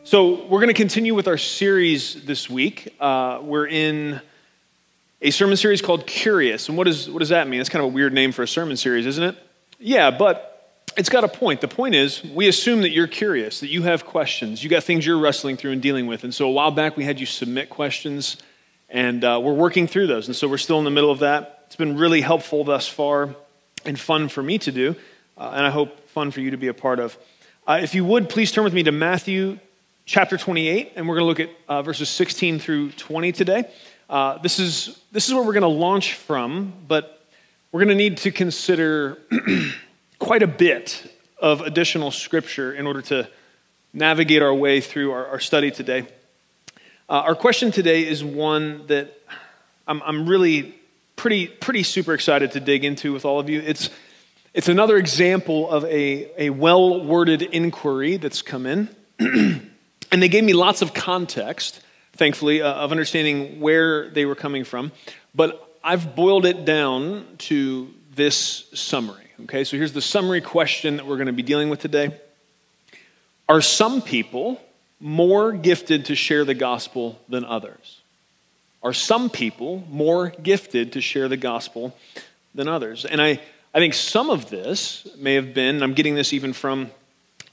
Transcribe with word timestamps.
So, 0.04 0.46
we're 0.48 0.60
going 0.60 0.68
to 0.68 0.74
continue 0.74 1.16
with 1.16 1.30
our 1.30 1.38
series 1.38 2.26
this 2.26 2.50
week. 2.50 2.94
Uh, 3.00 3.40
we're 3.42 3.68
in 3.68 4.20
a 5.22 5.32
sermon 5.32 5.56
series 5.56 5.82
called 5.82 6.06
Curious. 6.06 6.68
And 6.68 6.78
what, 6.78 6.90
is, 6.90 7.10
what 7.10 7.20
does 7.20 7.30
that 7.30 7.48
mean? 7.48 7.62
It's 7.62 7.70
kind 7.70 7.86
of 7.86 7.92
a 7.92 7.94
weird 7.94 8.12
name 8.12 8.34
for 8.34 8.44
a 8.44 8.48
sermon 8.48 8.76
series, 8.76 9.06
isn't 9.06 9.24
it? 9.24 9.38
Yeah, 9.82 10.12
but 10.12 10.50
it's 10.98 11.08
got 11.08 11.24
a 11.24 11.30
point. 11.30 11.62
The 11.62 11.70
point 11.70 11.96
is, 11.96 12.22
we 12.22 12.50
assume 12.50 12.82
that 12.82 12.90
you're 12.90 13.08
curious, 13.08 13.62
that 13.62 13.70
you 13.70 13.84
have 13.84 14.06
questions, 14.06 14.62
you 14.62 14.70
got 14.70 14.84
things 14.84 15.06
you're 15.06 15.18
wrestling 15.18 15.56
through 15.56 15.72
and 15.72 15.82
dealing 15.82 16.06
with. 16.06 16.26
And 16.26 16.36
so, 16.36 16.48
a 16.48 16.52
while 16.52 16.72
back, 16.72 16.98
we 16.98 17.06
had 17.06 17.18
you 17.18 17.26
submit 17.26 17.70
questions, 17.70 18.36
and 18.90 19.24
uh, 19.24 19.40
we're 19.42 19.54
working 19.54 19.88
through 19.88 20.08
those. 20.08 20.28
And 20.28 20.36
so, 20.36 20.50
we're 20.50 20.58
still 20.58 20.80
in 20.80 20.84
the 20.84 20.92
middle 20.92 21.12
of 21.12 21.20
that. 21.20 21.64
It's 21.68 21.78
been 21.78 21.98
really 21.98 22.20
helpful 22.20 22.66
thus 22.66 22.90
far 22.90 23.34
and 23.86 23.98
fun 23.98 24.28
for 24.28 24.44
me 24.44 24.58
to 24.58 24.72
do, 24.74 24.98
uh, 25.38 25.54
and 25.56 25.66
I 25.66 25.70
hope 25.70 26.10
fun 26.10 26.32
for 26.32 26.42
you 26.42 26.52
to 26.52 26.58
be 26.58 26.68
a 26.68 26.74
part 26.74 27.00
of. 27.00 27.18
Uh, 27.66 27.80
if 27.82 27.96
you 27.96 28.04
would, 28.04 28.28
please 28.28 28.52
turn 28.52 28.66
with 28.66 28.74
me 28.74 28.84
to 28.84 28.92
Matthew 28.92 29.60
chapter 30.06 30.36
28, 30.36 30.92
and 30.98 31.08
we're 31.08 31.16
going 31.20 31.34
to 31.36 31.44
look 31.44 31.50
at 31.50 31.56
uh, 31.70 31.82
verses 31.84 32.10
16 32.10 32.60
through 32.60 32.92
20 32.92 33.32
today. 33.32 33.64
Uh, 34.10 34.40
this, 34.40 34.60
is, 34.60 35.00
this 35.14 35.30
is 35.30 35.34
where 35.34 35.44
we're 35.44 35.54
going 35.54 35.62
to 35.62 35.70
launch 35.70 36.16
from, 36.16 36.74
but 36.86 37.19
we're 37.72 37.80
going 37.80 37.90
to 37.90 37.96
need 37.96 38.18
to 38.18 38.32
consider 38.32 39.20
quite 40.20 40.42
a 40.42 40.48
bit 40.48 41.04
of 41.40 41.62
additional 41.62 42.10
scripture 42.10 42.74
in 42.74 42.88
order 42.88 43.02
to 43.04 43.30
navigate 43.94 44.42
our 44.42 44.54
way 44.54 44.82
through 44.82 45.12
our, 45.12 45.28
our 45.28 45.40
study 45.40 45.70
today. 45.70 46.08
Uh, 47.08 47.22
our 47.26 47.36
question 47.36 47.72
today 47.72 48.08
is 48.08 48.24
one 48.24 48.88
that 48.88 49.14
I'm, 49.88 50.02
I'm 50.02 50.28
really 50.28 50.74
pretty, 51.16 51.46
pretty 51.46 51.84
super 51.84 52.16
excited 52.16 52.54
to 52.54 52.60
dig 52.60 52.84
into 52.84 53.14
with 53.14 53.24
all 53.24 53.40
of 53.40 53.50
you. 53.50 53.62
It's, 53.62 53.92
it's 54.56 54.68
another 54.68 54.98
example 54.98 55.70
of 55.70 55.86
a, 55.86 56.46
a 56.46 56.50
well 56.50 57.06
worded 57.06 57.44
inquiry 57.44 58.18
that's 58.18 58.42
come 58.42 58.66
in. 58.66 58.90
And 60.12 60.24
they 60.24 60.28
gave 60.28 60.44
me 60.44 60.54
lots 60.54 60.82
of 60.82 60.96
context, 60.96 61.82
thankfully, 62.14 62.64
uh, 62.64 62.74
of 62.74 62.90
understanding 62.90 63.60
where 63.60 64.10
they 64.10 64.26
were 64.26 64.34
coming 64.34 64.64
from. 64.64 64.92
But 65.36 65.69
I've 65.84 66.16
boiled 66.16 66.46
it 66.46 66.66
down 66.66 67.26
to 67.40 67.90
this 68.16 68.66
summary. 68.74 69.28
Okay, 69.44 69.64
so 69.64 69.78
here's 69.78 69.94
the 69.94 70.02
summary 70.02 70.42
question 70.42 70.98
that 70.98 71.06
we're 71.06 71.16
going 71.16 71.28
to 71.28 71.34
be 71.34 71.44
dealing 71.44 71.70
with 71.70 71.80
today 71.80 72.20
Are 73.48 73.62
some 73.62 74.02
people 74.02 74.60
more 75.00 75.54
gifted 75.54 76.06
to 76.06 76.16
share 76.16 76.44
the 76.44 76.54
gospel 76.54 77.18
than 77.30 77.46
others? 77.46 78.02
Are 78.84 78.94
some 78.94 79.30
people 79.30 79.84
more 79.90 80.30
gifted 80.30 80.94
to 80.94 81.02
share 81.02 81.30
the 81.30 81.38
gospel 81.38 81.96
than 82.54 82.68
others? 82.68 83.06
And 83.06 83.22
I, 83.22 83.40
I 83.74 83.80
think 83.80 83.94
some 83.94 84.30
of 84.30 84.50
this 84.50 85.08
may 85.18 85.36
have 85.36 85.54
been, 85.54 85.82
I'm 85.82 85.94
getting 85.94 86.16
this 86.16 86.34
even 86.34 86.52
from 86.52 86.92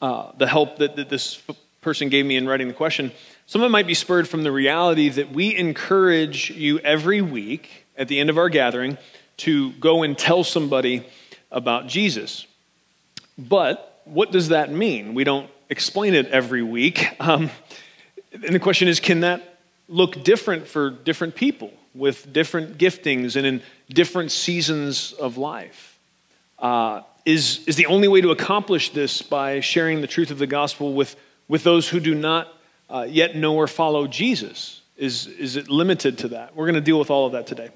uh, 0.03 0.33
the 0.37 0.49
help 0.49 0.79
that, 0.79 0.97
that 0.97 1.09
this 1.09 1.41
person 1.81 2.09
gave 2.09 2.27
me 2.27 2.37
in 2.37 2.49
writing 2.49 2.67
the 2.67 2.75
question, 2.75 3.13
some 3.47 3.63
of 3.63 3.67
it 3.67 3.71
might 3.71 3.87
be 3.87 3.95
spurred 3.95 4.29
from 4.29 4.43
the 4.43 4.51
reality 4.51 5.09
that 5.09 5.31
we 5.31 5.55
encourage 5.55 6.51
you 6.51 6.81
every 6.81 7.23
week 7.23 7.86
at 7.97 8.09
the 8.09 8.19
end 8.19 8.31
of 8.31 8.39
our 8.39 8.49
gathering 8.49 8.99
to 9.39 9.73
go 9.73 10.03
and 10.03 10.17
tell 10.17 10.45
somebody 10.45 11.07
about 11.51 11.87
Jesus. 11.87 12.47
But 13.39 14.01
what 14.05 14.33
does 14.33 14.49
that 14.49 14.71
mean? 14.71 15.15
We 15.15 15.25
don't 15.25 15.51
explain 15.69 16.15
it 16.15 16.29
every 16.29 16.63
week. 16.63 17.09
Um, 17.21 17.51
and 18.33 18.55
the 18.55 18.61
question 18.61 18.89
is 18.89 19.01
can 19.01 19.21
that 19.21 19.59
look 19.89 20.23
different 20.23 20.67
for 20.67 20.91
different 20.91 21.35
people 21.35 21.73
with 21.95 22.33
different 22.33 22.79
giftings 22.79 23.37
and 23.37 23.47
in 23.47 23.63
different 23.89 24.31
seasons 24.31 25.13
of 25.13 25.37
life? 25.37 25.99
Uh, 26.59 27.03
is, 27.25 27.67
is 27.67 27.77
the 27.77 27.87
only 27.87 28.09
way 28.09 28.21
to 28.21 28.31
accomplish 28.31 28.91
this 28.91 29.23
by 29.23 29.61
sharing 29.61 30.01
the 30.01 30.07
truth 30.07 30.31
of 30.31 30.39
the 30.39 30.47
gospel 30.47 30.95
with 30.95 31.17
with 31.49 31.63
those 31.63 31.89
who 31.89 32.01
do 32.01 32.15
not 32.15 32.49
uh, 32.91 33.07
yet 33.09 33.37
know 33.37 33.55
or 33.55 33.67
follow 33.67 34.07
Jesus? 34.07 34.81
Is, 34.97 35.27
is 35.27 35.57
it 35.57 35.69
limited 35.69 36.19
to 36.19 36.29
that? 36.29 36.57
We're 36.57 36.65
going 36.65 36.75
to 36.75 36.81
deal 36.81 36.99
with 36.99 37.11
all 37.11 37.27
of 37.27 37.33
that 37.33 37.47
today. 37.47 37.71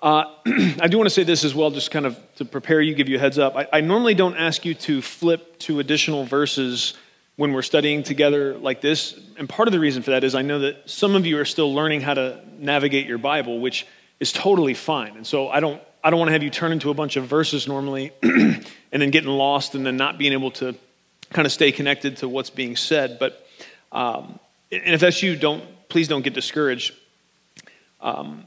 Uh, 0.00 0.24
I 0.80 0.86
do 0.88 0.96
want 0.96 1.06
to 1.06 1.14
say 1.14 1.24
this 1.24 1.44
as 1.44 1.54
well, 1.54 1.70
just 1.70 1.90
kind 1.90 2.06
of 2.06 2.18
to 2.36 2.44
prepare 2.44 2.80
you, 2.80 2.94
give 2.94 3.08
you 3.08 3.16
a 3.16 3.20
heads 3.20 3.38
up. 3.38 3.56
I, 3.56 3.68
I 3.72 3.80
normally 3.80 4.14
don't 4.14 4.36
ask 4.36 4.64
you 4.64 4.74
to 4.74 5.02
flip 5.02 5.58
to 5.60 5.80
additional 5.80 6.24
verses 6.24 6.94
when 7.36 7.52
we're 7.52 7.62
studying 7.62 8.02
together 8.02 8.56
like 8.58 8.80
this. 8.80 9.18
And 9.36 9.48
part 9.48 9.68
of 9.68 9.72
the 9.72 9.80
reason 9.80 10.02
for 10.02 10.10
that 10.10 10.24
is 10.24 10.34
I 10.34 10.42
know 10.42 10.60
that 10.60 10.88
some 10.88 11.14
of 11.14 11.26
you 11.26 11.38
are 11.38 11.44
still 11.44 11.72
learning 11.72 12.00
how 12.00 12.14
to 12.14 12.40
navigate 12.58 13.06
your 13.06 13.18
Bible, 13.18 13.60
which 13.60 13.86
is 14.20 14.32
totally 14.32 14.74
fine. 14.74 15.16
And 15.16 15.26
so 15.26 15.48
I 15.48 15.60
don't, 15.60 15.80
I 16.02 16.10
don't 16.10 16.18
want 16.18 16.28
to 16.28 16.32
have 16.32 16.42
you 16.42 16.50
turn 16.50 16.72
into 16.72 16.90
a 16.90 16.94
bunch 16.94 17.16
of 17.16 17.26
verses 17.26 17.68
normally 17.68 18.12
and 18.22 18.64
then 18.90 19.10
getting 19.10 19.30
lost 19.30 19.74
and 19.74 19.86
then 19.86 19.96
not 19.96 20.18
being 20.18 20.32
able 20.32 20.50
to 20.52 20.74
kind 21.30 21.46
of 21.46 21.52
stay 21.52 21.72
connected 21.72 22.18
to 22.18 22.28
what's 22.28 22.50
being 22.50 22.76
said. 22.76 23.18
But 23.18 23.46
um, 23.92 24.38
and 24.70 24.94
if 24.94 25.00
that's 25.00 25.22
you, 25.22 25.36
don't 25.36 25.64
please 25.88 26.08
don't 26.08 26.22
get 26.22 26.34
discouraged. 26.34 26.94
Um, 28.00 28.44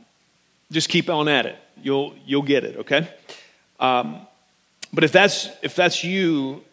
just 0.72 0.90
keep 0.90 1.10
on 1.10 1.28
at 1.28 1.46
it. 1.46 1.58
You'll 1.82 2.16
you'll 2.26 2.42
get 2.42 2.64
it. 2.64 2.78
Okay. 2.78 3.08
Um, 3.80 4.26
but 4.94 5.04
if 5.04 5.12
that's 5.12 5.50
if 5.62 5.76
that's 5.76 6.04
you, 6.04 6.64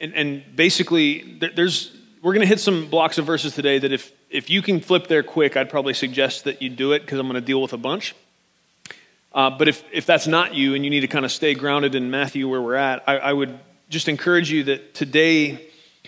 and, 0.00 0.14
and 0.14 0.44
basically 0.56 1.38
there, 1.38 1.50
there's 1.54 1.96
we're 2.22 2.32
going 2.32 2.42
to 2.42 2.46
hit 2.46 2.60
some 2.60 2.88
blocks 2.88 3.18
of 3.18 3.26
verses 3.26 3.54
today 3.54 3.78
that 3.78 3.92
if 3.92 4.12
if 4.30 4.48
you 4.48 4.62
can 4.62 4.80
flip 4.80 5.08
there 5.08 5.22
quick, 5.22 5.56
I'd 5.56 5.70
probably 5.70 5.94
suggest 5.94 6.44
that 6.44 6.62
you 6.62 6.70
do 6.70 6.92
it 6.92 7.00
because 7.00 7.18
I'm 7.18 7.26
going 7.26 7.34
to 7.34 7.46
deal 7.46 7.60
with 7.60 7.72
a 7.72 7.78
bunch. 7.78 8.14
Uh, 9.32 9.50
but 9.50 9.68
if, 9.68 9.84
if 9.92 10.06
that's 10.06 10.26
not 10.26 10.54
you 10.54 10.74
and 10.74 10.84
you 10.84 10.90
need 10.90 11.00
to 11.00 11.06
kind 11.06 11.24
of 11.24 11.30
stay 11.30 11.54
grounded 11.54 11.94
in 11.94 12.10
Matthew 12.10 12.48
where 12.48 12.60
we're 12.60 12.74
at, 12.74 13.04
I, 13.06 13.18
I 13.18 13.32
would 13.32 13.58
just 13.88 14.08
encourage 14.08 14.50
you 14.50 14.64
that 14.64 14.94
today 14.94 15.50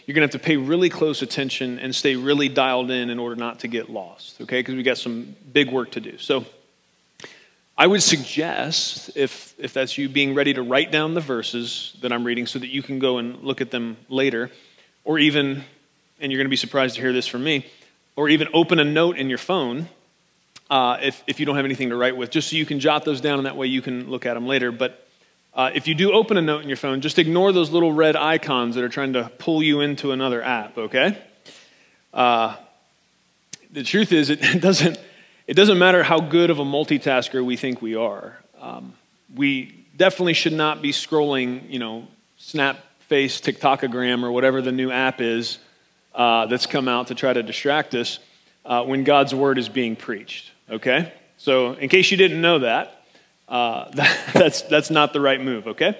you're 0.06 0.14
going 0.14 0.28
to 0.28 0.34
have 0.34 0.42
to 0.42 0.44
pay 0.44 0.56
really 0.56 0.88
close 0.88 1.22
attention 1.22 1.78
and 1.78 1.94
stay 1.94 2.16
really 2.16 2.48
dialed 2.48 2.90
in 2.90 3.10
in 3.10 3.20
order 3.20 3.36
not 3.36 3.60
to 3.60 3.68
get 3.68 3.88
lost, 3.88 4.40
okay? 4.40 4.58
Because 4.58 4.74
we 4.74 4.82
got 4.82 4.98
some 4.98 5.36
big 5.52 5.70
work 5.70 5.92
to 5.92 6.00
do. 6.00 6.18
So 6.18 6.44
I 7.82 7.86
would 7.88 8.00
suggest, 8.00 9.10
if, 9.16 9.56
if 9.58 9.72
that's 9.72 9.98
you, 9.98 10.08
being 10.08 10.34
ready 10.34 10.54
to 10.54 10.62
write 10.62 10.92
down 10.92 11.14
the 11.14 11.20
verses 11.20 11.96
that 12.00 12.12
I'm 12.12 12.22
reading 12.22 12.46
so 12.46 12.60
that 12.60 12.68
you 12.68 12.80
can 12.80 13.00
go 13.00 13.18
and 13.18 13.42
look 13.42 13.60
at 13.60 13.72
them 13.72 13.96
later, 14.08 14.52
or 15.02 15.18
even, 15.18 15.64
and 16.20 16.30
you're 16.30 16.38
going 16.38 16.46
to 16.46 16.48
be 16.48 16.54
surprised 16.54 16.94
to 16.94 17.00
hear 17.00 17.12
this 17.12 17.26
from 17.26 17.42
me, 17.42 17.66
or 18.14 18.28
even 18.28 18.46
open 18.54 18.78
a 18.78 18.84
note 18.84 19.18
in 19.18 19.28
your 19.28 19.36
phone 19.36 19.88
uh, 20.70 20.98
if, 21.02 21.24
if 21.26 21.40
you 21.40 21.46
don't 21.46 21.56
have 21.56 21.64
anything 21.64 21.88
to 21.88 21.96
write 21.96 22.16
with, 22.16 22.30
just 22.30 22.50
so 22.50 22.54
you 22.54 22.64
can 22.64 22.78
jot 22.78 23.04
those 23.04 23.20
down 23.20 23.38
and 23.38 23.46
that 23.46 23.56
way 23.56 23.66
you 23.66 23.82
can 23.82 24.08
look 24.08 24.26
at 24.26 24.34
them 24.34 24.46
later. 24.46 24.70
But 24.70 25.04
uh, 25.52 25.72
if 25.74 25.88
you 25.88 25.96
do 25.96 26.12
open 26.12 26.36
a 26.36 26.42
note 26.42 26.62
in 26.62 26.68
your 26.68 26.76
phone, 26.76 27.00
just 27.00 27.18
ignore 27.18 27.50
those 27.50 27.70
little 27.70 27.92
red 27.92 28.14
icons 28.14 28.76
that 28.76 28.84
are 28.84 28.90
trying 28.90 29.14
to 29.14 29.28
pull 29.38 29.60
you 29.60 29.80
into 29.80 30.12
another 30.12 30.40
app, 30.40 30.78
okay? 30.78 31.18
Uh, 32.14 32.54
the 33.72 33.82
truth 33.82 34.12
is, 34.12 34.30
it 34.30 34.40
doesn't, 34.60 34.98
it 35.46 35.54
doesn't 35.54 35.78
matter 35.78 36.02
how 36.02 36.20
good 36.20 36.50
of 36.50 36.58
a 36.58 36.64
multitasker 36.64 37.44
we 37.44 37.56
think 37.56 37.82
we 37.82 37.96
are. 37.96 38.36
Um, 38.60 38.94
we 39.34 39.84
definitely 39.96 40.34
should 40.34 40.52
not 40.52 40.82
be 40.82 40.92
scrolling, 40.92 41.68
you 41.70 41.78
know, 41.78 42.06
Snap 42.38 42.78
Face, 43.08 43.40
TikTokagram, 43.40 44.22
or 44.22 44.32
whatever 44.32 44.62
the 44.62 44.72
new 44.72 44.90
app 44.90 45.20
is 45.20 45.58
uh, 46.14 46.46
that's 46.46 46.66
come 46.66 46.88
out 46.88 47.08
to 47.08 47.14
try 47.14 47.32
to 47.32 47.42
distract 47.42 47.94
us 47.94 48.18
uh, 48.64 48.84
when 48.84 49.04
God's 49.04 49.34
word 49.34 49.58
is 49.58 49.68
being 49.68 49.96
preached, 49.96 50.50
okay? 50.70 51.12
So, 51.38 51.72
in 51.72 51.88
case 51.88 52.10
you 52.10 52.16
didn't 52.16 52.40
know 52.40 52.60
that, 52.60 53.04
uh, 53.48 53.90
that, 53.90 54.30
that's, 54.34 54.62
that's 54.62 54.90
not 54.90 55.12
the 55.12 55.20
right 55.20 55.40
move, 55.40 55.66
okay? 55.68 55.98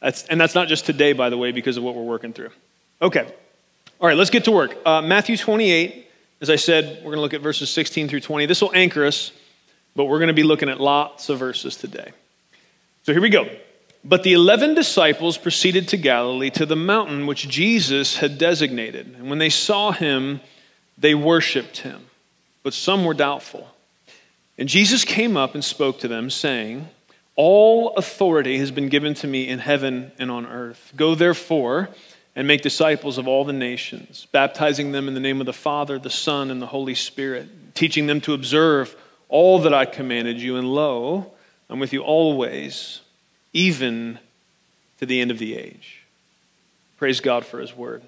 That's, 0.00 0.26
and 0.26 0.38
that's 0.38 0.54
not 0.54 0.68
just 0.68 0.84
today, 0.84 1.14
by 1.14 1.30
the 1.30 1.38
way, 1.38 1.52
because 1.52 1.76
of 1.76 1.82
what 1.82 1.94
we're 1.94 2.02
working 2.02 2.32
through. 2.32 2.50
Okay. 3.00 3.26
All 4.00 4.08
right, 4.08 4.16
let's 4.16 4.30
get 4.30 4.44
to 4.44 4.52
work. 4.52 4.76
Uh, 4.84 5.00
Matthew 5.00 5.36
28, 5.36 6.06
as 6.44 6.50
I 6.50 6.56
said, 6.56 6.98
we're 6.98 7.04
going 7.04 7.16
to 7.16 7.20
look 7.22 7.32
at 7.32 7.40
verses 7.40 7.70
16 7.70 8.06
through 8.06 8.20
20. 8.20 8.44
This 8.44 8.60
will 8.60 8.74
anchor 8.74 9.06
us, 9.06 9.32
but 9.96 10.04
we're 10.04 10.18
going 10.18 10.28
to 10.28 10.34
be 10.34 10.42
looking 10.42 10.68
at 10.68 10.78
lots 10.78 11.30
of 11.30 11.38
verses 11.38 11.74
today. 11.74 12.12
So 13.04 13.12
here 13.12 13.22
we 13.22 13.30
go. 13.30 13.48
But 14.04 14.24
the 14.24 14.34
eleven 14.34 14.74
disciples 14.74 15.38
proceeded 15.38 15.88
to 15.88 15.96
Galilee, 15.96 16.50
to 16.50 16.66
the 16.66 16.76
mountain 16.76 17.26
which 17.26 17.48
Jesus 17.48 18.18
had 18.18 18.36
designated. 18.36 19.06
And 19.16 19.30
when 19.30 19.38
they 19.38 19.48
saw 19.48 19.92
him, 19.92 20.42
they 20.98 21.14
worshiped 21.14 21.78
him, 21.78 22.10
but 22.62 22.74
some 22.74 23.06
were 23.06 23.14
doubtful. 23.14 23.68
And 24.58 24.68
Jesus 24.68 25.02
came 25.02 25.38
up 25.38 25.54
and 25.54 25.64
spoke 25.64 25.98
to 26.00 26.08
them, 26.08 26.28
saying, 26.28 26.88
All 27.36 27.94
authority 27.94 28.58
has 28.58 28.70
been 28.70 28.90
given 28.90 29.14
to 29.14 29.26
me 29.26 29.48
in 29.48 29.60
heaven 29.60 30.12
and 30.18 30.30
on 30.30 30.44
earth. 30.44 30.92
Go 30.94 31.14
therefore 31.14 31.88
and 32.36 32.48
make 32.48 32.62
disciples 32.62 33.18
of 33.18 33.28
all 33.28 33.44
the 33.44 33.52
nations, 33.52 34.26
baptizing 34.32 34.92
them 34.92 35.08
in 35.08 35.14
the 35.14 35.20
name 35.20 35.40
of 35.40 35.46
the 35.46 35.52
Father, 35.52 35.98
the 35.98 36.10
Son, 36.10 36.50
and 36.50 36.60
the 36.60 36.66
Holy 36.66 36.94
Spirit, 36.94 37.74
teaching 37.74 38.06
them 38.06 38.20
to 38.22 38.34
observe 38.34 38.96
all 39.28 39.60
that 39.60 39.74
I 39.74 39.84
commanded 39.84 40.40
you. 40.40 40.56
And 40.56 40.72
lo, 40.72 41.32
I'm 41.70 41.78
with 41.78 41.92
you 41.92 42.02
always, 42.02 43.00
even 43.52 44.18
to 44.98 45.06
the 45.06 45.20
end 45.20 45.30
of 45.30 45.38
the 45.38 45.56
age. 45.56 46.02
Praise 46.98 47.20
God 47.20 47.44
for 47.44 47.60
his 47.60 47.76
word. 47.76 48.02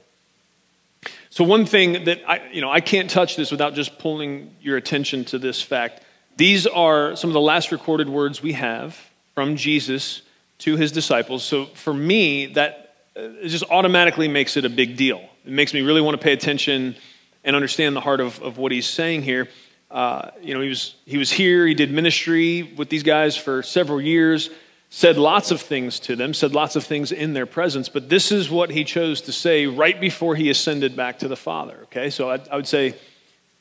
So 1.31 1.45
one 1.45 1.67
thing 1.67 2.05
that 2.05 2.21
I, 2.27 2.49
you 2.51 2.61
know, 2.61 2.71
I 2.71 2.81
can't 2.81 3.11
touch 3.11 3.37
this 3.37 3.51
without 3.51 3.75
just 3.75 3.99
pulling 3.99 4.55
your 4.61 4.77
attention 4.77 5.25
to 5.27 5.39
this 5.39 5.61
fact. 5.61 6.03
These 6.37 6.67
are 6.67 7.15
some 7.15 7.31
of 7.31 7.35
the 7.35 7.41
last 7.41 7.73
recorded 7.73 8.09
words 8.09 8.43
we 8.43 8.53
have 8.53 8.99
from 9.35 9.57
Jesus 9.57 10.23
to 10.59 10.77
his 10.77 10.93
disciples. 10.93 11.45
So 11.45 11.67
for 11.67 11.93
me, 11.93 12.47
that 12.47 12.86
it 13.17 13.49
just 13.49 13.65
automatically 13.71 14.29
makes 14.29 14.57
it 14.57 14.65
a 14.65 14.71
big 14.71 14.97
deal. 14.97 15.19
It 15.45 15.53
makes 15.53 15.73
me 15.73 15.81
really 15.81 16.01
want 16.01 16.19
to 16.19 16.23
pay 16.23 16.33
attention 16.33 16.97
and 17.45 17.57
understand 17.57 17.97
the 17.97 18.01
heart 18.01 18.21
of, 18.21 18.41
of 18.43 18.59
what 18.59 18.73
he's 18.73 18.87
saying 18.87 19.23
here. 19.23 19.49
Uh, 19.91 20.31
you 20.43 20.55
know, 20.55 20.61
he 20.61 20.69
was, 20.69 20.95
he 21.05 21.17
was 21.17 21.31
here, 21.31 21.67
he 21.67 21.75
did 21.75 21.93
ministry 21.93 22.63
with 22.77 22.89
these 22.89 23.03
guys 23.03 23.37
for 23.37 23.63
several 23.63 24.01
years 24.01 24.51
said 24.91 25.19
lots 25.19 25.51
of 25.51 25.61
things 25.61 26.01
to 26.01 26.17
them, 26.17 26.33
said 26.33 26.55
lots 26.55 26.77
of 26.77 26.85
things 26.85 27.13
in 27.13 27.33
their 27.33 27.47
presence, 27.47 27.89
but 27.89 28.09
this 28.09 28.31
is 28.31 28.51
what 28.51 28.71
he 28.71 28.85
chose 28.85 29.21
to 29.23 29.33
say 29.33 29.67
right 29.67 30.01
before 30.01 30.35
he 30.37 30.49
ascended 30.49 30.97
back 30.97 31.19
to 31.19 31.29
the 31.29 31.37
Father. 31.37 31.81
Okay, 31.85 32.11
so 32.11 32.31
I, 32.31 32.41
I 32.51 32.57
would 32.57 32.69
say 32.69 32.95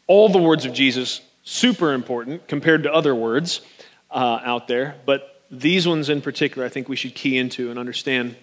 all 0.07 0.30
the 0.30 0.40
words 0.40 0.66
of 0.66 0.74
Jesus, 0.74 1.22
super 1.44 1.94
important 1.94 2.48
compared 2.48 2.84
to 2.84 2.94
other 2.94 3.16
words 3.16 3.62
uh, 4.12 4.40
out 4.44 4.68
there, 4.68 4.96
but 5.06 5.42
these 5.52 5.88
ones 5.88 6.10
in 6.10 6.22
particular, 6.22 6.66
I 6.66 6.69
think 6.69 6.90
we 6.90 6.96
should 6.96 7.16
key 7.16 7.38
into 7.38 7.69
and 7.69 7.80
understand 7.80 8.36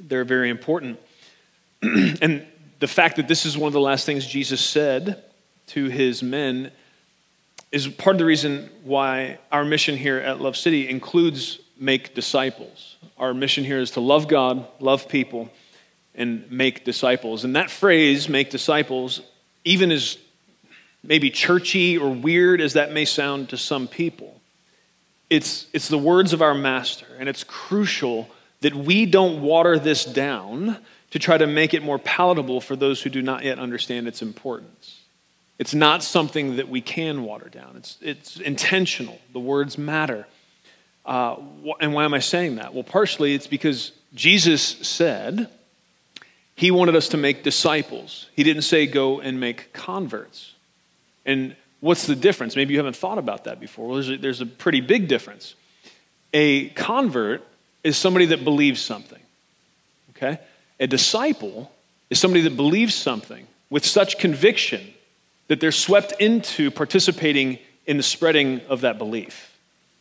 they're 0.00 0.24
very 0.24 0.50
important. 0.50 0.98
and 1.82 2.46
the 2.78 2.88
fact 2.88 3.16
that 3.16 3.28
this 3.28 3.46
is 3.46 3.56
one 3.56 3.68
of 3.68 3.72
the 3.72 3.80
last 3.80 4.06
things 4.06 4.26
Jesus 4.26 4.60
said 4.60 5.22
to 5.68 5.86
his 5.86 6.22
men 6.22 6.72
is 7.70 7.86
part 7.86 8.16
of 8.16 8.18
the 8.18 8.24
reason 8.24 8.68
why 8.82 9.38
our 9.52 9.64
mission 9.64 9.96
here 9.96 10.18
at 10.18 10.40
Love 10.40 10.56
City 10.56 10.88
includes 10.88 11.60
make 11.78 12.14
disciples. 12.14 12.96
Our 13.16 13.32
mission 13.32 13.64
here 13.64 13.80
is 13.80 13.92
to 13.92 14.00
love 14.00 14.28
God, 14.28 14.66
love 14.80 15.08
people, 15.08 15.50
and 16.14 16.50
make 16.50 16.84
disciples. 16.84 17.44
And 17.44 17.54
that 17.56 17.70
phrase, 17.70 18.28
make 18.28 18.50
disciples, 18.50 19.20
even 19.64 19.92
as 19.92 20.18
maybe 21.02 21.30
churchy 21.30 21.96
or 21.96 22.10
weird 22.10 22.60
as 22.60 22.74
that 22.74 22.92
may 22.92 23.04
sound 23.04 23.50
to 23.50 23.56
some 23.56 23.86
people, 23.86 24.40
it's, 25.30 25.66
it's 25.72 25.88
the 25.88 25.98
words 25.98 26.32
of 26.32 26.42
our 26.42 26.54
master. 26.54 27.06
And 27.18 27.28
it's 27.28 27.44
crucial 27.44 28.28
that 28.60 28.74
we 28.74 29.06
don't 29.06 29.42
water 29.42 29.78
this 29.78 30.04
down 30.04 30.78
to 31.10 31.18
try 31.18 31.36
to 31.36 31.46
make 31.46 31.74
it 31.74 31.82
more 31.82 31.98
palatable 31.98 32.60
for 32.60 32.76
those 32.76 33.02
who 33.02 33.10
do 33.10 33.22
not 33.22 33.44
yet 33.44 33.58
understand 33.58 34.06
its 34.06 34.22
importance. 34.22 35.00
It's 35.58 35.74
not 35.74 36.02
something 36.02 36.56
that 36.56 36.68
we 36.68 36.80
can 36.80 37.22
water 37.24 37.48
down. 37.48 37.74
It's, 37.76 37.98
it's 38.00 38.38
intentional. 38.38 39.18
The 39.32 39.40
words 39.40 39.76
matter. 39.76 40.26
Uh, 41.04 41.36
and 41.80 41.92
why 41.92 42.04
am 42.04 42.14
I 42.14 42.20
saying 42.20 42.56
that? 42.56 42.72
Well, 42.72 42.84
partially 42.84 43.34
it's 43.34 43.46
because 43.46 43.92
Jesus 44.14 44.62
said 44.62 45.50
he 46.54 46.70
wanted 46.70 46.96
us 46.96 47.08
to 47.08 47.16
make 47.16 47.42
disciples. 47.42 48.28
He 48.34 48.42
didn't 48.42 48.62
say 48.62 48.86
go 48.86 49.20
and 49.20 49.40
make 49.40 49.72
converts. 49.72 50.54
And 51.26 51.56
what's 51.80 52.06
the 52.06 52.16
difference? 52.16 52.56
Maybe 52.56 52.72
you 52.72 52.78
haven't 52.78 52.96
thought 52.96 53.18
about 53.18 53.44
that 53.44 53.60
before. 53.60 53.86
Well, 53.86 53.94
there's 53.96 54.10
a, 54.10 54.16
there's 54.16 54.40
a 54.40 54.46
pretty 54.46 54.80
big 54.80 55.08
difference. 55.08 55.54
A 56.32 56.68
convert 56.70 57.46
is 57.82 57.96
somebody 57.96 58.26
that 58.26 58.44
believes 58.44 58.80
something, 58.80 59.20
okay? 60.10 60.38
A 60.78 60.86
disciple 60.86 61.70
is 62.10 62.18
somebody 62.18 62.42
that 62.42 62.56
believes 62.56 62.94
something 62.94 63.46
with 63.70 63.84
such 63.84 64.18
conviction 64.18 64.94
that 65.48 65.60
they're 65.60 65.72
swept 65.72 66.12
into 66.20 66.70
participating 66.70 67.58
in 67.86 67.96
the 67.96 68.02
spreading 68.02 68.60
of 68.68 68.82
that 68.82 68.98
belief. 68.98 69.56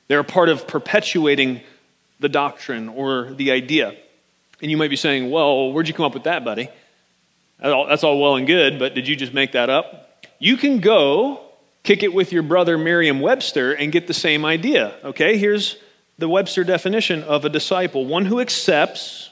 They're 0.07 0.19
a 0.19 0.23
part 0.23 0.49
of 0.49 0.67
perpetuating 0.67 1.61
the 2.19 2.29
doctrine 2.29 2.89
or 2.89 3.33
the 3.33 3.51
idea. 3.51 3.95
And 4.61 4.69
you 4.69 4.77
might 4.77 4.89
be 4.89 4.95
saying, 4.95 5.31
well, 5.31 5.71
where'd 5.71 5.87
you 5.87 5.93
come 5.93 6.05
up 6.05 6.13
with 6.13 6.23
that, 6.23 6.43
buddy? 6.43 6.69
That's 7.59 8.03
all 8.03 8.19
well 8.19 8.35
and 8.35 8.45
good, 8.47 8.79
but 8.79 8.93
did 8.93 9.07
you 9.07 9.15
just 9.15 9.33
make 9.33 9.53
that 9.53 9.69
up? 9.69 10.25
You 10.39 10.57
can 10.57 10.79
go 10.79 11.41
kick 11.83 12.03
it 12.03 12.13
with 12.13 12.31
your 12.31 12.43
brother 12.43 12.77
Merriam 12.77 13.19
Webster 13.19 13.73
and 13.73 13.91
get 13.91 14.07
the 14.07 14.13
same 14.13 14.45
idea. 14.45 14.95
Okay, 15.03 15.37
here's 15.37 15.77
the 16.19 16.29
Webster 16.29 16.63
definition 16.63 17.23
of 17.23 17.45
a 17.45 17.49
disciple 17.49 18.05
one 18.05 18.25
who 18.25 18.39
accepts, 18.39 19.31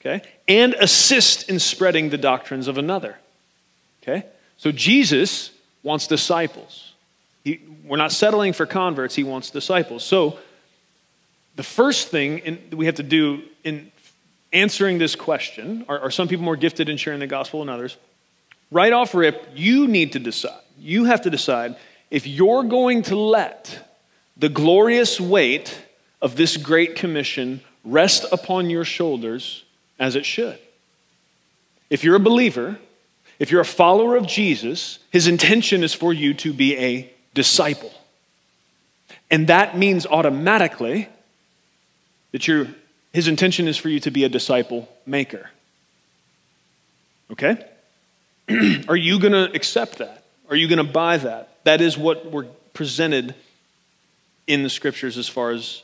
okay, 0.00 0.22
and 0.48 0.74
assists 0.74 1.44
in 1.44 1.58
spreading 1.58 2.10
the 2.10 2.18
doctrines 2.18 2.68
of 2.68 2.78
another. 2.78 3.16
Okay, 4.02 4.26
so 4.56 4.72
Jesus 4.72 5.50
wants 5.82 6.06
disciples. 6.06 6.92
He, 7.44 7.60
we're 7.84 7.96
not 7.96 8.12
settling 8.12 8.52
for 8.52 8.66
converts, 8.66 9.14
he 9.14 9.24
wants 9.24 9.50
disciples. 9.50 10.04
So, 10.04 10.38
the 11.56 11.62
first 11.62 12.08
thing 12.08 12.38
in, 12.38 12.58
we 12.76 12.86
have 12.86 12.96
to 12.96 13.02
do 13.02 13.42
in 13.64 13.90
answering 14.52 14.98
this 14.98 15.14
question 15.14 15.84
are, 15.88 15.98
are 16.00 16.10
some 16.10 16.26
people 16.26 16.44
more 16.44 16.56
gifted 16.56 16.88
in 16.88 16.96
sharing 16.96 17.20
the 17.20 17.26
gospel 17.26 17.60
than 17.60 17.68
others? 17.68 17.96
Right 18.72 18.92
off 18.92 19.14
rip, 19.14 19.48
you 19.54 19.86
need 19.86 20.12
to 20.12 20.18
decide. 20.18 20.60
You 20.78 21.04
have 21.04 21.22
to 21.22 21.30
decide 21.30 21.76
if 22.10 22.26
you're 22.26 22.64
going 22.64 23.02
to 23.02 23.16
let 23.16 23.86
the 24.36 24.48
glorious 24.48 25.20
weight 25.20 25.86
of 26.22 26.36
this 26.36 26.56
great 26.56 26.96
commission 26.96 27.60
rest 27.84 28.24
upon 28.30 28.70
your 28.70 28.84
shoulders 28.84 29.64
as 29.98 30.16
it 30.16 30.26
should. 30.26 30.58
If 31.88 32.04
you're 32.04 32.16
a 32.16 32.20
believer, 32.20 32.78
if 33.38 33.50
you're 33.50 33.60
a 33.60 33.64
follower 33.64 34.16
of 34.16 34.26
Jesus, 34.26 34.98
his 35.10 35.26
intention 35.26 35.82
is 35.82 35.94
for 35.94 36.12
you 36.12 36.34
to 36.34 36.52
be 36.52 36.76
a 36.76 37.10
disciple. 37.34 37.92
And 39.30 39.46
that 39.46 39.76
means 39.76 40.06
automatically 40.06 41.08
that 42.32 42.46
you 42.46 42.74
his 43.12 43.26
intention 43.26 43.66
is 43.66 43.76
for 43.76 43.88
you 43.88 44.00
to 44.00 44.10
be 44.10 44.24
a 44.24 44.28
disciple 44.28 44.88
maker. 45.04 45.50
Okay? 47.32 47.64
Are 48.88 48.96
you 48.96 49.18
going 49.18 49.32
to 49.32 49.52
accept 49.52 49.98
that? 49.98 50.24
Are 50.48 50.56
you 50.56 50.68
going 50.68 50.84
to 50.84 50.92
buy 50.92 51.16
that? 51.18 51.56
That 51.64 51.80
is 51.80 51.98
what 51.98 52.30
we're 52.30 52.46
presented 52.72 53.34
in 54.46 54.62
the 54.62 54.70
scriptures 54.70 55.18
as 55.18 55.28
far 55.28 55.50
as 55.50 55.82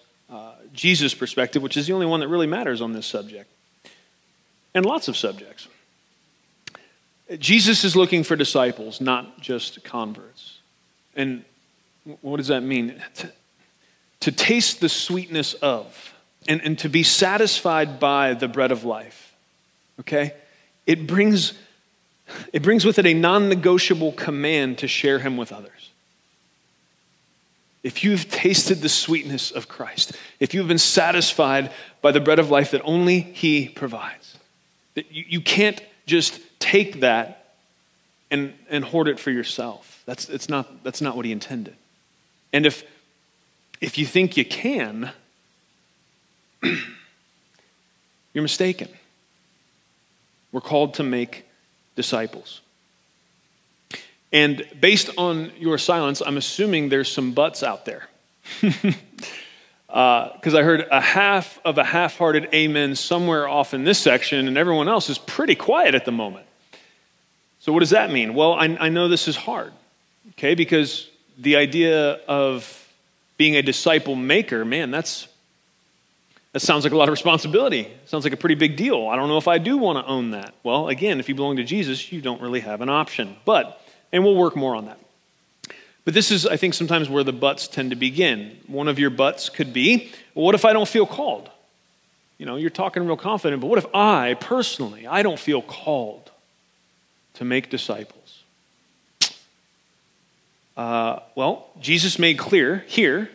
Jesus' 0.77 1.15
perspective, 1.15 1.63
which 1.63 1.77
is 1.77 1.87
the 1.87 1.93
only 1.93 2.07
one 2.07 2.21
that 2.21 2.29
really 2.29 2.47
matters 2.47 2.81
on 2.81 2.93
this 2.93 3.07
subject, 3.07 3.51
and 4.75 4.85
lots 4.85 5.09
of 5.09 5.17
subjects. 5.17 5.69
Jesus 7.39 7.83
is 7.83 7.97
looking 7.97 8.23
for 8.23 8.37
disciples, 8.37 9.01
not 9.01 9.41
just 9.41 9.83
converts. 9.83 10.59
And 11.17 11.45
what 12.21 12.37
does 12.37 12.49
that 12.49 12.63
mean? 12.63 13.03
To, 13.17 13.33
to 14.21 14.33
taste 14.33 14.81
the 14.81 14.89
sweetness 14.89 15.55
of, 15.55 16.15
and, 16.47 16.61
and 16.63 16.79
to 16.79 16.89
be 16.89 17.03
satisfied 17.03 17.99
by 17.99 18.35
the 18.35 18.47
bread 18.47 18.71
of 18.71 18.85
life. 18.85 19.35
Okay? 20.01 20.35
It 20.87 21.07
brings, 21.07 21.55
it 22.53 22.63
brings 22.63 22.85
with 22.85 22.99
it 22.99 23.07
a 23.07 23.15
non 23.15 23.49
negotiable 23.49 24.13
command 24.13 24.79
to 24.79 24.89
share 24.89 25.19
him 25.19 25.37
with 25.37 25.53
others. 25.53 25.73
If 27.87 28.03
you've 28.03 28.29
tasted 28.29 28.81
the 28.81 28.89
sweetness 28.89 29.53
of 29.53 29.69
Christ, 29.69 30.11
if 30.41 30.53
you've 30.53 30.67
been 30.67 30.77
satisfied 30.77 31.71
by 32.03 32.11
the 32.11 32.19
bread 32.19 32.41
of 32.41 32.51
life 32.51 32.73
that 32.73 32.83
only 32.83 33.21
He 33.21 33.69
provides, 33.69 34.37
that 34.95 35.13
you, 35.13 35.25
you 35.29 35.41
can't 35.41 35.81
just 36.05 36.41
take 36.59 36.99
that 36.99 37.55
and, 38.29 38.55
and 38.71 38.85
hoard 38.85 39.07
it 39.07 39.21
for 39.21 39.31
yourself. 39.31 40.03
That's, 40.05 40.29
it's 40.29 40.49
not, 40.49 40.83
that's 40.83 41.01
not 41.01 41.15
what 41.15 41.27
he 41.27 41.31
intended. 41.31 41.77
And 42.53 42.67
if, 42.67 42.83
if 43.81 43.99
you 43.99 44.05
think 44.05 44.37
you 44.37 44.45
can, 44.45 45.13
you're 46.63 48.43
mistaken. 48.43 48.89
We're 50.51 50.61
called 50.61 50.95
to 50.95 51.05
make 51.05 51.45
disciples. 51.95 52.63
And 54.33 54.67
based 54.81 55.11
on 55.17 55.53
your 55.59 55.79
silence, 55.79 56.21
I'm 56.25 56.37
assuming 56.37 56.89
there's 56.89 57.11
some 57.11 57.33
buts 57.33 57.63
out 57.63 57.85
there. 57.85 58.09
Because 58.61 58.95
uh, 59.89 60.59
I 60.59 60.63
heard 60.63 60.87
a 60.91 61.01
half 61.01 61.59
of 61.65 61.79
a 61.79 61.85
half 61.85 62.19
hearted 62.19 62.49
amen 62.53 62.97
somewhere 62.97 63.49
off 63.49 63.73
in 63.73 63.85
this 63.85 63.99
section, 63.99 64.49
and 64.49 64.59
everyone 64.59 64.89
else 64.89 65.09
is 65.09 65.19
pretty 65.19 65.55
quiet 65.55 65.95
at 65.95 66.05
the 66.05 66.13
moment. 66.13 66.47
So, 67.61 67.73
what 67.73 67.81
does 67.81 67.91
that 67.91 68.11
mean? 68.11 68.35
Well, 68.35 68.53
I, 68.53 68.65
I 68.79 68.89
know 68.89 69.09
this 69.09 69.27
is 69.27 69.37
hard 69.37 69.73
okay? 70.33 70.55
Because 70.55 71.09
the 71.39 71.57
idea 71.57 72.15
of 72.29 72.89
being 73.37 73.57
a 73.57 73.63
disciple 73.63 74.15
maker, 74.15 74.65
man, 74.65 74.91
that's 74.91 75.29
that 76.53 76.61
sounds 76.61 76.85
like 76.85 76.95
a 76.95 76.97
lot 76.97 77.09
of 77.09 77.13
responsibility. 77.13 77.87
Sounds 78.07 78.25
like 78.25 78.33
a 78.33 78.37
pretty 78.39 78.55
big 78.55 78.77
deal. 78.77 79.09
I 79.09 79.17
don't 79.17 79.29
know 79.29 79.37
if 79.37 79.47
I 79.47 79.59
do 79.59 79.77
want 79.77 79.99
to 79.99 80.11
own 80.11 80.31
that. 80.31 80.55
Well, 80.63 80.89
again, 80.89 81.21
if 81.21 81.29
you 81.29 81.35
belong 81.35 81.57
to 81.57 81.65
Jesus, 81.65 82.11
you 82.11 82.23
don't 82.23 82.41
really 82.41 82.61
have 82.61 82.81
an 82.81 82.89
option. 82.89 83.37
But, 83.45 83.79
and 84.17 84.25
we'll 84.25 84.35
work 84.35 84.57
more 84.57 84.75
on 84.75 84.87
that. 84.87 84.99
But 86.05 86.15
this 86.15 86.31
is, 86.31 86.47
I 86.47 86.57
think, 86.57 86.75
sometimes 86.75 87.09
where 87.09 87.23
the 87.23 87.33
buts 87.33 87.69
tend 87.69 87.91
to 87.91 87.97
begin. 87.97 88.57
One 88.67 88.89
of 88.89 88.99
your 88.99 89.11
buts 89.11 89.49
could 89.49 89.73
be, 89.73 90.11
well, 90.35 90.47
what 90.47 90.55
if 90.55 90.65
I 90.65 90.73
don't 90.73 90.89
feel 90.89 91.07
called? 91.07 91.51
You 92.39 92.47
know, 92.47 92.57
you're 92.57 92.71
talking 92.71 93.07
real 93.07 93.17
confident, 93.17 93.61
but 93.61 93.69
what 93.69 93.79
if 93.79 93.95
I 93.95 94.35
personally, 94.41 95.07
I 95.07 95.23
don't 95.23 95.39
feel 95.39 95.63
called 95.63 96.31
to 97.35 97.45
make 97.45 97.71
disciples? 97.71 98.43
Uh, 100.77 101.21
well, 101.35 101.69
Jesus 101.81 102.19
made 102.19 102.39
clear 102.39 102.85
here 102.87 103.31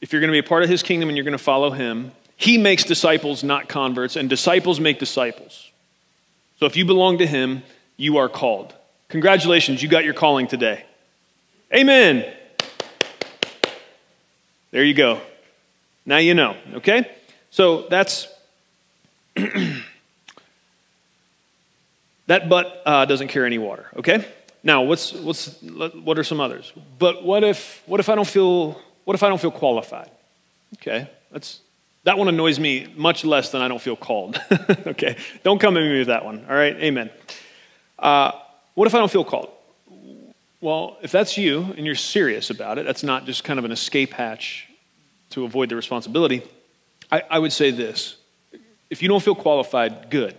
if 0.00 0.12
you're 0.12 0.20
going 0.20 0.30
to 0.30 0.32
be 0.32 0.44
a 0.44 0.48
part 0.48 0.62
of 0.62 0.68
his 0.68 0.82
kingdom 0.82 1.08
and 1.08 1.16
you're 1.16 1.24
going 1.24 1.32
to 1.32 1.38
follow 1.38 1.70
him, 1.70 2.12
He 2.36 2.58
makes 2.58 2.84
disciples, 2.84 3.42
not 3.42 3.68
converts, 3.68 4.16
and 4.16 4.28
disciples 4.28 4.78
make 4.78 4.98
disciples. 4.98 5.70
So 6.60 6.66
if 6.66 6.76
you 6.76 6.84
belong 6.84 7.18
to 7.18 7.26
Him, 7.26 7.62
you 7.96 8.18
are 8.18 8.28
called. 8.28 8.74
Congratulations, 9.08 9.82
you 9.82 9.88
got 9.88 10.04
your 10.04 10.14
calling 10.14 10.46
today. 10.46 10.84
Amen. 11.74 12.24
There 14.70 14.84
you 14.84 14.94
go. 14.94 15.20
Now 16.06 16.16
you 16.18 16.34
know, 16.34 16.56
okay? 16.74 17.10
So 17.50 17.86
that's. 17.88 18.28
that 22.26 22.48
but 22.48 22.82
uh, 22.86 23.04
doesn't 23.04 23.28
carry 23.28 23.46
any 23.46 23.58
water, 23.58 23.86
okay? 23.96 24.26
Now, 24.62 24.82
what's, 24.82 25.12
what's, 25.12 25.60
what 25.62 26.18
are 26.18 26.24
some 26.24 26.40
others? 26.40 26.72
But 26.98 27.22
what 27.22 27.44
if, 27.44 27.82
what 27.86 28.00
if 28.00 28.08
I 28.08 28.14
don't 28.14 28.26
feel, 28.26 28.80
what 29.04 29.14
if 29.14 29.22
I 29.22 29.28
don't 29.28 29.40
feel 29.40 29.50
qualified? 29.50 30.10
Okay, 30.78 31.08
that's, 31.30 31.60
that 32.04 32.16
one 32.18 32.28
annoys 32.28 32.58
me 32.58 32.92
much 32.96 33.24
less 33.24 33.50
than 33.50 33.60
I 33.60 33.68
don't 33.68 33.80
feel 33.80 33.96
called. 33.96 34.40
okay, 34.86 35.16
don't 35.42 35.58
come 35.60 35.76
at 35.76 35.82
me 35.82 35.98
with 35.98 36.06
that 36.06 36.24
one. 36.24 36.46
All 36.48 36.54
right, 36.54 36.74
amen. 36.76 37.10
Uh, 37.98 38.32
what 38.74 38.86
if 38.86 38.94
I 38.94 38.98
don't 38.98 39.10
feel 39.10 39.24
called? 39.24 39.50
Well, 40.60 40.96
if 41.02 41.12
that's 41.12 41.36
you 41.36 41.74
and 41.76 41.84
you're 41.84 41.94
serious 41.94 42.50
about 42.50 42.78
it, 42.78 42.86
that's 42.86 43.02
not 43.02 43.26
just 43.26 43.44
kind 43.44 43.58
of 43.58 43.64
an 43.64 43.72
escape 43.72 44.12
hatch 44.12 44.68
to 45.30 45.44
avoid 45.44 45.68
the 45.68 45.76
responsibility. 45.76 46.42
I, 47.12 47.22
I 47.30 47.38
would 47.38 47.52
say 47.52 47.70
this 47.70 48.16
if 48.90 49.02
you 49.02 49.08
don't 49.08 49.22
feel 49.22 49.34
qualified, 49.34 50.10
good. 50.10 50.34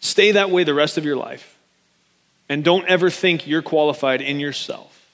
Stay 0.00 0.32
that 0.32 0.50
way 0.50 0.64
the 0.64 0.74
rest 0.74 0.98
of 0.98 1.04
your 1.04 1.16
life. 1.16 1.56
And 2.48 2.64
don't 2.64 2.86
ever 2.86 3.10
think 3.10 3.46
you're 3.46 3.62
qualified 3.62 4.20
in 4.20 4.40
yourself 4.40 5.06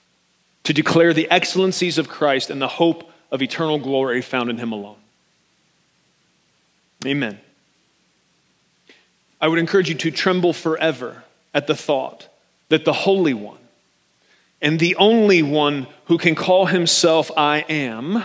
to 0.65 0.73
declare 0.73 1.13
the 1.13 1.31
excellencies 1.31 1.99
of 1.99 2.09
Christ 2.09 2.51
and 2.51 2.61
the 2.61 2.69
hope 2.69 3.11
of 3.31 3.43
eternal 3.43 3.79
glory 3.79 4.23
found 4.23 4.51
in 4.51 4.59
Him 4.59 4.73
alone. 4.73 4.97
Amen. 7.07 7.41
I 9.41 9.49
would 9.49 9.59
encourage 9.59 9.89
you 9.89 9.95
to 9.97 10.11
tremble 10.11 10.53
forever 10.53 11.25
at 11.53 11.67
the 11.67 11.75
thought 11.75 12.29
that 12.69 12.85
the 12.85 12.93
Holy 12.93 13.35
One 13.35 13.59
and 14.65 14.81
the 14.81 14.97
only 14.97 15.43
one 15.43 15.87
who 16.07 16.17
can 16.17 16.35
call 16.35 16.67
himself 16.67 17.31
I 17.37 17.59
am, 17.69 18.25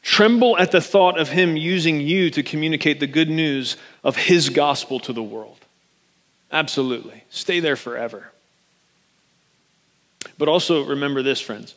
tremble 0.00 0.56
at 0.56 0.70
the 0.70 0.80
thought 0.80 1.18
of 1.18 1.28
him 1.28 1.56
using 1.56 2.00
you 2.00 2.30
to 2.30 2.42
communicate 2.42 2.98
the 2.98 3.06
good 3.06 3.28
news 3.28 3.76
of 4.02 4.16
his 4.16 4.48
gospel 4.48 4.98
to 5.00 5.12
the 5.12 5.22
world. 5.22 5.58
Absolutely. 6.50 7.24
Stay 7.28 7.60
there 7.60 7.76
forever. 7.76 8.30
But 10.38 10.48
also 10.48 10.84
remember 10.84 11.22
this, 11.22 11.40
friends. 11.40 11.74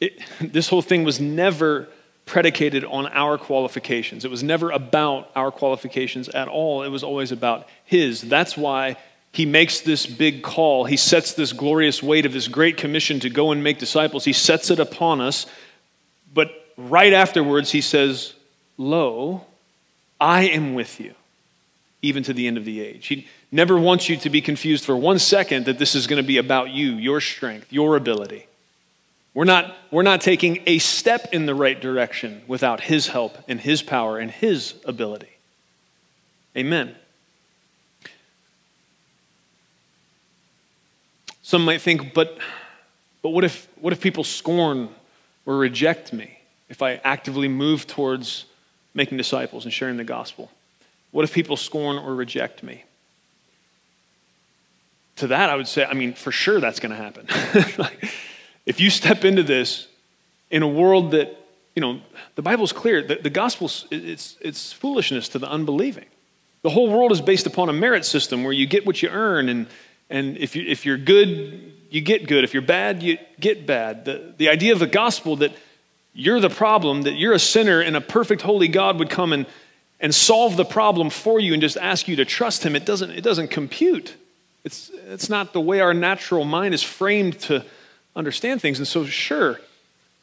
It, 0.00 0.18
this 0.40 0.68
whole 0.68 0.82
thing 0.82 1.04
was 1.04 1.20
never 1.20 1.88
predicated 2.26 2.84
on 2.84 3.06
our 3.08 3.36
qualifications. 3.36 4.24
It 4.24 4.30
was 4.30 4.42
never 4.42 4.70
about 4.70 5.30
our 5.36 5.50
qualifications 5.50 6.28
at 6.30 6.48
all. 6.48 6.82
It 6.82 6.88
was 6.88 7.02
always 7.02 7.32
about 7.32 7.68
His. 7.84 8.22
That's 8.22 8.56
why 8.56 8.96
He 9.32 9.46
makes 9.46 9.80
this 9.80 10.06
big 10.06 10.42
call. 10.42 10.84
He 10.84 10.96
sets 10.96 11.34
this 11.34 11.52
glorious 11.52 12.02
weight 12.02 12.26
of 12.26 12.32
this 12.32 12.48
great 12.48 12.76
commission 12.76 13.20
to 13.20 13.30
go 13.30 13.52
and 13.52 13.62
make 13.62 13.78
disciples. 13.78 14.24
He 14.24 14.32
sets 14.32 14.70
it 14.70 14.78
upon 14.78 15.20
us. 15.20 15.46
But 16.32 16.50
right 16.76 17.12
afterwards, 17.12 17.70
He 17.70 17.80
says, 17.80 18.32
Lo, 18.78 19.44
I 20.20 20.44
am 20.44 20.74
with 20.74 21.00
you, 21.00 21.14
even 22.00 22.22
to 22.22 22.32
the 22.32 22.46
end 22.46 22.56
of 22.56 22.64
the 22.64 22.80
age. 22.80 23.06
He 23.06 23.26
never 23.52 23.78
wants 23.78 24.08
you 24.08 24.16
to 24.16 24.30
be 24.30 24.40
confused 24.40 24.84
for 24.84 24.96
one 24.96 25.18
second 25.18 25.66
that 25.66 25.78
this 25.78 25.94
is 25.94 26.06
going 26.06 26.22
to 26.22 26.26
be 26.26 26.38
about 26.38 26.70
you, 26.70 26.92
your 26.92 27.20
strength, 27.20 27.72
your 27.72 27.96
ability. 27.96 28.46
We're 29.34 29.44
not, 29.44 29.74
we're 29.90 30.02
not 30.02 30.20
taking 30.20 30.62
a 30.66 30.78
step 30.78 31.28
in 31.32 31.46
the 31.46 31.54
right 31.56 31.78
direction 31.78 32.42
without 32.46 32.80
His 32.80 33.08
help 33.08 33.36
and 33.48 33.60
His 33.60 33.82
power 33.82 34.18
and 34.18 34.30
His 34.30 34.74
ability. 34.84 35.28
Amen. 36.56 36.94
Some 41.42 41.64
might 41.64 41.82
think, 41.82 42.14
but, 42.14 42.38
but 43.22 43.30
what, 43.30 43.42
if, 43.42 43.68
what 43.80 43.92
if 43.92 44.00
people 44.00 44.22
scorn 44.22 44.88
or 45.44 45.56
reject 45.56 46.12
me 46.12 46.38
if 46.68 46.80
I 46.80 46.94
actively 47.04 47.48
move 47.48 47.88
towards 47.88 48.46
making 48.94 49.18
disciples 49.18 49.64
and 49.64 49.72
sharing 49.72 49.96
the 49.96 50.04
gospel? 50.04 50.50
What 51.10 51.24
if 51.24 51.32
people 51.32 51.56
scorn 51.56 51.98
or 51.98 52.14
reject 52.14 52.62
me? 52.62 52.84
To 55.16 55.26
that, 55.28 55.50
I 55.50 55.56
would 55.56 55.68
say, 55.68 55.84
I 55.84 55.94
mean, 55.94 56.14
for 56.14 56.32
sure 56.32 56.60
that's 56.60 56.80
going 56.80 56.90
to 56.90 56.96
happen. 56.96 57.28
If 58.66 58.80
you 58.80 58.90
step 58.90 59.24
into 59.24 59.42
this 59.42 59.88
in 60.50 60.62
a 60.62 60.68
world 60.68 61.10
that, 61.12 61.36
you 61.74 61.80
know, 61.80 62.00
the 62.34 62.42
Bible's 62.42 62.72
clear, 62.72 63.02
the, 63.02 63.16
the 63.16 63.30
gospel, 63.30 63.70
it's, 63.90 64.36
it's 64.40 64.72
foolishness 64.72 65.28
to 65.30 65.38
the 65.38 65.48
unbelieving. 65.48 66.06
The 66.62 66.70
whole 66.70 66.90
world 66.90 67.12
is 67.12 67.20
based 67.20 67.46
upon 67.46 67.68
a 67.68 67.72
merit 67.72 68.04
system 68.04 68.42
where 68.42 68.52
you 68.52 68.66
get 68.66 68.86
what 68.86 69.02
you 69.02 69.10
earn, 69.10 69.48
and, 69.48 69.66
and 70.08 70.38
if, 70.38 70.56
you, 70.56 70.64
if 70.66 70.86
you're 70.86 70.96
good, 70.96 71.72
you 71.90 72.00
get 72.00 72.26
good. 72.26 72.42
If 72.42 72.54
you're 72.54 72.62
bad, 72.62 73.02
you 73.02 73.18
get 73.38 73.66
bad. 73.66 74.06
The, 74.06 74.34
the 74.38 74.48
idea 74.48 74.72
of 74.72 74.78
the 74.78 74.86
gospel 74.86 75.36
that 75.36 75.52
you're 76.14 76.40
the 76.40 76.48
problem, 76.48 77.02
that 77.02 77.14
you're 77.14 77.34
a 77.34 77.38
sinner, 77.38 77.80
and 77.80 77.96
a 77.96 78.00
perfect 78.00 78.42
holy 78.42 78.68
God 78.68 78.98
would 78.98 79.10
come 79.10 79.32
and, 79.32 79.46
and 80.00 80.14
solve 80.14 80.56
the 80.56 80.64
problem 80.64 81.10
for 81.10 81.38
you 81.38 81.52
and 81.52 81.60
just 81.60 81.76
ask 81.76 82.08
you 82.08 82.16
to 82.16 82.24
trust 82.24 82.64
him, 82.64 82.76
it 82.76 82.86
doesn't, 82.86 83.10
it 83.10 83.22
doesn't 83.22 83.48
compute. 83.48 84.14
It's, 84.64 84.90
it's 85.08 85.28
not 85.28 85.52
the 85.52 85.60
way 85.60 85.80
our 85.80 85.92
natural 85.92 86.44
mind 86.44 86.72
is 86.72 86.82
framed 86.82 87.40
to 87.40 87.64
understand 88.16 88.60
things. 88.60 88.78
And 88.78 88.86
so, 88.86 89.04
sure. 89.04 89.60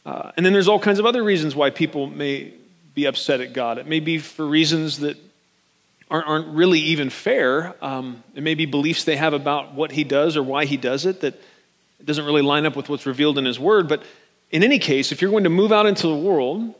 Uh, 0.05 0.31
and 0.35 0.45
then 0.45 0.53
there's 0.53 0.67
all 0.67 0.79
kinds 0.79 0.99
of 0.99 1.05
other 1.05 1.23
reasons 1.23 1.55
why 1.55 1.69
people 1.69 2.07
may 2.07 2.53
be 2.93 3.05
upset 3.05 3.41
at 3.41 3.53
God. 3.53 3.77
It 3.77 3.87
may 3.87 3.99
be 3.99 4.17
for 4.17 4.45
reasons 4.45 4.99
that 4.99 5.17
aren't, 6.09 6.27
aren't 6.27 6.47
really 6.49 6.79
even 6.79 7.09
fair. 7.09 7.75
Um, 7.81 8.23
it 8.35 8.43
may 8.43 8.55
be 8.55 8.65
beliefs 8.65 9.03
they 9.03 9.15
have 9.15 9.33
about 9.33 9.73
what 9.73 9.91
He 9.91 10.03
does 10.03 10.35
or 10.35 10.43
why 10.43 10.65
He 10.65 10.77
does 10.77 11.05
it 11.05 11.21
that 11.21 11.39
doesn't 12.03 12.25
really 12.25 12.41
line 12.41 12.65
up 12.65 12.75
with 12.75 12.89
what's 12.89 13.05
revealed 13.05 13.37
in 13.37 13.45
His 13.45 13.59
Word. 13.59 13.87
But 13.87 14.03
in 14.49 14.63
any 14.63 14.79
case, 14.79 15.11
if 15.11 15.21
you're 15.21 15.31
going 15.31 15.45
to 15.45 15.49
move 15.49 15.71
out 15.71 15.85
into 15.85 16.07
the 16.07 16.15
world 16.15 16.61
and 16.61 16.73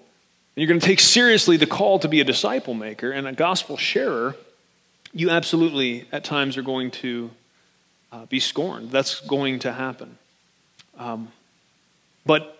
you're 0.56 0.68
going 0.68 0.80
to 0.80 0.86
take 0.86 1.00
seriously 1.00 1.58
the 1.58 1.68
call 1.68 2.00
to 2.00 2.08
be 2.08 2.20
a 2.20 2.26
disciple 2.26 2.74
maker 2.74 3.12
and 3.12 3.28
a 3.28 3.32
gospel 3.32 3.78
sharer, 3.78 4.36
you 5.14 5.30
absolutely 5.30 6.06
at 6.12 6.24
times 6.24 6.58
are 6.58 6.64
going 6.64 6.92
to 6.92 7.30
uh, 8.12 8.26
be 8.26 8.40
scorned. 8.40 8.92
That's 8.92 9.22
going 9.22 9.60
to 9.60 9.72
happen. 9.72 10.18
Um, 11.02 11.32
but 12.26 12.60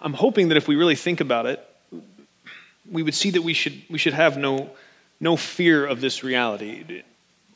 I'm 0.00 0.12
hoping 0.12 0.48
that 0.48 0.56
if 0.56 0.68
we 0.68 0.76
really 0.76 0.94
think 0.94 1.20
about 1.20 1.46
it, 1.46 1.64
we 2.88 3.02
would 3.02 3.14
see 3.14 3.30
that 3.30 3.42
we 3.42 3.52
should, 3.52 3.82
we 3.90 3.98
should 3.98 4.12
have 4.12 4.36
no, 4.36 4.70
no 5.18 5.36
fear 5.36 5.84
of 5.84 6.00
this 6.00 6.22
reality. 6.22 7.02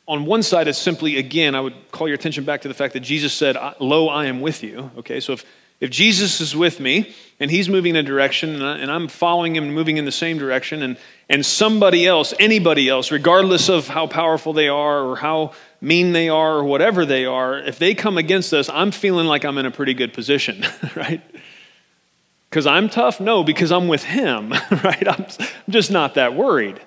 On 0.08 0.24
one 0.24 0.42
side, 0.42 0.66
it's 0.66 0.78
simply, 0.78 1.18
again, 1.18 1.54
I 1.54 1.60
would 1.60 1.74
call 1.92 2.08
your 2.08 2.16
attention 2.16 2.44
back 2.44 2.62
to 2.62 2.68
the 2.68 2.74
fact 2.74 2.94
that 2.94 3.00
Jesus 3.00 3.32
said, 3.32 3.56
Lo, 3.78 4.08
I 4.08 4.26
am 4.26 4.40
with 4.40 4.64
you. 4.64 4.90
Okay, 4.98 5.20
so 5.20 5.34
if, 5.34 5.44
if 5.80 5.90
Jesus 5.90 6.40
is 6.40 6.56
with 6.56 6.80
me 6.80 7.14
and 7.38 7.50
he's 7.50 7.68
moving 7.68 7.90
in 7.90 7.96
a 7.96 8.02
direction 8.02 8.60
and, 8.60 8.90
I, 8.90 8.96
am 8.96 9.06
following 9.06 9.54
him 9.54 9.64
and 9.64 9.74
moving 9.74 9.98
in 9.98 10.04
the 10.04 10.10
same 10.10 10.38
direction, 10.38 10.82
and, 10.82 10.96
and 11.28 11.46
somebody 11.46 12.06
else, 12.06 12.34
anybody 12.40 12.88
else, 12.88 13.12
regardless 13.12 13.68
of 13.68 13.86
how 13.86 14.08
powerful 14.08 14.52
they 14.52 14.68
are 14.68 15.02
or 15.02 15.16
how 15.16 15.52
mean 15.80 16.12
they 16.12 16.28
are 16.28 16.56
or 16.56 16.64
whatever 16.64 17.06
they 17.06 17.24
are, 17.24 17.58
if 17.58 17.78
they 17.78 17.94
come 17.94 18.18
against 18.18 18.52
us, 18.52 18.68
I'm 18.68 18.90
feeling 18.90 19.26
like 19.26 19.44
I'm 19.44 19.58
in 19.58 19.66
a 19.66 19.70
pretty 19.70 19.94
good 19.94 20.12
position, 20.12 20.64
right? 20.96 21.22
Because 22.50 22.66
I'm 22.66 22.88
tough? 22.88 23.20
No, 23.20 23.44
because 23.44 23.70
I'm 23.70 23.88
with 23.88 24.04
him, 24.04 24.50
right? 24.84 25.06
I'm, 25.06 25.26
just 25.68 25.90
not 25.90 26.14
that 26.14 26.34
worried. 26.34 26.80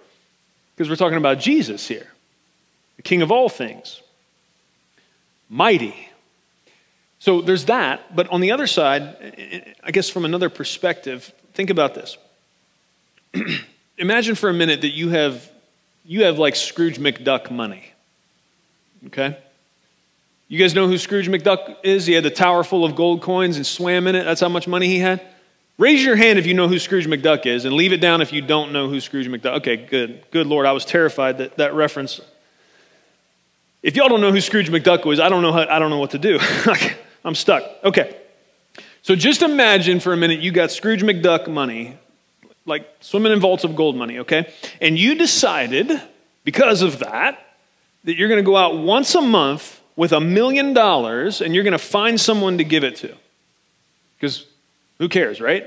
Because 0.76 0.90
we're 0.90 0.96
talking 0.96 1.18
about 1.18 1.40
Jesus 1.40 1.88
here, 1.88 2.08
the 2.98 3.04
King 3.04 3.22
of 3.22 3.32
all 3.32 3.50
things, 3.50 4.02
mighty. 5.50 6.10
So 7.20 7.42
there's 7.42 7.66
that, 7.66 8.16
but 8.16 8.28
on 8.30 8.42
the 8.42 8.52
other 8.52 8.66
side, 8.66 9.76
I 9.84 9.92
guess 9.92 10.10
from 10.10 10.26
another 10.26 10.50
perspective, 10.50 11.32
think 11.54 11.70
about 11.70 11.94
this. 11.94 12.18
Imagine 13.98 14.34
for 14.34 14.50
a 14.50 14.54
minute 14.54 14.82
that 14.82 14.90
you 14.90 15.10
have 15.10 15.50
you 16.04 16.24
have 16.24 16.40
like 16.40 16.56
Scrooge 16.56 16.98
McDuck 16.98 17.52
money. 17.52 17.91
Okay? 19.08 19.38
You 20.48 20.60
guys 20.60 20.76
know 20.76 20.88
who 20.88 20.98
Scrooge 20.98 21.30
McDuck 21.30 21.78
is? 21.84 22.06
He 22.06 22.14
had 22.14 22.26
the 22.26 22.30
tower 22.30 22.64
full 22.64 22.84
of 22.84 22.96
gold 22.96 23.22
coins 23.22 23.56
and 23.56 23.66
swam 23.66 24.06
in 24.08 24.16
it. 24.16 24.26
That's 24.26 24.42
how 24.42 24.50
much 24.50 24.68
money 24.68 24.88
he 24.88 25.00
had. 25.00 25.22
Raise 25.78 26.04
your 26.04 26.16
hand 26.16 26.38
if 26.38 26.46
you 26.46 26.54
know 26.54 26.68
who 26.68 26.78
Scrooge 26.78 27.08
McDuck 27.08 27.46
is, 27.46 27.66
and 27.66 27.74
leave 27.74 27.94
it 27.94 28.02
down 28.02 28.22
if 28.22 28.34
you 28.34 28.42
don't 28.42 28.72
know 28.72 28.88
who 28.90 29.00
Scrooge 29.00 29.28
McDuck. 29.28 29.60
Okay, 29.60 29.78
good, 29.78 30.24
good 30.30 30.46
Lord. 30.46 30.66
I 30.66 30.74
was 30.74 30.86
terrified 30.86 31.38
that 31.40 31.58
that 31.58 31.74
reference. 31.74 32.20
If 33.82 33.96
y'all 33.96 34.10
don't 34.10 34.22
know 34.22 34.32
who 34.32 34.42
Scrooge 34.42 34.70
McDuck 34.70 35.06
was, 35.06 35.20
I 35.20 35.30
don't 35.30 35.42
know 35.42 35.54
how, 35.54 35.62
I 35.62 35.80
don't 35.80 35.90
know 35.90 35.98
what 35.98 36.12
to 36.12 36.20
do. 36.20 36.38
I'm 37.26 37.34
stuck. 37.34 37.64
Okay, 37.84 38.16
so 39.02 39.16
just 39.16 39.42
imagine 39.42 40.00
for 40.00 40.14
a 40.14 40.18
minute 40.18 40.42
you 40.42 40.52
got 40.52 40.72
Scrooge 40.72 41.02
McDuck 41.02 41.50
money, 41.50 41.98
like 42.66 42.88
swimming 43.00 43.32
in 43.32 43.40
vaults 43.40 43.64
of 43.64 43.76
gold 43.76 43.96
money. 43.96 44.20
Okay, 44.20 44.54
and 44.82 45.00
you 45.00 45.16
decided 45.16 46.00
because 46.44 46.82
of 46.82 47.00
that 47.00 47.51
that 48.04 48.16
you're 48.16 48.28
going 48.28 48.44
to 48.44 48.46
go 48.46 48.56
out 48.56 48.78
once 48.78 49.16
a 49.16 49.22
month 49.22 49.82
with 49.96 50.12
a 50.12 50.20
million 50.20 50.74
dollars 50.74 51.42
and 51.42 51.54
you're 51.54 51.64
going 51.64 51.74
to 51.74 51.78
find 51.78 52.20
someone 52.20 52.58
to 52.58 52.64
give 52.64 52.84
it 52.84 52.96
to. 52.98 53.16
Because 54.18 54.46
who 54.98 55.10
cares, 55.10 55.42
right? 55.42 55.66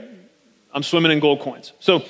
I'm 0.72 0.82
swimming 0.82 1.12
in 1.12 1.20
gold 1.20 1.40
coins. 1.40 1.72
So 1.80 2.04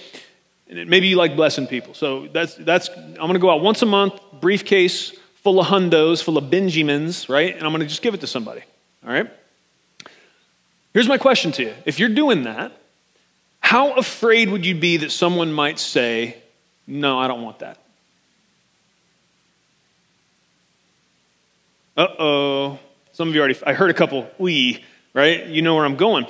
maybe 0.68 1.08
you 1.08 1.16
like 1.16 1.36
blessing 1.36 1.66
people. 1.66 1.94
So 1.94 2.28
that's, 2.28 2.54
that's 2.54 2.88
I'm 2.88 3.14
going 3.14 3.34
to 3.34 3.38
go 3.38 3.50
out 3.50 3.60
once 3.60 3.82
a 3.82 3.86
month, 3.86 4.18
briefcase 4.40 5.12
full 5.44 5.60
of 5.60 5.66
hundos, 5.66 6.22
full 6.22 6.38
of 6.38 6.50
Benjamins, 6.50 7.28
right? 7.28 7.54
And 7.54 7.64
I'm 7.64 7.70
going 7.70 7.82
to 7.82 7.86
just 7.86 8.00
give 8.00 8.14
it 8.14 8.20
to 8.22 8.26
somebody, 8.26 8.62
all 9.06 9.12
right? 9.12 9.30
Here's 10.94 11.08
my 11.08 11.18
question 11.18 11.52
to 11.52 11.64
you. 11.64 11.74
If 11.84 11.98
you're 11.98 12.08
doing 12.08 12.44
that, 12.44 12.72
how 13.60 13.92
afraid 13.92 14.48
would 14.48 14.64
you 14.64 14.74
be 14.74 14.98
that 14.98 15.10
someone 15.10 15.52
might 15.52 15.78
say, 15.78 16.38
No, 16.86 17.18
I 17.18 17.28
don't 17.28 17.42
want 17.42 17.58
that? 17.58 17.78
Uh 21.96 22.06
oh. 22.18 22.78
Some 23.12 23.28
of 23.28 23.34
you 23.34 23.40
already, 23.40 23.58
I 23.64 23.74
heard 23.74 23.90
a 23.90 23.94
couple, 23.94 24.28
we, 24.38 24.82
right? 25.12 25.46
You 25.46 25.62
know 25.62 25.76
where 25.76 25.84
I'm 25.84 25.96
going. 25.96 26.26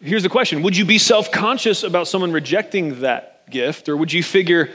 Here's 0.00 0.24
the 0.24 0.28
question 0.28 0.62
Would 0.62 0.76
you 0.76 0.84
be 0.84 0.98
self 0.98 1.30
conscious 1.30 1.84
about 1.84 2.08
someone 2.08 2.32
rejecting 2.32 3.00
that 3.00 3.48
gift, 3.50 3.88
or 3.88 3.96
would 3.96 4.12
you 4.12 4.22
figure, 4.22 4.70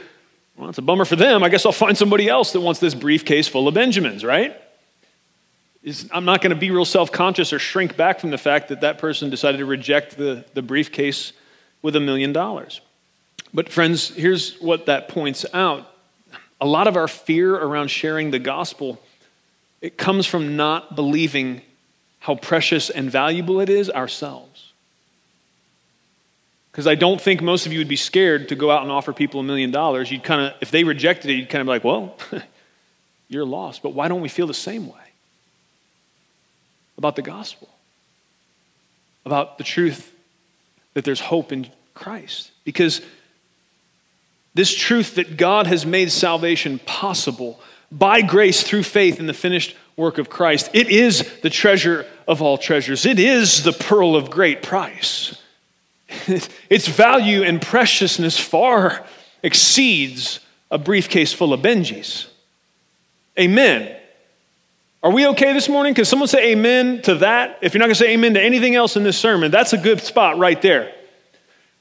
well, 0.56 0.70
it's 0.70 0.78
a 0.78 0.82
bummer 0.82 1.04
for 1.04 1.16
them. 1.16 1.42
I 1.42 1.50
guess 1.50 1.66
I'll 1.66 1.72
find 1.72 1.96
somebody 1.96 2.28
else 2.28 2.52
that 2.52 2.60
wants 2.60 2.80
this 2.80 2.94
briefcase 2.94 3.48
full 3.48 3.68
of 3.68 3.74
Benjamins, 3.74 4.24
right? 4.24 4.56
I'm 6.12 6.24
not 6.24 6.42
going 6.42 6.50
to 6.50 6.56
be 6.56 6.70
real 6.70 6.84
self 6.84 7.12
conscious 7.12 7.52
or 7.52 7.58
shrink 7.58 7.96
back 7.96 8.20
from 8.20 8.30
the 8.30 8.38
fact 8.38 8.68
that 8.68 8.80
that 8.80 8.98
person 8.98 9.30
decided 9.30 9.58
to 9.58 9.66
reject 9.66 10.16
the, 10.16 10.44
the 10.54 10.62
briefcase 10.62 11.32
with 11.82 11.94
a 11.94 12.00
million 12.00 12.32
dollars. 12.32 12.80
But, 13.52 13.70
friends, 13.70 14.08
here's 14.08 14.58
what 14.58 14.86
that 14.86 15.08
points 15.08 15.44
out 15.52 15.86
a 16.60 16.66
lot 16.66 16.88
of 16.88 16.96
our 16.96 17.06
fear 17.06 17.54
around 17.54 17.88
sharing 17.88 18.30
the 18.30 18.38
gospel 18.38 19.00
it 19.80 19.96
comes 19.96 20.26
from 20.26 20.56
not 20.56 20.96
believing 20.96 21.62
how 22.20 22.34
precious 22.34 22.90
and 22.90 23.10
valuable 23.10 23.60
it 23.60 23.68
is 23.68 23.88
ourselves 23.90 24.68
because 26.78 26.86
I 26.86 26.94
don't 26.94 27.20
think 27.20 27.42
most 27.42 27.66
of 27.66 27.72
you 27.72 27.80
would 27.80 27.88
be 27.88 27.96
scared 27.96 28.50
to 28.50 28.54
go 28.54 28.70
out 28.70 28.82
and 28.82 28.92
offer 28.92 29.12
people 29.12 29.40
a 29.40 29.42
million 29.42 29.72
dollars. 29.72 30.12
You'd 30.12 30.22
kind 30.22 30.42
of, 30.42 30.52
if 30.60 30.70
they 30.70 30.84
rejected 30.84 31.28
it, 31.28 31.34
you'd 31.34 31.48
kind 31.48 31.60
of 31.60 31.66
be 31.66 31.70
like, 31.70 31.82
well, 31.82 32.16
you're 33.28 33.44
lost. 33.44 33.82
But 33.82 33.94
why 33.94 34.06
don't 34.06 34.20
we 34.20 34.28
feel 34.28 34.46
the 34.46 34.54
same 34.54 34.86
way 34.86 35.00
about 36.96 37.16
the 37.16 37.22
gospel? 37.22 37.68
About 39.24 39.58
the 39.58 39.64
truth 39.64 40.14
that 40.94 41.04
there's 41.04 41.18
hope 41.18 41.50
in 41.50 41.68
Christ? 41.94 42.52
Because 42.62 43.02
this 44.54 44.72
truth 44.72 45.16
that 45.16 45.36
God 45.36 45.66
has 45.66 45.84
made 45.84 46.12
salvation 46.12 46.78
possible 46.86 47.58
by 47.90 48.22
grace 48.22 48.62
through 48.62 48.82
faith 48.82 49.18
in 49.18 49.26
the 49.26 49.34
finished 49.34 49.76
work 49.96 50.18
of 50.18 50.28
Christ, 50.28 50.70
it 50.72 50.88
is 50.88 51.40
the 51.42 51.50
treasure 51.50 52.06
of 52.26 52.42
all 52.42 52.58
treasures. 52.58 53.06
It 53.06 53.18
is 53.18 53.62
the 53.62 53.72
pearl 53.72 54.14
of 54.14 54.30
great 54.30 54.62
price. 54.62 55.40
its 56.70 56.86
value 56.86 57.42
and 57.42 57.60
preciousness 57.60 58.38
far 58.38 59.04
exceeds 59.42 60.40
a 60.70 60.78
briefcase 60.78 61.32
full 61.32 61.52
of 61.52 61.60
Benjis. 61.60 62.26
Amen. 63.38 63.94
Are 65.02 65.12
we 65.12 65.26
okay 65.28 65.52
this 65.52 65.68
morning? 65.68 65.94
Can 65.94 66.04
someone 66.04 66.28
say 66.28 66.52
amen 66.52 67.02
to 67.02 67.16
that? 67.16 67.58
If 67.62 67.72
you're 67.72 67.78
not 67.78 67.86
going 67.86 67.94
to 67.94 68.00
say 68.00 68.14
amen 68.14 68.34
to 68.34 68.42
anything 68.42 68.74
else 68.74 68.96
in 68.96 69.04
this 69.04 69.16
sermon, 69.16 69.50
that's 69.50 69.72
a 69.72 69.78
good 69.78 70.00
spot 70.00 70.38
right 70.38 70.60
there. 70.60 70.92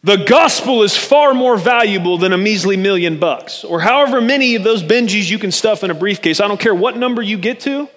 The 0.04 0.18
gospel 0.18 0.84
is 0.84 0.96
far 0.96 1.34
more 1.34 1.58
valuable 1.58 2.18
than 2.18 2.32
a 2.32 2.38
measly 2.38 2.78
million 2.78 3.20
bucks, 3.20 3.64
or 3.64 3.80
however 3.80 4.22
many 4.22 4.56
of 4.56 4.64
those 4.64 4.84
Benjis 4.84 5.30
you 5.30 5.40
can 5.40 5.52
stuff 5.52 5.84
in 5.84 5.92
a 5.92 5.96
briefcase. 5.96 6.40
I 6.40 6.48
don't 6.48 6.60
care 6.60 6.76
what 6.76 6.96
number 6.96 7.22
you 7.22 7.38
get 7.38 7.60
to. 7.62 7.90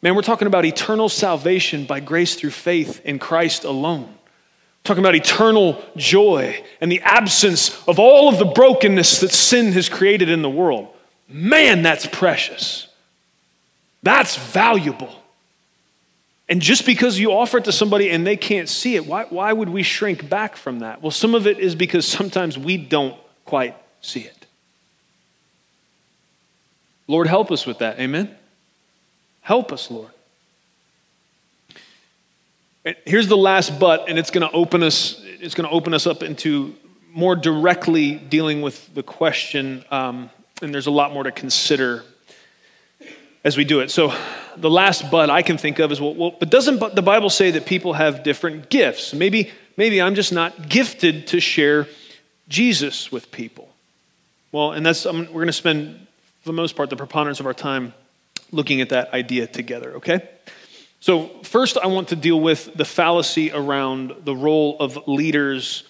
Man, 0.00 0.16
we're 0.16 0.22
talking 0.22 0.48
about 0.48 0.64
eternal 0.64 1.08
salvation 1.08 1.84
by 1.84 2.00
grace 2.00 2.34
through 2.34 2.50
faith 2.50 3.00
in 3.04 3.18
Christ 3.18 3.64
alone 3.64 4.12
talking 4.84 5.02
about 5.02 5.14
eternal 5.14 5.82
joy 5.96 6.62
and 6.80 6.90
the 6.90 7.00
absence 7.02 7.86
of 7.86 7.98
all 7.98 8.28
of 8.28 8.38
the 8.38 8.44
brokenness 8.44 9.20
that 9.20 9.30
sin 9.30 9.72
has 9.72 9.88
created 9.88 10.28
in 10.28 10.42
the 10.42 10.50
world. 10.50 10.88
Man, 11.28 11.82
that's 11.82 12.06
precious. 12.06 12.88
That's 14.02 14.36
valuable. 14.36 15.14
And 16.52 16.60
just 16.60 16.84
because 16.84 17.18
you 17.18 17.32
offer 17.32 17.56
it 17.56 17.64
to 17.64 17.72
somebody 17.72 18.10
and 18.10 18.26
they 18.26 18.36
can't 18.36 18.68
see 18.68 18.94
it, 18.94 19.06
why, 19.06 19.24
why 19.30 19.54
would 19.54 19.70
we 19.70 19.82
shrink 19.82 20.28
back 20.28 20.54
from 20.54 20.80
that? 20.80 21.00
Well, 21.00 21.10
some 21.10 21.34
of 21.34 21.46
it 21.46 21.58
is 21.58 21.74
because 21.74 22.06
sometimes 22.06 22.58
we 22.58 22.76
don't 22.76 23.16
quite 23.46 23.74
see 24.02 24.20
it. 24.20 24.44
Lord, 27.08 27.26
help 27.26 27.50
us 27.50 27.64
with 27.64 27.78
that. 27.78 27.98
Amen? 27.98 28.36
Help 29.40 29.72
us, 29.72 29.90
Lord. 29.90 30.10
Here's 33.06 33.28
the 33.28 33.36
last 33.38 33.80
but, 33.80 34.10
and 34.10 34.18
it's 34.18 34.30
going 34.30 34.46
to 34.46 34.54
open 34.54 34.82
us. 34.82 35.22
It's 35.24 35.54
going 35.54 35.66
to 35.66 35.74
open 35.74 35.94
us 35.94 36.06
up 36.06 36.22
into 36.22 36.74
more 37.14 37.34
directly 37.34 38.16
dealing 38.16 38.60
with 38.60 38.94
the 38.94 39.02
question, 39.02 39.86
um, 39.90 40.28
and 40.60 40.74
there's 40.74 40.86
a 40.86 40.90
lot 40.90 41.14
more 41.14 41.22
to 41.22 41.32
consider 41.32 42.04
as 43.42 43.56
we 43.56 43.64
do 43.64 43.80
it. 43.80 43.90
So, 43.90 44.12
the 44.56 44.70
last 44.70 45.10
but 45.10 45.30
I 45.30 45.42
can 45.42 45.58
think 45.58 45.78
of 45.78 45.92
is 45.92 46.00
well, 46.00 46.14
well 46.14 46.36
but 46.38 46.50
doesn't 46.50 46.94
the 46.94 47.02
Bible 47.02 47.30
say 47.30 47.50
that 47.52 47.66
people 47.66 47.92
have 47.94 48.22
different 48.22 48.68
gifts? 48.68 49.12
Maybe, 49.14 49.50
maybe 49.76 50.00
I'm 50.00 50.14
just 50.14 50.32
not 50.32 50.68
gifted 50.68 51.26
to 51.28 51.40
share 51.40 51.86
Jesus 52.48 53.10
with 53.10 53.30
people. 53.30 53.68
Well, 54.50 54.72
and 54.72 54.84
that's 54.84 55.06
we're 55.06 55.24
going 55.24 55.46
to 55.46 55.52
spend 55.52 56.06
for 56.42 56.48
the 56.48 56.52
most 56.52 56.76
part 56.76 56.90
the 56.90 56.96
preponderance 56.96 57.40
of 57.40 57.46
our 57.46 57.54
time 57.54 57.94
looking 58.50 58.80
at 58.80 58.90
that 58.90 59.12
idea 59.12 59.46
together. 59.46 59.94
Okay. 59.96 60.28
So, 61.00 61.28
first, 61.42 61.78
I 61.78 61.88
want 61.88 62.08
to 62.08 62.16
deal 62.16 62.38
with 62.38 62.72
the 62.74 62.84
fallacy 62.84 63.50
around 63.50 64.14
the 64.24 64.36
role 64.36 64.76
of 64.78 65.08
leaders 65.08 65.82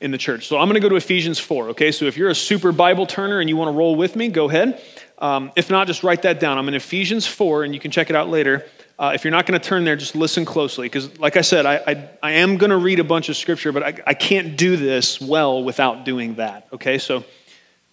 in 0.00 0.10
the 0.10 0.18
church. 0.18 0.48
So, 0.48 0.58
I'm 0.58 0.66
going 0.66 0.74
to 0.74 0.80
go 0.80 0.88
to 0.88 0.96
Ephesians 0.96 1.38
4, 1.38 1.68
okay? 1.68 1.92
So, 1.92 2.06
if 2.06 2.16
you're 2.16 2.30
a 2.30 2.34
super 2.34 2.72
Bible 2.72 3.06
turner 3.06 3.38
and 3.38 3.48
you 3.48 3.56
want 3.56 3.68
to 3.68 3.78
roll 3.78 3.94
with 3.94 4.16
me, 4.16 4.26
go 4.28 4.48
ahead. 4.48 4.82
Um, 5.18 5.50
if 5.56 5.70
not, 5.70 5.86
just 5.86 6.02
write 6.02 6.22
that 6.22 6.40
down. 6.40 6.58
I'm 6.58 6.68
in 6.68 6.74
Ephesians 6.74 7.26
4, 7.26 7.64
and 7.64 7.74
you 7.74 7.80
can 7.80 7.90
check 7.90 8.10
it 8.10 8.16
out 8.16 8.28
later. 8.28 8.66
Uh, 8.98 9.12
if 9.14 9.24
you're 9.24 9.30
not 9.30 9.46
going 9.46 9.58
to 9.58 9.66
turn 9.66 9.84
there, 9.84 9.96
just 9.96 10.14
listen 10.14 10.44
closely. 10.44 10.86
Because, 10.86 11.18
like 11.18 11.36
I 11.36 11.40
said, 11.42 11.66
I, 11.66 11.76
I, 11.86 12.08
I 12.22 12.32
am 12.32 12.56
going 12.56 12.70
to 12.70 12.76
read 12.76 12.98
a 12.98 13.04
bunch 13.04 13.28
of 13.28 13.36
scripture, 13.36 13.72
but 13.72 13.82
I, 13.82 13.94
I 14.06 14.14
can't 14.14 14.56
do 14.56 14.76
this 14.76 15.20
well 15.20 15.62
without 15.62 16.04
doing 16.04 16.34
that, 16.36 16.68
okay? 16.72 16.98
So, 16.98 17.24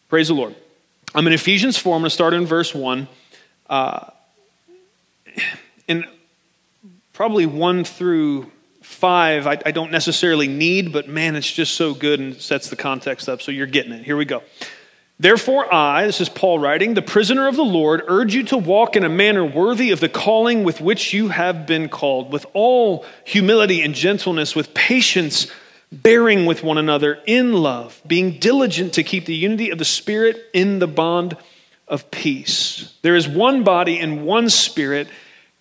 praise 0.09 0.27
the 0.27 0.33
Lord. 0.33 0.55
I'm 1.15 1.27
in 1.27 1.33
Ephesians 1.33 1.77
4. 1.77 1.95
I'm 1.95 2.01
going 2.01 2.09
to 2.09 2.13
start 2.13 2.33
in 2.33 2.45
verse 2.45 2.73
1. 2.73 3.07
Uh, 3.69 4.09
and 5.88 6.05
probably 7.13 7.45
one 7.45 7.83
through 7.83 8.51
five, 8.81 9.47
I, 9.47 9.59
I, 9.65 9.71
don't 9.71 9.91
necessarily 9.91 10.47
need, 10.47 10.91
but 10.91 11.07
man, 11.07 11.36
it's 11.36 11.51
just 11.51 11.75
so 11.75 11.93
good 11.93 12.19
and 12.19 12.36
sets 12.36 12.69
the 12.69 12.75
context 12.75 13.29
up. 13.29 13.41
So 13.41 13.51
you're 13.51 13.67
getting 13.67 13.91
it. 13.93 14.03
Here 14.03 14.17
we 14.17 14.25
go. 14.25 14.43
Therefore, 15.19 15.73
I, 15.73 16.06
this 16.06 16.19
is 16.19 16.30
Paul 16.30 16.60
writing, 16.60 16.95
the 16.95 17.02
prisoner 17.02 17.47
of 17.47 17.56
the 17.56 17.63
Lord, 17.63 18.04
urge 18.08 18.34
you 18.34 18.43
to 18.45 18.58
walk 18.58 18.95
in 18.95 19.04
a 19.04 19.10
manner 19.10 19.45
worthy 19.45 19.91
of 19.91 19.99
the 19.99 20.10
calling 20.10 20.63
with 20.63 20.82
which 20.82 21.13
you 21.13 21.30
have 21.30 21.65
been 21.65 21.88
called, 21.88 22.32
with 22.32 22.45
all 22.54 23.06
humility 23.23 23.82
and 23.82 23.93
gentleness, 23.93 24.56
with 24.56 24.73
patience, 24.73 25.47
bearing 25.91 26.45
with 26.45 26.63
one 26.63 26.78
another 26.78 27.19
in 27.26 27.54
love, 27.54 28.02
being 28.08 28.39
diligent 28.39 28.93
to 28.93 29.04
keep 29.04 29.26
the 29.26 29.36
unity 29.36 29.69
of 29.69 29.78
the 29.78 29.86
Spirit 29.86 30.43
in 30.52 30.80
the 30.80 30.88
bond 30.88 31.38
of 31.88 32.10
peace. 32.10 32.93
There 33.04 33.15
is 33.15 33.28
one 33.28 33.63
body 33.63 33.99
and 33.99 34.26
one 34.26 34.49
Spirit 34.49 35.08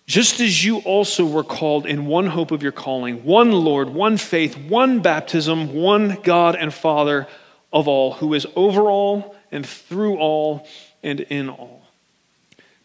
just 0.05 0.41
as 0.41 0.65
you 0.65 0.79
also 0.79 1.25
were 1.25 1.43
called 1.43 1.85
in 1.85 2.07
one 2.07 2.27
hope 2.27 2.51
of 2.51 2.61
your 2.61 2.73
calling, 2.73 3.23
one 3.23 3.51
Lord, 3.51 3.89
one 3.89 4.17
faith, 4.17 4.57
one 4.57 5.01
baptism, 5.01 5.73
one 5.73 6.17
God 6.23 6.55
and 6.55 6.73
Father 6.73 7.27
of 7.71 7.87
all, 7.87 8.13
who 8.13 8.33
is 8.33 8.45
over 8.55 8.89
all 8.89 9.35
and 9.53 9.65
through 9.65 10.17
all 10.17 10.67
and 11.01 11.21
in 11.21 11.49
all. 11.49 11.81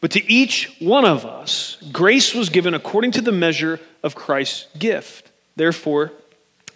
But 0.00 0.12
to 0.12 0.32
each 0.32 0.76
one 0.78 1.04
of 1.04 1.26
us, 1.26 1.76
grace 1.90 2.34
was 2.34 2.50
given 2.50 2.74
according 2.74 3.12
to 3.12 3.20
the 3.20 3.32
measure 3.32 3.80
of 4.04 4.14
Christ's 4.14 4.66
gift. 4.78 5.32
Therefore, 5.56 6.12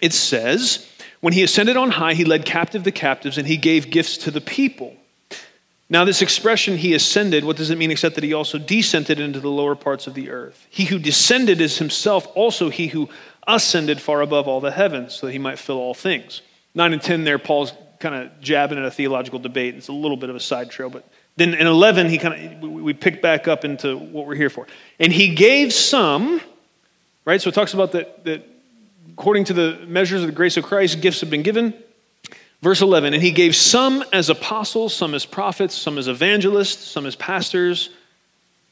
it 0.00 0.12
says, 0.12 0.88
when 1.20 1.32
he 1.32 1.44
ascended 1.44 1.76
on 1.76 1.90
high, 1.90 2.14
he 2.14 2.24
led 2.24 2.44
captive 2.44 2.82
the 2.82 2.90
captives 2.90 3.38
and 3.38 3.46
he 3.46 3.56
gave 3.56 3.90
gifts 3.90 4.16
to 4.18 4.32
the 4.32 4.40
people. 4.40 4.96
Now, 5.88 6.04
this 6.04 6.22
expression, 6.22 6.78
he 6.78 6.94
ascended, 6.94 7.44
what 7.44 7.58
does 7.58 7.70
it 7.70 7.76
mean 7.76 7.90
except 7.90 8.14
that 8.14 8.24
he 8.24 8.32
also 8.32 8.58
descended 8.58 9.20
into 9.20 9.40
the 9.40 9.50
lower 9.50 9.76
parts 9.76 10.06
of 10.06 10.14
the 10.14 10.30
earth? 10.30 10.66
He 10.70 10.86
who 10.86 10.98
descended 10.98 11.60
is 11.60 11.78
himself 11.78 12.26
also 12.34 12.70
he 12.70 12.88
who 12.88 13.10
ascended 13.46 14.00
far 14.00 14.22
above 14.22 14.48
all 14.48 14.60
the 14.60 14.72
heavens 14.72 15.14
so 15.14 15.26
that 15.26 15.32
he 15.32 15.38
might 15.38 15.58
fill 15.58 15.76
all 15.76 15.94
things. 15.94 16.40
9 16.74 16.94
and 16.94 17.02
10 17.02 17.24
there, 17.24 17.38
Paul's 17.38 17.72
kind 18.02 18.14
of 18.14 18.40
jabbing 18.40 18.78
at 18.78 18.84
a 18.84 18.90
theological 18.90 19.38
debate. 19.38 19.76
It's 19.76 19.88
a 19.88 19.92
little 19.92 20.16
bit 20.16 20.28
of 20.28 20.36
a 20.36 20.40
side 20.40 20.70
trail, 20.70 20.90
but 20.90 21.08
then 21.36 21.54
in 21.54 21.66
11, 21.66 22.08
he 22.08 22.18
kind 22.18 22.62
of, 22.62 22.70
we 22.70 22.92
pick 22.92 23.22
back 23.22 23.48
up 23.48 23.64
into 23.64 23.96
what 23.96 24.26
we're 24.26 24.34
here 24.34 24.50
for. 24.50 24.66
And 24.98 25.12
he 25.12 25.34
gave 25.34 25.72
some, 25.72 26.42
right? 27.24 27.40
So 27.40 27.48
it 27.48 27.54
talks 27.54 27.72
about 27.72 27.92
that, 27.92 28.24
that 28.24 28.46
according 29.12 29.44
to 29.44 29.54
the 29.54 29.78
measures 29.86 30.20
of 30.20 30.26
the 30.26 30.34
grace 30.34 30.58
of 30.58 30.64
Christ, 30.64 31.00
gifts 31.00 31.20
have 31.20 31.30
been 31.30 31.42
given. 31.42 31.72
Verse 32.60 32.80
11, 32.80 33.14
and 33.14 33.22
he 33.22 33.32
gave 33.32 33.56
some 33.56 34.04
as 34.12 34.28
apostles, 34.30 34.94
some 34.94 35.14
as 35.14 35.26
prophets, 35.26 35.74
some 35.74 35.98
as 35.98 36.06
evangelists, 36.06 36.84
some 36.84 37.06
as 37.06 37.16
pastors 37.16 37.90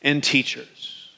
and 0.02 0.22
teachers. 0.22 1.08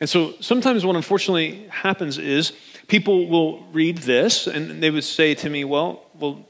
And 0.00 0.10
so 0.10 0.34
sometimes 0.40 0.84
what 0.84 0.96
unfortunately 0.96 1.66
happens 1.70 2.18
is 2.18 2.52
people 2.88 3.28
will 3.28 3.62
read 3.72 3.98
this 3.98 4.46
and 4.46 4.82
they 4.82 4.90
would 4.90 5.04
say 5.04 5.34
to 5.36 5.48
me, 5.48 5.64
well, 5.64 6.02
well, 6.18 6.44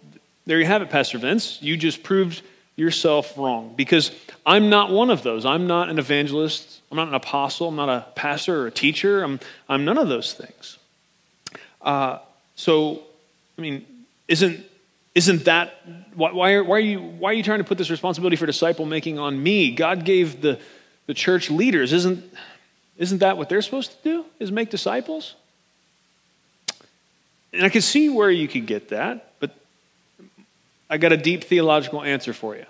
there 0.46 0.59
you 0.59 0.66
have 0.66 0.83
it, 0.83 0.90
Pastor 0.90 1.18
Vince. 1.18 1.61
You 1.62 1.76
just 1.76 2.02
proved 2.02 2.42
yourself 2.76 3.37
wrong 3.38 3.74
because 3.76 4.11
I'm 4.44 4.68
not 4.68 4.90
one 4.90 5.11
of 5.11 5.22
those. 5.22 5.46
I'm 5.46 5.66
not 5.66 5.88
an 5.88 5.98
evangelist. 5.98 6.80
I'm 6.90 6.96
not 6.96 7.09
an 7.09 7.14
apostle. 7.14 7.68
I'm 7.68 7.76
not 7.76 7.88
a 7.88 8.07
pastor 8.14 8.62
or 8.62 8.66
a 8.66 8.70
teacher. 8.70 9.22
I'm, 9.22 9.40
I'm 9.68 9.85
none 9.85 9.98
of 9.98 10.09
those 10.09 10.35
things. 10.35 10.78
Uh, 11.80 12.18
so, 12.57 13.02
I 13.59 13.62
mean, 13.62 13.87
isn't, 14.28 14.64
isn't 15.14 15.44
that, 15.44 15.74
why, 16.14 16.33
why, 16.33 16.52
are, 16.52 16.64
why, 16.64 16.76
are 16.76 16.80
you, 16.80 17.00
why 17.00 17.30
are 17.30 17.35
you 17.35 17.42
trying 17.42 17.59
to 17.59 17.64
put 17.64 17.78
this 17.78 17.90
responsibility 17.90 18.37
for 18.37 18.46
disciple 18.46 18.87
making 18.87 19.18
on 19.18 19.40
me? 19.40 19.72
God 19.72 20.04
gave 20.04 20.40
the, 20.40 20.59
the 21.07 21.14
church 21.14 21.50
leaders. 21.50 21.92
Isn't, 21.92 22.24
isn't 22.96 23.18
that 23.18 23.37
what 23.37 23.48
they're 23.48 23.62
supposed 23.62 23.92
to 23.92 24.02
do, 24.02 24.24
is 24.38 24.50
make 24.50 24.70
disciples? 24.70 25.35
And 27.52 27.64
I 27.64 27.68
can 27.68 27.83
see 27.83 28.09
where 28.09 28.30
you 28.30 28.48
could 28.48 28.66
get 28.66 28.88
that, 28.88 29.33
but 29.38 29.54
I 30.94 30.96
got 30.96 31.11
a 31.11 31.16
deep 31.16 31.42
theological 31.42 32.04
answer 32.04 32.33
for 32.33 32.54
you. 32.54 32.66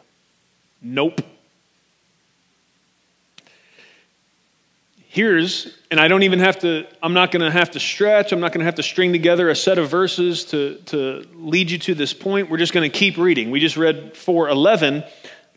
Nope. 0.81 1.21
Here's, 5.09 5.77
and 5.91 6.01
I 6.01 6.09
don't 6.09 6.23
even 6.23 6.39
have 6.39 6.59
to, 6.61 6.87
I'm 7.03 7.13
not 7.13 7.33
going 7.33 7.43
to 7.43 7.51
have 7.51 7.73
to 7.73 7.81
stretch, 7.81 8.33
I'm 8.33 8.41
not 8.41 8.53
going 8.53 8.61
to 8.61 8.65
have 8.65 8.77
to 8.77 8.83
string 8.83 9.13
together 9.13 9.51
a 9.51 9.55
set 9.55 9.77
of 9.77 9.91
verses 9.91 10.47
to, 10.47 10.77
to 10.87 11.29
lead 11.35 11.71
you 11.71 11.77
to 11.81 11.95
this 11.95 12.15
point. 12.15 12.49
We're 12.49 12.57
just 12.57 12.73
going 12.73 12.91
to 12.91 12.99
keep 12.99 13.19
reading. 13.19 13.51
We 13.51 13.61
just 13.61 13.77
read 13.77 14.17
411. 14.17 15.05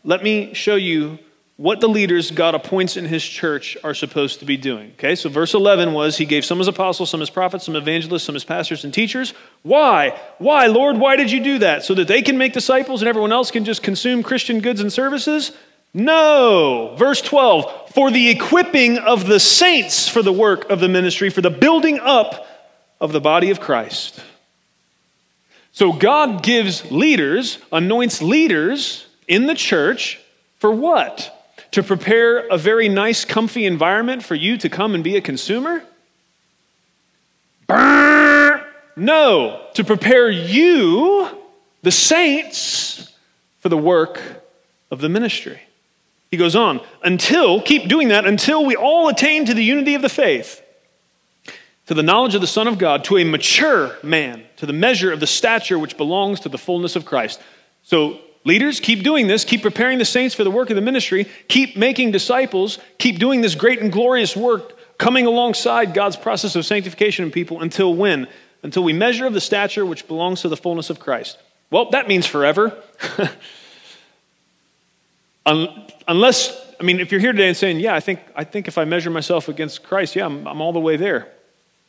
Let 0.04 0.22
me 0.22 0.52
show 0.52 0.74
you 0.74 1.18
what 1.58 1.80
the 1.80 1.88
leaders 1.88 2.30
God 2.30 2.54
appoints 2.54 2.96
in 2.96 3.04
his 3.04 3.22
church 3.22 3.76
are 3.82 3.92
supposed 3.92 4.38
to 4.38 4.44
be 4.44 4.56
doing. 4.56 4.92
Okay, 4.92 5.16
so 5.16 5.28
verse 5.28 5.54
11 5.54 5.92
was 5.92 6.16
He 6.16 6.24
gave 6.24 6.44
some 6.44 6.60
as 6.60 6.68
apostles, 6.68 7.10
some 7.10 7.20
as 7.20 7.30
prophets, 7.30 7.64
some 7.64 7.74
evangelists, 7.74 8.22
some 8.22 8.36
as 8.36 8.44
pastors 8.44 8.84
and 8.84 8.94
teachers. 8.94 9.34
Why? 9.64 10.18
Why, 10.38 10.66
Lord? 10.66 10.98
Why 10.98 11.16
did 11.16 11.32
you 11.32 11.42
do 11.42 11.58
that? 11.58 11.84
So 11.84 11.94
that 11.94 12.06
they 12.06 12.22
can 12.22 12.38
make 12.38 12.52
disciples 12.52 13.02
and 13.02 13.08
everyone 13.08 13.32
else 13.32 13.50
can 13.50 13.64
just 13.64 13.82
consume 13.82 14.22
Christian 14.22 14.60
goods 14.60 14.80
and 14.80 14.92
services? 14.92 15.50
No. 15.92 16.94
Verse 16.96 17.20
12 17.20 17.90
For 17.92 18.12
the 18.12 18.30
equipping 18.30 18.98
of 18.98 19.26
the 19.26 19.40
saints 19.40 20.08
for 20.08 20.22
the 20.22 20.32
work 20.32 20.70
of 20.70 20.78
the 20.78 20.88
ministry, 20.88 21.28
for 21.28 21.40
the 21.40 21.50
building 21.50 21.98
up 21.98 22.46
of 23.00 23.10
the 23.10 23.20
body 23.20 23.50
of 23.50 23.58
Christ. 23.58 24.22
So 25.72 25.92
God 25.92 26.44
gives 26.44 26.88
leaders, 26.92 27.58
anoints 27.72 28.22
leaders 28.22 29.06
in 29.26 29.46
the 29.46 29.56
church 29.56 30.20
for 30.58 30.70
what? 30.70 31.34
To 31.72 31.82
prepare 31.82 32.46
a 32.48 32.56
very 32.56 32.88
nice, 32.88 33.24
comfy 33.24 33.66
environment 33.66 34.22
for 34.22 34.34
you 34.34 34.56
to 34.58 34.68
come 34.68 34.94
and 34.94 35.04
be 35.04 35.16
a 35.16 35.20
consumer? 35.20 35.82
No, 38.96 39.66
to 39.74 39.84
prepare 39.84 40.30
you, 40.30 41.28
the 41.82 41.92
saints, 41.92 43.12
for 43.60 43.68
the 43.68 43.76
work 43.76 44.20
of 44.90 45.00
the 45.00 45.08
ministry. 45.08 45.60
He 46.30 46.36
goes 46.36 46.56
on, 46.56 46.80
until, 47.02 47.62
keep 47.62 47.88
doing 47.88 48.08
that 48.08 48.26
until 48.26 48.64
we 48.64 48.74
all 48.74 49.08
attain 49.08 49.44
to 49.44 49.54
the 49.54 49.62
unity 49.62 49.94
of 49.94 50.02
the 50.02 50.08
faith, 50.08 50.62
to 51.86 51.94
the 51.94 52.02
knowledge 52.02 52.34
of 52.34 52.40
the 52.40 52.46
Son 52.46 52.66
of 52.66 52.78
God, 52.78 53.04
to 53.04 53.18
a 53.18 53.24
mature 53.24 53.96
man, 54.02 54.44
to 54.56 54.66
the 54.66 54.72
measure 54.72 55.12
of 55.12 55.20
the 55.20 55.26
stature 55.26 55.78
which 55.78 55.96
belongs 55.96 56.40
to 56.40 56.48
the 56.48 56.58
fullness 56.58 56.96
of 56.96 57.04
Christ. 57.04 57.40
So 57.82 58.18
Leaders, 58.48 58.80
keep 58.80 59.02
doing 59.02 59.26
this. 59.26 59.44
Keep 59.44 59.60
preparing 59.60 59.98
the 59.98 60.06
saints 60.06 60.34
for 60.34 60.42
the 60.42 60.50
work 60.50 60.70
of 60.70 60.76
the 60.76 60.80
ministry. 60.80 61.26
Keep 61.48 61.76
making 61.76 62.12
disciples. 62.12 62.78
Keep 62.96 63.18
doing 63.18 63.42
this 63.42 63.54
great 63.54 63.82
and 63.82 63.92
glorious 63.92 64.34
work, 64.34 64.74
coming 64.96 65.26
alongside 65.26 65.92
God's 65.92 66.16
process 66.16 66.56
of 66.56 66.64
sanctification 66.64 67.26
in 67.26 67.30
people 67.30 67.60
until 67.60 67.92
when? 67.92 68.26
Until 68.62 68.84
we 68.84 68.94
measure 68.94 69.26
of 69.26 69.34
the 69.34 69.40
stature 69.42 69.84
which 69.84 70.08
belongs 70.08 70.40
to 70.40 70.48
the 70.48 70.56
fullness 70.56 70.88
of 70.88 70.98
Christ. 70.98 71.36
Well, 71.70 71.90
that 71.90 72.08
means 72.08 72.24
forever. 72.24 72.74
Unless, 75.44 76.74
I 76.80 76.84
mean, 76.84 77.00
if 77.00 77.12
you're 77.12 77.20
here 77.20 77.32
today 77.32 77.48
and 77.48 77.56
saying, 77.56 77.80
yeah, 77.80 77.94
I 77.94 78.00
think, 78.00 78.20
I 78.34 78.44
think 78.44 78.66
if 78.66 78.78
I 78.78 78.86
measure 78.86 79.10
myself 79.10 79.50
against 79.50 79.82
Christ, 79.82 80.16
yeah, 80.16 80.24
I'm, 80.24 80.48
I'm 80.48 80.62
all 80.62 80.72
the 80.72 80.80
way 80.80 80.96
there. 80.96 81.28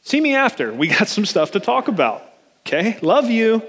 See 0.02 0.20
me 0.20 0.36
after. 0.36 0.74
We 0.74 0.90
got 0.90 1.08
some 1.08 1.26
stuff 1.26 1.52
to 1.52 1.62
talk 1.62 1.88
about. 1.88 2.22
Okay? 2.68 3.00
Love 3.02 3.30
you. 3.30 3.64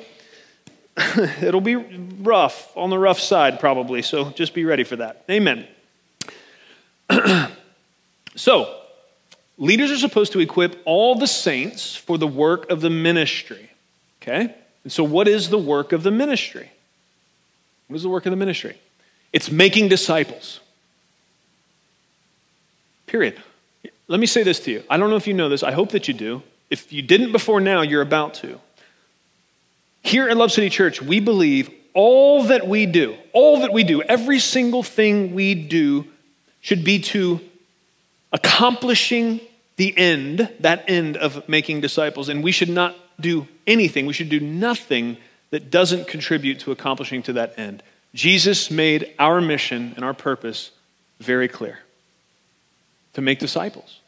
It'll 1.43 1.61
be 1.61 1.77
rough, 1.77 2.77
on 2.77 2.91
the 2.91 2.99
rough 2.99 3.21
side 3.21 3.61
probably, 3.61 4.03
so 4.03 4.31
just 4.31 4.55
be 4.55 4.65
ready 4.65 4.85
for 4.85 4.97
that. 4.97 5.25
Amen. 5.31 5.67
so, 8.37 8.83
leaders 9.57 9.91
are 9.91 9.99
supposed 9.99 10.33
to 10.33 10.41
equip 10.41 10.81
all 10.85 11.15
the 11.15 11.27
saints 11.27 11.97
for 11.97 12.19
the 12.19 12.27
work 12.27 12.71
of 12.71 12.81
the 12.81 12.91
ministry. 12.91 13.71
Okay? 14.23 14.55
And 14.85 14.93
so, 14.93 15.05
what 15.05 15.29
is 15.29 15.51
the 15.51 15.59
work 15.59 15.93
of 15.93 16.03
the 16.03 16.11
ministry? 16.11 16.71
What 17.89 17.97
is 17.97 18.03
the 18.03 18.09
work 18.09 18.27
of 18.27 18.31
the 18.31 18.37
ministry? 18.37 18.77
It's 19.33 19.51
making 19.51 19.89
disciples. 19.89 20.61
Period. 23.07 23.41
Let 24.09 24.21
me 24.21 24.27
say 24.27 24.43
this 24.43 24.61
to 24.61 24.71
you. 24.71 24.85
I 24.91 24.97
don't 24.97 25.11
know 25.11 25.17
if 25.17 25.27
you 25.27 25.35
know 25.35 25.49
this. 25.49 25.63
I 25.63 25.73
hope 25.73 25.91
that 25.91 26.09
you 26.09 26.15
do. 26.15 26.43
If 26.69 26.93
you 26.93 27.03
didn't 27.03 27.33
before 27.33 27.61
now, 27.61 27.83
you're 27.83 28.03
about 28.03 28.35
to. 28.35 28.61
Here 30.03 30.29
at 30.29 30.37
Love 30.37 30.53
City 30.53 30.71
Church, 30.71 31.03
we 31.03 31.21
believe 31.21 31.71
all 31.93 32.45
that 32.45 32.67
we 32.67 32.87
do, 32.87 33.17
all 33.33 33.61
that 33.61 33.73
we 33.73 33.85
do, 33.85 34.03
every 34.03 34.39
single 34.39 34.83
thing 34.83 35.35
we 35.35 35.55
do 35.55 36.07
should 36.61 36.85
be 36.85 37.01
to 37.01 37.41
accomplishing 38.33 39.41
the 39.77 39.97
end, 39.97 40.51
that 40.61 40.85
end 40.89 41.17
of 41.17 41.49
making 41.49 41.81
disciples. 41.81 42.29
And 42.29 42.45
we 42.45 42.53
should 42.53 42.69
not 42.69 42.95
do 43.21 43.47
anything, 43.67 44.07
we 44.07 44.13
should 44.13 44.29
do 44.29 44.41
nothing 44.41 45.17
that 45.51 45.71
doesn't 45.71 46.07
contribute 46.07 46.61
to 46.61 46.73
accomplishing 46.73 47.23
to 47.25 47.35
that 47.35 47.59
end. 47.59 47.83
Jesus 48.15 48.71
made 48.71 49.15
our 49.19 49.41
mission 49.41 49.93
and 49.97 50.05
our 50.05 50.15
purpose 50.15 50.71
very 51.19 51.49
clear 51.49 51.81
to 53.15 53.21
make 53.21 53.39
disciples. 53.39 54.01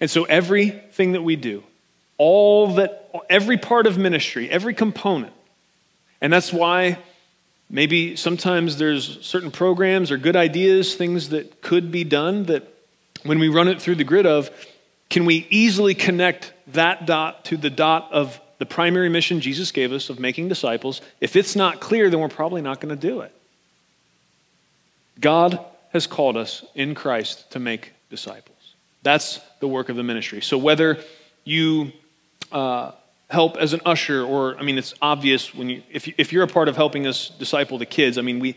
And 0.00 0.10
so 0.10 0.24
everything 0.24 1.12
that 1.12 1.22
we 1.22 1.36
do, 1.36 1.62
all 2.18 2.74
that, 2.74 3.10
every 3.28 3.56
part 3.56 3.86
of 3.86 3.98
ministry, 3.98 4.48
every 4.50 4.74
component. 4.74 5.32
And 6.20 6.32
that's 6.32 6.52
why 6.52 6.98
maybe 7.68 8.16
sometimes 8.16 8.76
there's 8.78 9.24
certain 9.24 9.50
programs 9.50 10.10
or 10.10 10.16
good 10.16 10.36
ideas, 10.36 10.94
things 10.94 11.30
that 11.30 11.60
could 11.60 11.90
be 11.90 12.04
done 12.04 12.44
that 12.44 12.68
when 13.24 13.38
we 13.38 13.48
run 13.48 13.68
it 13.68 13.80
through 13.80 13.96
the 13.96 14.04
grid 14.04 14.26
of, 14.26 14.50
can 15.10 15.24
we 15.24 15.46
easily 15.50 15.94
connect 15.94 16.52
that 16.68 17.06
dot 17.06 17.44
to 17.46 17.56
the 17.56 17.70
dot 17.70 18.08
of 18.12 18.40
the 18.58 18.66
primary 18.66 19.08
mission 19.08 19.40
Jesus 19.40 19.70
gave 19.72 19.92
us 19.92 20.08
of 20.10 20.18
making 20.18 20.48
disciples? 20.48 21.00
If 21.20 21.36
it's 21.36 21.56
not 21.56 21.80
clear, 21.80 22.10
then 22.10 22.20
we're 22.20 22.28
probably 22.28 22.62
not 22.62 22.80
going 22.80 22.94
to 22.94 23.00
do 23.00 23.20
it. 23.20 23.32
God 25.20 25.64
has 25.92 26.06
called 26.06 26.36
us 26.36 26.64
in 26.74 26.94
Christ 26.94 27.50
to 27.52 27.58
make 27.58 27.92
disciples. 28.10 28.74
That's 29.02 29.40
the 29.60 29.68
work 29.68 29.88
of 29.88 29.96
the 29.96 30.02
ministry. 30.02 30.40
So 30.40 30.58
whether 30.58 30.98
you 31.44 31.92
uh, 32.54 32.92
help 33.28 33.56
as 33.56 33.72
an 33.72 33.80
usher, 33.84 34.22
or 34.22 34.56
I 34.56 34.62
mean, 34.62 34.78
it's 34.78 34.94
obvious 35.02 35.54
when 35.54 35.68
you 35.68 35.82
if, 35.90 36.06
you, 36.06 36.14
if 36.16 36.32
you're 36.32 36.44
a 36.44 36.48
part 36.48 36.68
of 36.68 36.76
helping 36.76 37.06
us 37.06 37.28
disciple 37.28 37.76
the 37.76 37.86
kids. 37.86 38.16
I 38.16 38.22
mean, 38.22 38.38
we 38.38 38.56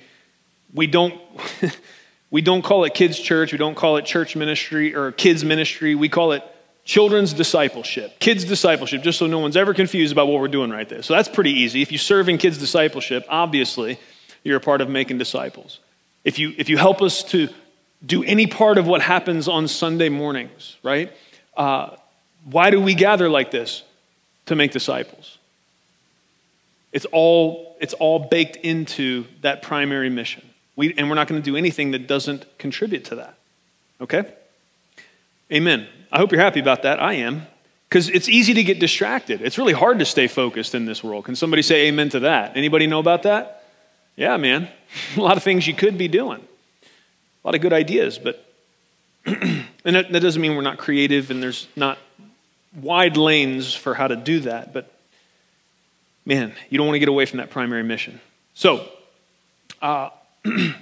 we 0.74 0.88
don't 0.88 1.20
we 2.32 2.42
don't 2.42 2.62
call 2.62 2.86
it 2.86 2.94
kids 2.94 3.20
church. 3.20 3.52
We 3.52 3.58
don't 3.58 3.76
call 3.76 3.98
it 3.98 4.06
church 4.06 4.36
ministry 4.36 4.96
or 4.96 5.12
kids 5.12 5.44
ministry. 5.44 5.96
We 5.96 6.08
call 6.08 6.32
it 6.32 6.44
children's 6.86 7.34
discipleship, 7.34 8.20
kids 8.20 8.46
discipleship. 8.46 9.02
Just 9.02 9.20
so 9.20 9.28
no 9.28 9.40
one's 9.40 9.58
ever 9.58 9.74
confused 9.74 10.14
about 10.14 10.28
what 10.28 10.40
we're 10.40 10.48
doing 10.48 10.70
right 10.70 10.88
there. 10.88 11.02
So 11.02 11.16
that's 11.16 11.28
pretty 11.28 11.52
easy. 11.52 11.82
If 11.82 11.92
you 11.92 11.98
serve 11.98 12.30
in 12.30 12.38
kids 12.38 12.58
discipleship, 12.58 13.26
obviously 13.28 14.00
you're 14.44 14.58
a 14.58 14.62
part 14.62 14.82
of 14.82 14.90
making 14.90 15.18
disciples. 15.18 15.80
If 16.24 16.38
you 16.40 16.54
if 16.58 16.70
you 16.70 16.78
help 16.78 17.02
us 17.02 17.24
to 17.32 17.50
do 18.06 18.24
any 18.24 18.46
part 18.46 18.78
of 18.78 18.86
what 18.86 19.02
happens 19.02 19.48
on 19.48 19.68
Sunday 19.68 20.10
mornings, 20.10 20.78
right? 20.84 21.12
Uh, 21.56 21.96
why 22.50 22.70
do 22.70 22.80
we 22.80 22.94
gather 22.94 23.28
like 23.28 23.50
this? 23.50 23.84
To 24.48 24.56
make 24.56 24.72
disciples. 24.72 25.38
It's 26.92 27.06
all, 27.12 27.78
it's 27.80 27.94
all 27.94 28.20
baked 28.20 28.56
into 28.58 29.26
that 29.42 29.62
primary 29.62 30.10
mission. 30.10 30.44
We, 30.76 30.94
and 30.98 31.10
we're 31.10 31.16
not 31.16 31.28
going 31.28 31.42
to 31.42 31.46
do 31.46 31.56
anything 31.56 31.92
that 31.92 32.08
doesn't 32.08 32.58
contribute 32.58 33.06
to 33.06 33.16
that. 33.16 33.38
Okay? 34.02 34.24
Amen. 35.52 35.88
I 36.12 36.18
hope 36.18 36.32
you're 36.32 36.42
happy 36.42 36.60
about 36.60 36.84
that. 36.84 37.02
I 37.02 37.14
am. 37.14 37.48
Because 37.90 38.10
it's 38.10 38.28
easy 38.28 38.54
to 38.54 38.64
get 38.64 38.80
distracted. 38.80 39.42
It's 39.42 39.58
really 39.58 39.74
hard 39.74 40.00
to 40.00 40.06
stay 40.06 40.28
focused 40.28 40.76
in 40.76 40.86
this 40.86 41.04
world. 41.04 41.26
Can 41.26 41.36
somebody 41.36 41.62
say 41.62 41.88
amen 41.88 42.10
to 42.10 42.22
that? 42.22 42.58
Anybody 42.58 42.86
know 42.86 43.00
about 43.00 43.24
that? 43.24 43.64
Yeah, 44.16 44.36
man. 44.38 44.68
A 45.16 45.22
lot 45.22 45.38
of 45.38 45.44
things 45.44 45.68
you 45.68 45.74
could 45.74 45.98
be 45.98 46.08
doing. 46.08 46.42
A 46.42 47.48
lot 47.48 47.56
of 47.56 47.62
good 47.62 47.74
ideas, 47.74 48.18
but 48.18 48.46
and 49.26 49.66
that, 49.84 50.12
that 50.12 50.20
doesn't 50.20 50.42
mean 50.42 50.56
we're 50.56 50.62
not 50.62 50.78
creative 50.78 51.32
and 51.32 51.42
there's 51.42 51.68
not 51.76 51.98
wide 52.76 53.18
lanes 53.18 53.74
for 53.74 53.94
how 53.94 54.08
to 54.08 54.16
do 54.16 54.42
that, 54.42 54.74
but 54.74 54.92
man, 56.26 56.54
you 56.70 56.78
don't 56.78 56.88
want 56.88 56.96
to 56.96 57.00
get 57.00 57.10
away 57.10 57.26
from 57.26 57.38
that 57.38 57.50
primary 57.50 57.84
mission. 57.84 58.20
So, 58.54 58.88
uh, 59.82 60.10
and 60.46 60.76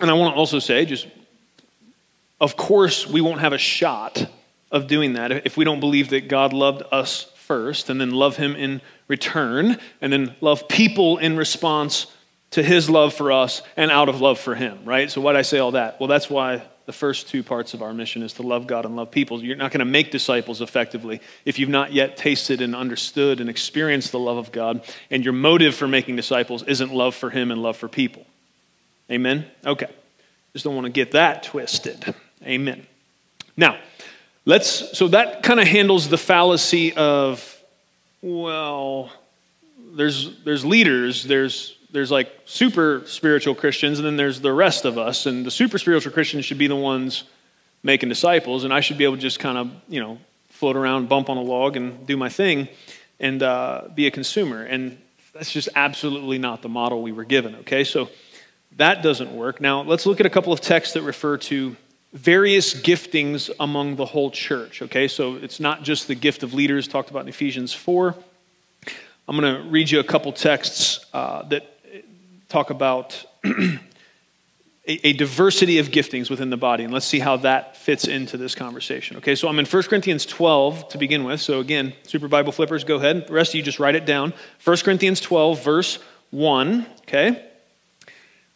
I 0.00 0.12
want 0.12 0.34
to 0.34 0.38
also 0.38 0.58
say, 0.58 0.84
just 0.84 1.06
of 2.40 2.56
course, 2.56 3.06
we 3.06 3.20
won't 3.20 3.40
have 3.40 3.54
a 3.54 3.58
shot 3.58 4.28
of 4.70 4.86
doing 4.86 5.14
that 5.14 5.46
if 5.46 5.56
we 5.56 5.64
don't 5.64 5.80
believe 5.80 6.10
that 6.10 6.28
God 6.28 6.52
loved 6.52 6.82
us 6.92 7.32
first, 7.36 7.88
and 7.88 8.00
then 8.00 8.10
love 8.10 8.36
him 8.36 8.56
in 8.56 8.82
return, 9.08 9.78
and 10.00 10.12
then 10.12 10.34
love 10.40 10.68
people 10.68 11.16
in 11.18 11.36
response 11.36 12.06
to 12.50 12.62
his 12.62 12.90
love 12.90 13.14
for 13.14 13.30
us 13.30 13.62
and 13.76 13.90
out 13.90 14.08
of 14.08 14.20
love 14.20 14.38
for 14.38 14.54
him, 14.54 14.84
right? 14.84 15.10
So, 15.10 15.20
why 15.20 15.32
did 15.32 15.38
I 15.38 15.42
say 15.42 15.58
all 15.58 15.72
that? 15.72 16.00
Well, 16.00 16.08
that's 16.08 16.28
why 16.28 16.62
the 16.86 16.92
first 16.92 17.28
two 17.28 17.42
parts 17.42 17.74
of 17.74 17.82
our 17.82 17.92
mission 17.92 18.22
is 18.22 18.34
to 18.34 18.42
love 18.42 18.66
God 18.66 18.84
and 18.84 18.96
love 18.96 19.10
people. 19.10 19.42
You're 19.42 19.56
not 19.56 19.72
going 19.72 19.80
to 19.80 19.84
make 19.84 20.10
disciples 20.10 20.60
effectively 20.60 21.20
if 21.44 21.58
you've 21.58 21.68
not 21.68 21.92
yet 21.92 22.16
tasted 22.16 22.60
and 22.60 22.74
understood 22.74 23.40
and 23.40 23.50
experienced 23.50 24.12
the 24.12 24.20
love 24.20 24.38
of 24.38 24.52
God, 24.52 24.82
and 25.10 25.24
your 25.24 25.34
motive 25.34 25.74
for 25.74 25.88
making 25.88 26.16
disciples 26.16 26.62
isn't 26.62 26.94
love 26.94 27.14
for 27.14 27.28
him 27.28 27.50
and 27.50 27.60
love 27.60 27.76
for 27.76 27.88
people. 27.88 28.24
Amen? 29.10 29.46
Okay. 29.64 29.88
Just 30.52 30.64
don't 30.64 30.74
want 30.74 30.86
to 30.86 30.92
get 30.92 31.12
that 31.12 31.42
twisted. 31.42 32.14
Amen. 32.42 32.86
Now, 33.56 33.78
let's, 34.44 34.96
so 34.96 35.08
that 35.08 35.42
kind 35.42 35.60
of 35.60 35.66
handles 35.66 36.08
the 36.08 36.18
fallacy 36.18 36.94
of, 36.94 37.60
well, 38.22 39.10
there's, 39.94 40.42
there's 40.44 40.64
leaders, 40.64 41.24
there's 41.24 41.75
there's 41.96 42.10
like 42.10 42.30
super 42.44 43.02
spiritual 43.06 43.54
Christians, 43.54 43.98
and 43.98 44.04
then 44.04 44.18
there's 44.18 44.42
the 44.42 44.52
rest 44.52 44.84
of 44.84 44.98
us. 44.98 45.24
And 45.24 45.46
the 45.46 45.50
super 45.50 45.78
spiritual 45.78 46.12
Christians 46.12 46.44
should 46.44 46.58
be 46.58 46.66
the 46.66 46.76
ones 46.76 47.24
making 47.82 48.10
disciples, 48.10 48.64
and 48.64 48.74
I 48.74 48.80
should 48.80 48.98
be 48.98 49.04
able 49.04 49.16
to 49.16 49.22
just 49.22 49.40
kind 49.40 49.56
of, 49.56 49.70
you 49.88 50.00
know, 50.00 50.18
float 50.50 50.76
around, 50.76 51.08
bump 51.08 51.30
on 51.30 51.38
a 51.38 51.42
log, 51.42 51.74
and 51.74 52.06
do 52.06 52.18
my 52.18 52.28
thing 52.28 52.68
and 53.18 53.42
uh, 53.42 53.84
be 53.94 54.06
a 54.06 54.10
consumer. 54.10 54.62
And 54.62 54.98
that's 55.32 55.50
just 55.50 55.70
absolutely 55.74 56.36
not 56.36 56.60
the 56.60 56.68
model 56.68 57.00
we 57.00 57.12
were 57.12 57.24
given, 57.24 57.54
okay? 57.56 57.82
So 57.82 58.10
that 58.76 59.02
doesn't 59.02 59.34
work. 59.34 59.58
Now, 59.62 59.80
let's 59.80 60.04
look 60.04 60.20
at 60.20 60.26
a 60.26 60.30
couple 60.30 60.52
of 60.52 60.60
texts 60.60 60.92
that 60.94 61.02
refer 61.02 61.38
to 61.38 61.76
various 62.12 62.74
giftings 62.74 63.50
among 63.58 63.96
the 63.96 64.04
whole 64.04 64.30
church, 64.30 64.82
okay? 64.82 65.08
So 65.08 65.36
it's 65.36 65.60
not 65.60 65.82
just 65.82 66.08
the 66.08 66.14
gift 66.14 66.42
of 66.42 66.52
leaders 66.52 66.88
talked 66.88 67.10
about 67.10 67.22
in 67.22 67.28
Ephesians 67.28 67.72
4. 67.72 68.14
I'm 69.28 69.36
going 69.36 69.56
to 69.56 69.68
read 69.68 69.90
you 69.90 69.98
a 69.98 70.04
couple 70.04 70.32
texts 70.32 71.04
uh, 71.12 71.42
that 71.48 71.75
talk 72.48 72.70
about 72.70 73.24
a, 73.44 73.78
a, 74.86 75.12
diversity 75.14 75.78
of 75.78 75.88
giftings 75.88 76.30
within 76.30 76.50
the 76.50 76.56
body. 76.56 76.84
And 76.84 76.92
let's 76.92 77.06
see 77.06 77.18
how 77.18 77.38
that 77.38 77.76
fits 77.76 78.06
into 78.06 78.36
this 78.36 78.54
conversation. 78.54 79.16
Okay, 79.18 79.34
so 79.34 79.48
I'm 79.48 79.58
in 79.58 79.66
1 79.66 79.82
Corinthians 79.84 80.24
12 80.26 80.90
to 80.90 80.98
begin 80.98 81.24
with. 81.24 81.40
So 81.40 81.60
again, 81.60 81.92
Super 82.04 82.28
Bible 82.28 82.52
Flippers, 82.52 82.84
go 82.84 82.96
ahead. 82.96 83.26
The 83.26 83.32
rest 83.32 83.50
of 83.50 83.56
you 83.56 83.62
just 83.62 83.80
write 83.80 83.94
it 83.94 84.06
down. 84.06 84.32
1 84.64 84.76
Corinthians 84.78 85.20
12, 85.20 85.64
verse 85.64 85.98
1. 86.30 86.86
Okay, 87.02 87.44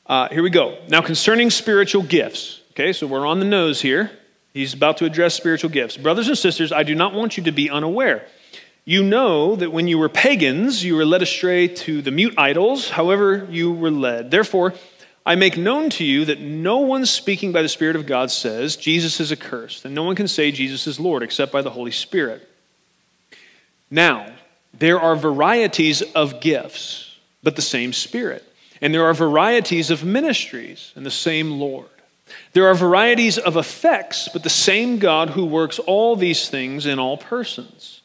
uh, 0.07 0.29
here 0.29 0.43
we 0.43 0.51
go. 0.51 0.79
Now, 0.89 1.03
concerning 1.03 1.51
spiritual 1.51 2.03
gifts. 2.03 2.61
Okay, 2.73 2.93
so 2.93 3.07
we're 3.07 3.27
on 3.27 3.41
the 3.41 3.45
nose 3.45 3.81
here. 3.81 4.11
He's 4.53 4.75
about 4.75 4.97
to 4.99 5.05
address 5.05 5.35
spiritual 5.35 5.71
gifts. 5.71 5.97
Brothers 5.97 6.29
and 6.29 6.37
sisters, 6.37 6.73
I 6.73 6.83
do 6.83 6.95
not 6.95 7.15
want 7.15 7.37
you 7.37 7.45
to 7.45 7.53
be 7.53 7.71
unaware 7.71 8.27
you 8.85 9.03
know 9.03 9.57
that 9.57 9.73
when 9.73 9.87
you 9.87 9.99
were 9.99 10.09
pagans, 10.09 10.85
you 10.85 10.97
were 10.97 11.05
led 11.05 11.23
astray 11.23 11.69
to 11.69 12.03
the 12.03 12.11
mute 12.11 12.35
idols, 12.39 12.91
however, 12.91 13.47
you 13.51 13.73
were 13.73 13.91
led. 13.91 14.31
Therefore, 14.31 14.75
I 15.25 15.35
make 15.35 15.57
known 15.57 15.91
to 15.91 16.05
you 16.05 16.25
that 16.25 16.41
no 16.41 16.79
one 16.79 17.05
speaking 17.05 17.53
by 17.53 17.63
the 17.63 17.69
Spirit 17.69 17.95
of 17.95 18.07
God 18.07 18.31
says 18.31 18.77
Jesus 18.77 19.21
is 19.21 19.31
accursed, 19.31 19.85
and 19.85 19.95
no 19.95 20.03
one 20.03 20.17
can 20.17 20.29
say 20.29 20.51
Jesus 20.51 20.87
is 20.87 20.99
Lord 20.99 21.23
except 21.23 21.53
by 21.53 21.63
the 21.63 21.71
Holy 21.71 21.91
Spirit. 21.91 22.49
Now, 23.91 24.33
there 24.73 24.99
are 25.01 25.17
varieties 25.17 26.03
of 26.03 26.41
gifts, 26.41 27.19
but 27.43 27.57
the 27.57 27.63
same 27.63 27.93
Spirit. 27.93 28.45
And 28.81 28.95
there 28.95 29.05
are 29.05 29.15
varieties 29.15 29.91
of 29.91 30.05
ministries, 30.05 30.93
and 30.97 31.05
the 31.05 31.11
same 31.11 31.61
Lord. 31.61 31.89
There 32.55 32.67
are 32.67 32.75
varieties 32.75 33.37
of 33.37 33.57
effects, 33.57 34.29
but 34.33 34.43
the 34.43 34.49
same 34.51 34.99
God 34.99 35.31
who 35.31 35.45
works 35.45 35.79
all 35.81 36.17
these 36.17 36.49
things 36.49 36.87
in 36.87 36.99
all 36.99 37.19
persons. 37.19 38.00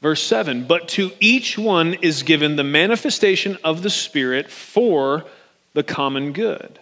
Verse 0.00 0.22
7 0.22 0.64
But 0.64 0.88
to 0.88 1.12
each 1.20 1.58
one 1.58 1.94
is 1.94 2.22
given 2.22 2.56
the 2.56 2.64
manifestation 2.64 3.58
of 3.64 3.82
the 3.82 3.90
Spirit 3.90 4.50
for 4.50 5.24
the 5.74 5.82
common 5.82 6.32
good. 6.32 6.78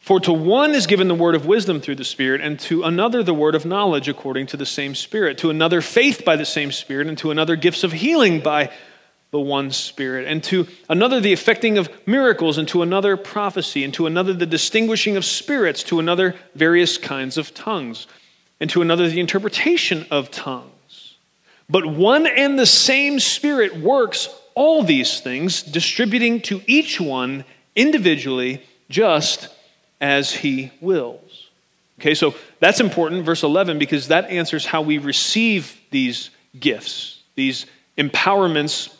For 0.00 0.20
to 0.20 0.32
one 0.32 0.74
is 0.74 0.86
given 0.86 1.08
the 1.08 1.14
word 1.14 1.34
of 1.34 1.44
wisdom 1.44 1.80
through 1.80 1.96
the 1.96 2.04
Spirit, 2.04 2.40
and 2.40 2.58
to 2.60 2.82
another 2.82 3.22
the 3.22 3.34
word 3.34 3.54
of 3.54 3.66
knowledge 3.66 4.08
according 4.08 4.46
to 4.48 4.56
the 4.56 4.64
same 4.64 4.94
Spirit, 4.94 5.38
to 5.38 5.50
another 5.50 5.82
faith 5.82 6.24
by 6.24 6.36
the 6.36 6.46
same 6.46 6.72
Spirit, 6.72 7.08
and 7.08 7.18
to 7.18 7.30
another 7.30 7.56
gifts 7.56 7.84
of 7.84 7.92
healing 7.92 8.40
by 8.40 8.70
the 9.30 9.40
one 9.40 9.70
Spirit, 9.70 10.26
and 10.26 10.42
to 10.44 10.66
another 10.88 11.20
the 11.20 11.34
effecting 11.34 11.76
of 11.76 11.90
miracles, 12.06 12.56
and 12.56 12.66
to 12.68 12.80
another 12.80 13.18
prophecy, 13.18 13.84
and 13.84 13.92
to 13.92 14.06
another 14.06 14.32
the 14.32 14.46
distinguishing 14.46 15.16
of 15.18 15.26
spirits, 15.26 15.82
to 15.82 15.98
another 15.98 16.34
various 16.54 16.96
kinds 16.96 17.36
of 17.36 17.52
tongues, 17.52 18.06
and 18.60 18.70
to 18.70 18.80
another 18.80 19.10
the 19.10 19.20
interpretation 19.20 20.06
of 20.10 20.30
tongues. 20.30 20.72
But 21.70 21.86
one 21.86 22.26
and 22.26 22.58
the 22.58 22.66
same 22.66 23.20
Spirit 23.20 23.76
works 23.76 24.28
all 24.54 24.82
these 24.82 25.20
things, 25.20 25.62
distributing 25.62 26.40
to 26.42 26.60
each 26.66 27.00
one 27.00 27.44
individually 27.76 28.62
just 28.90 29.48
as 30.00 30.32
he 30.32 30.72
wills. 30.80 31.48
Okay, 32.00 32.14
so 32.14 32.34
that's 32.60 32.80
important, 32.80 33.24
verse 33.24 33.42
11, 33.42 33.78
because 33.78 34.08
that 34.08 34.30
answers 34.30 34.64
how 34.64 34.82
we 34.82 34.98
receive 34.98 35.80
these 35.90 36.30
gifts, 36.58 37.22
these 37.34 37.66
empowerments 37.96 38.94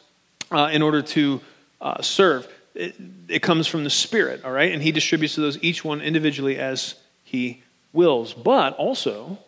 uh, 0.50 0.70
in 0.72 0.82
order 0.82 1.02
to 1.02 1.40
uh, 1.80 2.02
serve. 2.02 2.48
It, 2.74 2.96
it 3.28 3.42
comes 3.42 3.66
from 3.66 3.84
the 3.84 3.90
Spirit, 3.90 4.44
all 4.44 4.52
right? 4.52 4.72
And 4.72 4.82
he 4.82 4.92
distributes 4.92 5.34
to 5.36 5.40
those 5.40 5.62
each 5.62 5.84
one 5.84 6.00
individually 6.00 6.58
as 6.58 6.94
he 7.24 7.62
wills. 7.92 8.34
But 8.34 8.74
also, 8.74 9.38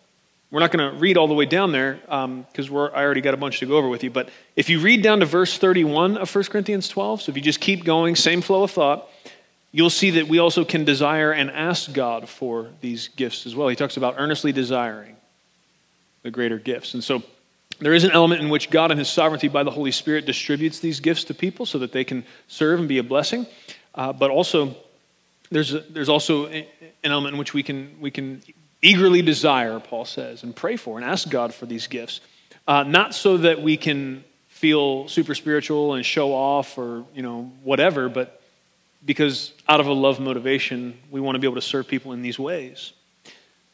we're 0.50 0.60
not 0.60 0.72
going 0.72 0.92
to 0.92 0.98
read 0.98 1.16
all 1.16 1.28
the 1.28 1.34
way 1.34 1.46
down 1.46 1.70
there 1.70 1.94
because 1.94 2.70
um, 2.70 2.74
I 2.74 3.02
already 3.02 3.20
got 3.20 3.34
a 3.34 3.36
bunch 3.36 3.60
to 3.60 3.66
go 3.66 3.76
over 3.76 3.88
with 3.88 4.02
you. 4.02 4.10
But 4.10 4.30
if 4.56 4.68
you 4.68 4.80
read 4.80 5.02
down 5.02 5.20
to 5.20 5.26
verse 5.26 5.56
31 5.56 6.16
of 6.16 6.34
1 6.34 6.44
Corinthians 6.44 6.88
12, 6.88 7.22
so 7.22 7.30
if 7.30 7.36
you 7.36 7.42
just 7.42 7.60
keep 7.60 7.84
going, 7.84 8.16
same 8.16 8.40
flow 8.40 8.64
of 8.64 8.72
thought, 8.72 9.08
you'll 9.70 9.90
see 9.90 10.10
that 10.10 10.26
we 10.26 10.38
also 10.40 10.64
can 10.64 10.84
desire 10.84 11.30
and 11.30 11.50
ask 11.50 11.92
God 11.92 12.28
for 12.28 12.70
these 12.80 13.08
gifts 13.08 13.46
as 13.46 13.54
well. 13.54 13.68
He 13.68 13.76
talks 13.76 13.96
about 13.96 14.16
earnestly 14.18 14.50
desiring 14.50 15.16
the 16.22 16.30
greater 16.32 16.58
gifts. 16.58 16.94
And 16.94 17.04
so 17.04 17.22
there 17.78 17.94
is 17.94 18.02
an 18.02 18.10
element 18.10 18.42
in 18.42 18.50
which 18.50 18.70
God, 18.70 18.90
in 18.90 18.98
His 18.98 19.08
sovereignty 19.08 19.46
by 19.46 19.62
the 19.62 19.70
Holy 19.70 19.92
Spirit, 19.92 20.26
distributes 20.26 20.80
these 20.80 20.98
gifts 20.98 21.24
to 21.24 21.34
people 21.34 21.64
so 21.64 21.78
that 21.78 21.92
they 21.92 22.02
can 22.02 22.24
serve 22.48 22.80
and 22.80 22.88
be 22.88 22.98
a 22.98 23.04
blessing. 23.04 23.46
Uh, 23.94 24.12
but 24.12 24.30
also, 24.30 24.74
there's, 25.50 25.74
a, 25.74 25.80
there's 25.80 26.08
also 26.08 26.46
an 26.46 26.66
element 27.04 27.34
in 27.34 27.38
which 27.38 27.54
we 27.54 27.62
can, 27.62 27.96
we 28.00 28.10
can 28.10 28.42
eagerly 28.82 29.22
desire, 29.22 29.78
Paul 29.80 30.04
says, 30.04 30.42
and 30.42 30.54
pray 30.54 30.76
for 30.76 30.98
and 30.98 31.04
ask 31.04 31.28
God 31.28 31.52
for 31.52 31.66
these 31.66 31.86
gifts. 31.86 32.20
Uh, 32.66 32.82
not 32.82 33.14
so 33.14 33.36
that 33.38 33.62
we 33.62 33.76
can 33.76 34.24
feel 34.48 35.08
super 35.08 35.34
spiritual 35.34 35.94
and 35.94 36.04
show 36.04 36.32
off 36.32 36.76
or, 36.76 37.04
you 37.14 37.22
know, 37.22 37.50
whatever, 37.62 38.08
but 38.08 38.40
because 39.04 39.52
out 39.68 39.80
of 39.80 39.86
a 39.86 39.92
love 39.92 40.20
motivation, 40.20 40.98
we 41.10 41.20
want 41.20 41.34
to 41.34 41.38
be 41.38 41.46
able 41.46 41.56
to 41.56 41.62
serve 41.62 41.88
people 41.88 42.12
in 42.12 42.22
these 42.22 42.38
ways. 42.38 42.92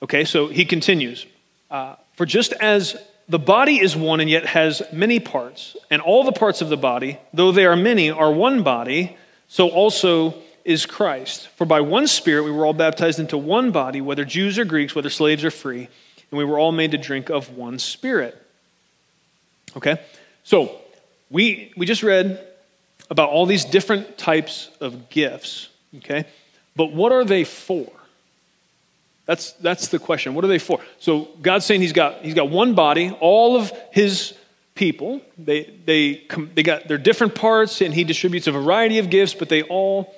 Okay, 0.03 0.25
so 0.25 0.47
he 0.47 0.65
continues 0.65 1.27
uh, 1.71 1.97
For 2.15 2.27
just 2.27 2.53
as 2.53 2.97
the 3.29 3.39
body 3.39 3.81
is 3.81 3.97
one 3.97 4.21
and 4.21 4.31
yet 4.31 4.47
has 4.47 4.83
many 4.93 5.19
parts, 5.19 5.77
and 5.91 6.01
all 6.01 6.23
the 6.23 6.33
parts 6.33 6.61
of 6.61 6.69
the 6.69 6.77
body, 6.77 7.19
though 7.33 7.51
they 7.51 7.67
are 7.67 7.77
many, 7.77 8.11
are 8.11 8.31
one 8.31 8.63
body, 8.63 9.17
so 9.49 9.69
also 9.69 10.35
is 10.67 10.85
Christ. 10.85 11.49
For 11.51 11.65
by 11.65 11.81
one 11.81 12.09
Spirit 12.09 12.43
we 12.43 12.51
were 12.51 12.67
all 12.67 12.75
baptized 12.75 13.21
into 13.21 13.39
one 13.39 13.71
body, 13.71 14.01
whether 14.01 14.25
Jews 14.25 14.59
or 14.59 14.65
Greeks, 14.65 14.95
whether 14.95 15.09
slaves 15.09 15.45
or 15.45 15.51
free, 15.53 15.89
and 16.31 16.39
we 16.39 16.45
were 16.45 16.59
all 16.59 16.73
made 16.73 16.91
to 16.91 16.99
drink 16.99 17.31
of 17.31 17.57
one 17.57 17.79
Spirit. 17.79 18.37
Okay? 19.77 20.01
So, 20.43 20.77
we, 21.31 21.73
we 21.77 21.87
just 21.87 22.03
read 22.03 22.45
about 23.09 23.31
all 23.31 23.47
these 23.47 23.65
different 23.65 24.19
types 24.19 24.69
of 24.81 25.09
gifts. 25.09 25.69
Okay? 25.99 26.25
But 26.75 26.93
what 26.93 27.13
are 27.13 27.25
they 27.25 27.45
for? 27.45 27.91
That's, 29.25 29.53
that's 29.53 29.89
the 29.89 30.01
question. 30.01 30.35
What 30.35 30.45
are 30.45 30.49
they 30.49 30.59
for? 30.59 30.81
So, 30.99 31.29
God's 31.41 31.65
saying 31.65 31.81
he's 31.81 31.93
got, 31.93 32.23
he's 32.23 32.35
got 32.35 32.51
one 32.51 32.75
body, 32.75 33.17
all 33.21 33.57
of 33.57 33.73
his 33.93 34.35
people, 34.75 35.23
they, 35.39 35.63
they, 35.85 36.27
they 36.55 36.63
got 36.65 36.89
their 36.89 36.99
different 36.99 37.37
parts, 37.37 37.81
and 37.81 37.95
he 37.95 38.03
distributes 38.03 38.49
a 38.49 38.53
variety 38.53 38.99
of 38.99 39.11
gifts, 39.11 39.33
but 39.33 39.49
they 39.49 39.63
all 39.63 40.15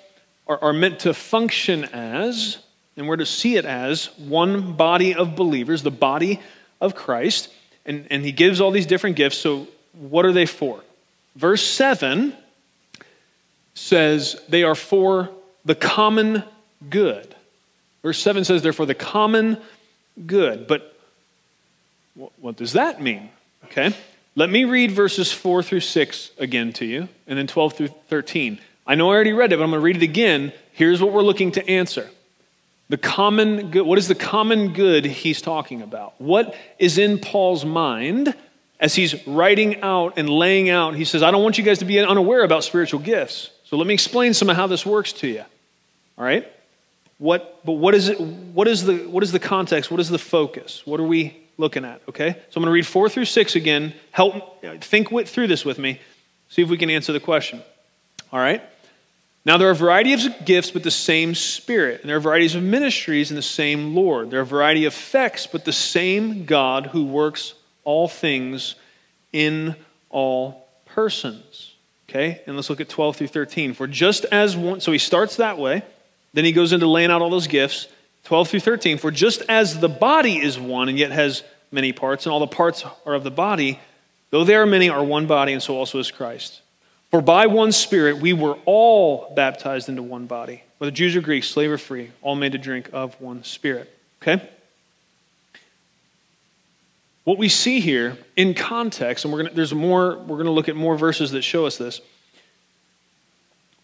are, 0.49 0.59
are 0.63 0.73
meant 0.73 1.01
to 1.01 1.15
function 1.15 1.85
as, 1.85 2.59
and 2.97 3.07
we're 3.07 3.17
to 3.17 3.27
see 3.27 3.57
it 3.57 3.65
as, 3.65 4.07
one 4.19 4.73
body 4.73 5.15
of 5.15 5.37
believers, 5.37 5.83
the 5.83 5.91
body 5.91 6.41
of 6.81 6.95
Christ. 6.95 7.53
And, 7.85 8.07
and 8.11 8.25
he 8.25 8.33
gives 8.33 8.61
all 8.61 8.71
these 8.71 8.87
different 8.87 9.17
gifts. 9.17 9.39
So, 9.39 9.69
what 9.93 10.25
are 10.25 10.33
they 10.33 10.47
for? 10.47 10.83
Verse 11.37 11.63
7 11.63 12.35
says 13.75 14.41
they 14.49 14.65
are 14.65 14.75
for 14.75 15.31
the 15.65 15.75
common 15.75 16.43
good. 16.91 17.35
Verse 18.03 18.19
7 18.19 18.45
says 18.45 18.63
they're 18.63 18.73
for 18.73 18.87
the 18.87 18.95
common 18.95 19.59
good. 20.27 20.67
But 20.67 20.95
what 22.41 22.57
does 22.57 22.73
that 22.73 23.01
mean? 23.01 23.31
Okay. 23.67 23.95
Let 24.35 24.51
me 24.51 24.65
read 24.65 24.93
verses 24.93 25.33
4 25.33 25.63
through 25.63 25.81
6 25.81 26.31
again 26.39 26.73
to 26.75 26.85
you, 26.85 27.09
and 27.27 27.39
then 27.39 27.47
12 27.47 27.73
through 27.75 27.89
13. 28.09 28.59
I 28.88 28.94
know 28.94 29.11
I 29.11 29.14
already 29.14 29.35
read 29.35 29.53
it, 29.53 29.59
but 29.59 29.64
I'm 29.64 29.70
going 29.70 29.81
to 29.81 29.85
read 29.85 29.96
it 29.96 30.03
again. 30.03 30.51
Here's 30.72 31.03
what 31.03 31.12
we're 31.12 31.22
looking 31.22 31.53
to 31.53 31.68
answer. 31.68 32.09
The 32.88 32.96
common 32.96 33.70
good, 33.70 33.85
what 33.87 33.98
is 33.98 34.09
the 34.09 34.14
common 34.14 34.72
good 34.72 35.05
he's 35.05 35.42
talking 35.42 35.83
about? 35.83 36.18
What 36.18 36.57
is 36.79 36.96
in 36.96 37.18
Paul's 37.18 37.66
mind 37.66 38.35
as 38.81 38.94
he's 38.94 39.27
writing 39.27 39.83
out 39.83 40.14
and 40.16 40.31
laying 40.31 40.70
out, 40.70 40.94
he 40.94 41.05
says, 41.05 41.22
I 41.22 41.31
don't 41.31 41.42
want 41.42 41.59
you 41.59 41.64
guys 41.64 41.81
to 41.81 41.85
be 41.85 41.98
unaware 42.01 42.44
about 42.44 42.64
spiritual 42.64 43.01
gifts. 43.01 43.51
So 43.64 43.77
let 43.77 43.87
me 43.87 43.92
explain 43.92 44.33
some 44.33 44.48
of 44.48 44.57
how 44.57 44.66
this 44.66 44.87
works 44.87 45.12
to 45.14 45.29
you. 45.29 45.44
All 46.16 46.24
right? 46.24 46.51
What, 47.18 47.61
but 47.66 47.72
what 47.72 47.94
is, 47.94 48.09
it, 48.09 48.18
what, 48.18 48.68
is 48.68 48.85
the, 48.85 48.96
what 49.09 49.22
is 49.22 49.33
the 49.33 49.40
context? 49.40 49.90
What 49.90 50.01
is 50.01 50.09
the 50.09 50.18
focus? 50.18 50.87
What 50.87 50.98
are 50.98 51.07
we 51.07 51.37
looking 51.59 51.85
at? 51.85 52.01
Okay? 52.09 52.31
So 52.31 52.38
I'm 52.57 52.62
going 52.62 52.66
to 52.66 52.70
read 52.70 52.87
four 52.87 53.11
through 53.11 53.27
six 53.27 53.55
again. 53.55 53.92
Help 54.12 54.62
think 54.83 55.09
through 55.27 55.48
this 55.48 55.64
with 55.64 55.79
me. 55.79 56.01
See 56.48 56.62
if 56.62 56.70
we 56.70 56.79
can 56.79 56.88
answer 56.88 57.12
the 57.12 57.20
question. 57.20 57.61
All 58.33 58.38
right? 58.38 58.62
Now, 59.49 59.57
there 59.57 59.71
are 59.71 59.75
varieties 59.75 60.27
of 60.27 60.45
gifts, 60.45 60.73
but 60.73 60.83
the 60.83 60.91
same 60.91 61.35
Spirit. 61.35 62.03
And 62.03 62.11
there 62.11 62.19
are 62.19 62.21
varieties 62.21 62.55
of 62.55 62.63
ministries 62.63 63.31
and 63.31 63.39
the 63.39 63.43
same 63.43 63.95
Lord. 63.95 64.31
There 64.31 64.41
are 64.41 64.43
a 64.43 64.47
variety 64.47 64.85
of 64.85 64.93
effects, 64.93 65.47
but 65.47 65.65
the 65.65 65.73
same 65.73 66.45
God 66.45 66.89
who 66.89 67.07
works 67.07 67.55
all 67.83 68.09
things 68.09 68.75
in 69.33 69.75
all 70.11 70.69
persons. 70.85 71.73
Okay? 72.11 72.43
And 72.47 72.57
let's 72.57 72.69
look 72.69 72.83
at 72.83 72.91
12 72.91 73.17
through 73.17 73.29
13. 73.29 73.73
For 73.73 73.87
just 73.87 74.27
as 74.27 74.55
one, 74.55 74.83
so 74.83 74.93
he 74.93 74.99
starts 74.99 75.37
that 75.37 75.57
way, 75.57 75.81
then 76.35 76.45
he 76.45 76.53
goes 76.53 76.75
into 76.75 76.87
laying 76.87 77.11
out 77.11 77.23
all 77.23 77.31
those 77.31 77.47
gifts. 77.47 77.89
12 78.25 78.51
through 78.51 78.61
13. 78.61 78.99
For 78.99 79.11
just 79.11 79.41
as 79.49 79.81
the 79.81 79.89
body 79.89 80.37
is 80.37 80.61
one 80.61 80.91
and 80.91 80.99
yet 80.99 81.11
has 81.11 81.43
many 81.73 81.95
parts, 81.95 82.27
and 82.27 82.35
all 82.35 82.41
the 82.41 82.47
parts 82.47 82.85
are 83.07 83.15
of 83.15 83.25
the 83.25 83.31
body, 83.31 83.81
though 84.29 84.45
there 84.45 84.61
are 84.61 84.67
many, 84.67 84.91
are 84.91 85.03
one 85.03 85.27
body, 85.27 85.55
and 85.55 85.63
so 85.63 85.75
also 85.75 85.99
is 85.99 86.11
Christ. 86.11 86.61
For 87.11 87.23
by 87.23 87.47
one 87.47 87.73
Spirit 87.73 88.18
we 88.18 88.33
were 88.33 88.59
all 88.64 89.33
baptized 89.35 89.88
into 89.88 90.03
one 90.03 90.27
body, 90.27 90.62
whether 90.79 90.90
Jews 90.90 91.16
or 91.16 91.21
Greeks, 91.21 91.49
slave 91.49 91.71
or 91.71 91.79
free, 91.79 92.11
all 92.23 92.35
made 92.35 92.53
to 92.53 92.59
drink 92.59 92.90
of 92.92 93.18
one 93.21 93.44
Spirit. 93.44 93.92
Okay? 94.23 94.47
What 97.25 97.38
we 97.38 97.49
see 97.49 97.81
here 97.81 98.16
in 98.37 98.55
context, 98.55 99.25
and 99.25 99.33
we're 99.33 99.42
gonna, 99.42 99.55
there's 99.55 99.75
more, 99.75 100.16
we're 100.18 100.37
going 100.37 100.47
to 100.47 100.51
look 100.51 100.68
at 100.68 100.77
more 100.77 100.97
verses 100.97 101.31
that 101.33 101.42
show 101.42 101.66
us 101.66 101.77
this. 101.77 102.01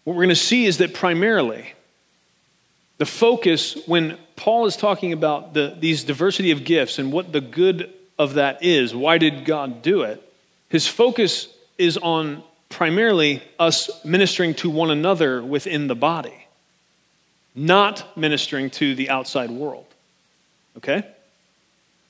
What 0.03 0.15
we're 0.15 0.23
going 0.23 0.29
to 0.29 0.35
see 0.35 0.65
is 0.65 0.79
that 0.79 0.93
primarily, 0.93 1.73
the 2.97 3.05
focus 3.05 3.77
when 3.87 4.17
Paul 4.35 4.65
is 4.65 4.77
talking 4.77 5.13
about 5.13 5.53
the, 5.53 5.75
these 5.79 6.03
diversity 6.03 6.51
of 6.51 6.63
gifts 6.63 6.99
and 6.99 7.11
what 7.11 7.31
the 7.31 7.41
good 7.41 7.91
of 8.17 8.35
that 8.35 8.63
is, 8.63 8.95
why 8.95 9.17
did 9.17 9.45
God 9.45 9.81
do 9.81 10.03
it? 10.03 10.21
His 10.69 10.87
focus 10.87 11.47
is 11.77 11.97
on 11.97 12.43
primarily 12.69 13.43
us 13.59 14.03
ministering 14.03 14.53
to 14.55 14.69
one 14.69 14.91
another 14.91 15.43
within 15.43 15.87
the 15.87 15.95
body, 15.95 16.47
not 17.53 18.17
ministering 18.17 18.69
to 18.71 18.95
the 18.95 19.09
outside 19.09 19.49
world. 19.51 19.85
Okay? 20.77 21.05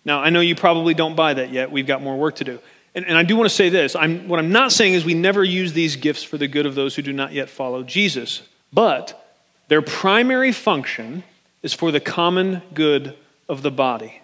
Now, 0.04 0.22
I 0.22 0.30
know 0.30 0.40
you 0.40 0.56
probably 0.56 0.94
don't 0.94 1.16
buy 1.16 1.34
that 1.34 1.52
yet. 1.52 1.72
We've 1.72 1.88
got 1.88 2.02
more 2.02 2.16
work 2.16 2.36
to 2.36 2.44
do. 2.44 2.60
And, 2.94 3.06
and 3.06 3.18
I 3.18 3.24
do 3.24 3.36
want 3.36 3.50
to 3.50 3.56
say 3.56 3.70
this 3.70 3.96
I'm, 3.96 4.28
what 4.28 4.40
I'm 4.40 4.52
not 4.52 4.72
saying 4.72 4.94
is 4.94 5.04
we 5.04 5.14
never 5.14 5.44
use 5.44 5.74
these 5.74 5.96
gifts 5.96 6.24
for 6.24 6.38
the 6.38 6.48
good 6.48 6.66
of 6.66 6.76
those 6.76 6.96
who 6.96 7.02
do 7.02 7.14
not 7.14 7.34
yet 7.34 7.50
follow 7.50 7.84
Jesus, 7.84 8.42
but 8.72 9.22
their 9.68 9.82
primary 9.82 10.52
function 10.52 11.24
is 11.62 11.74
for 11.74 11.92
the 11.92 12.00
common 12.00 12.62
good 12.74 13.16
of 13.50 13.62
the 13.62 13.72
body. 13.72 14.22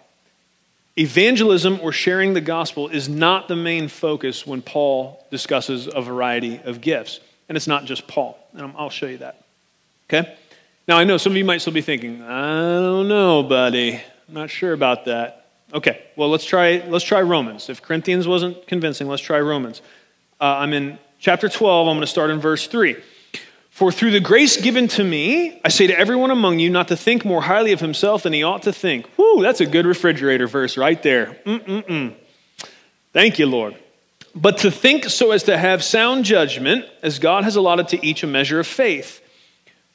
Evangelism 0.98 1.80
or 1.80 1.90
sharing 1.90 2.34
the 2.34 2.40
gospel 2.40 2.88
is 2.88 3.08
not 3.08 3.48
the 3.48 3.56
main 3.56 3.88
focus 3.88 4.46
when 4.46 4.60
Paul 4.60 5.24
discusses 5.30 5.88
a 5.92 6.02
variety 6.02 6.60
of 6.64 6.80
gifts. 6.80 7.20
And 7.48 7.56
it's 7.56 7.66
not 7.66 7.84
just 7.86 8.06
Paul. 8.06 8.38
And 8.54 8.74
I'll 8.76 8.90
show 8.90 9.06
you 9.06 9.18
that. 9.18 9.42
Okay? 10.08 10.36
Now, 10.86 10.98
I 10.98 11.04
know 11.04 11.16
some 11.16 11.32
of 11.32 11.36
you 11.36 11.44
might 11.44 11.62
still 11.62 11.72
be 11.72 11.80
thinking, 11.80 12.22
I 12.22 12.74
don't 12.80 13.08
know, 13.08 13.42
buddy. 13.42 13.94
I'm 13.94 14.34
not 14.34 14.50
sure 14.50 14.72
about 14.72 15.06
that. 15.06 15.46
Okay, 15.72 16.02
well, 16.16 16.28
let's 16.28 16.44
try, 16.44 16.84
let's 16.88 17.04
try 17.04 17.22
Romans. 17.22 17.70
If 17.70 17.80
Corinthians 17.80 18.28
wasn't 18.28 18.66
convincing, 18.66 19.08
let's 19.08 19.22
try 19.22 19.40
Romans. 19.40 19.80
Uh, 20.38 20.56
I'm 20.58 20.74
in 20.74 20.98
chapter 21.18 21.48
12. 21.48 21.88
I'm 21.88 21.94
going 21.96 22.02
to 22.02 22.06
start 22.06 22.30
in 22.30 22.40
verse 22.40 22.66
3. 22.66 22.96
For 23.72 23.90
through 23.90 24.10
the 24.10 24.20
grace 24.20 24.60
given 24.60 24.86
to 24.88 25.02
me, 25.02 25.58
I 25.64 25.70
say 25.70 25.86
to 25.86 25.98
everyone 25.98 26.30
among 26.30 26.58
you 26.58 26.68
not 26.68 26.88
to 26.88 26.96
think 26.96 27.24
more 27.24 27.40
highly 27.40 27.72
of 27.72 27.80
himself 27.80 28.22
than 28.22 28.34
he 28.34 28.42
ought 28.42 28.64
to 28.64 28.72
think. 28.72 29.08
Whoo, 29.16 29.40
that's 29.40 29.62
a 29.62 29.66
good 29.66 29.86
refrigerator 29.86 30.46
verse 30.46 30.76
right 30.76 31.02
there. 31.02 31.38
Mm-mm-mm. 31.46 32.14
Thank 33.14 33.38
you, 33.38 33.46
Lord. 33.46 33.74
But 34.34 34.58
to 34.58 34.70
think 34.70 35.06
so 35.06 35.30
as 35.30 35.44
to 35.44 35.56
have 35.56 35.82
sound 35.82 36.26
judgment, 36.26 36.84
as 37.02 37.18
God 37.18 37.44
has 37.44 37.56
allotted 37.56 37.88
to 37.88 38.06
each 38.06 38.22
a 38.22 38.26
measure 38.26 38.60
of 38.60 38.66
faith. 38.66 39.22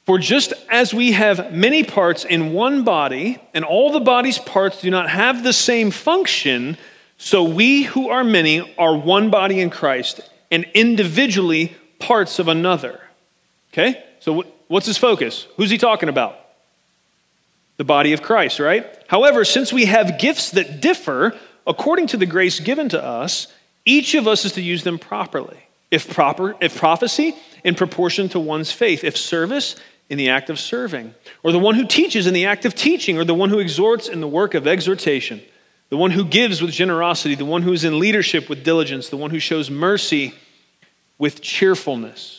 For 0.06 0.18
just 0.18 0.52
as 0.68 0.92
we 0.92 1.12
have 1.12 1.52
many 1.52 1.84
parts 1.84 2.24
in 2.24 2.52
one 2.52 2.82
body, 2.82 3.38
and 3.54 3.64
all 3.64 3.92
the 3.92 4.00
body's 4.00 4.38
parts 4.38 4.80
do 4.80 4.90
not 4.90 5.08
have 5.08 5.44
the 5.44 5.52
same 5.52 5.92
function, 5.92 6.76
so 7.16 7.44
we 7.44 7.84
who 7.84 8.08
are 8.08 8.24
many 8.24 8.74
are 8.76 8.96
one 8.96 9.30
body 9.30 9.60
in 9.60 9.70
Christ, 9.70 10.20
and 10.50 10.66
individually 10.74 11.76
parts 12.00 12.40
of 12.40 12.48
another. 12.48 13.00
Okay? 13.78 14.02
So 14.18 14.44
what's 14.66 14.86
his 14.86 14.98
focus? 14.98 15.46
Who's 15.56 15.70
he 15.70 15.78
talking 15.78 16.08
about? 16.08 16.38
The 17.76 17.84
body 17.84 18.12
of 18.12 18.22
Christ, 18.22 18.58
right? 18.58 18.86
However, 19.06 19.44
since 19.44 19.72
we 19.72 19.84
have 19.84 20.18
gifts 20.18 20.50
that 20.52 20.80
differ 20.80 21.36
according 21.66 22.08
to 22.08 22.16
the 22.16 22.26
grace 22.26 22.58
given 22.58 22.88
to 22.88 23.02
us, 23.02 23.46
each 23.84 24.14
of 24.14 24.26
us 24.26 24.44
is 24.44 24.52
to 24.52 24.62
use 24.62 24.82
them 24.82 24.98
properly. 24.98 25.58
If 25.90 26.12
proper, 26.12 26.56
if 26.60 26.76
prophecy, 26.76 27.36
in 27.62 27.74
proportion 27.74 28.28
to 28.30 28.40
one's 28.40 28.72
faith. 28.72 29.04
If 29.04 29.16
service, 29.16 29.76
in 30.10 30.18
the 30.18 30.30
act 30.30 30.50
of 30.50 30.58
serving. 30.58 31.14
Or 31.42 31.52
the 31.52 31.58
one 31.58 31.76
who 31.76 31.86
teaches 31.86 32.26
in 32.26 32.34
the 32.34 32.46
act 32.46 32.64
of 32.64 32.74
teaching, 32.74 33.16
or 33.16 33.24
the 33.24 33.34
one 33.34 33.50
who 33.50 33.58
exhorts 33.58 34.08
in 34.08 34.20
the 34.20 34.28
work 34.28 34.54
of 34.54 34.66
exhortation. 34.66 35.40
The 35.90 35.96
one 35.96 36.10
who 36.10 36.24
gives 36.24 36.60
with 36.60 36.72
generosity, 36.72 37.36
the 37.36 37.44
one 37.44 37.62
who 37.62 37.72
is 37.72 37.84
in 37.84 37.98
leadership 37.98 38.48
with 38.48 38.64
diligence, 38.64 39.08
the 39.08 39.16
one 39.16 39.30
who 39.30 39.38
shows 39.38 39.70
mercy 39.70 40.34
with 41.16 41.40
cheerfulness. 41.40 42.37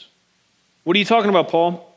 What 0.89 0.95
are 0.95 0.97
you 0.97 1.05
talking 1.05 1.29
about, 1.29 1.49
Paul? 1.49 1.87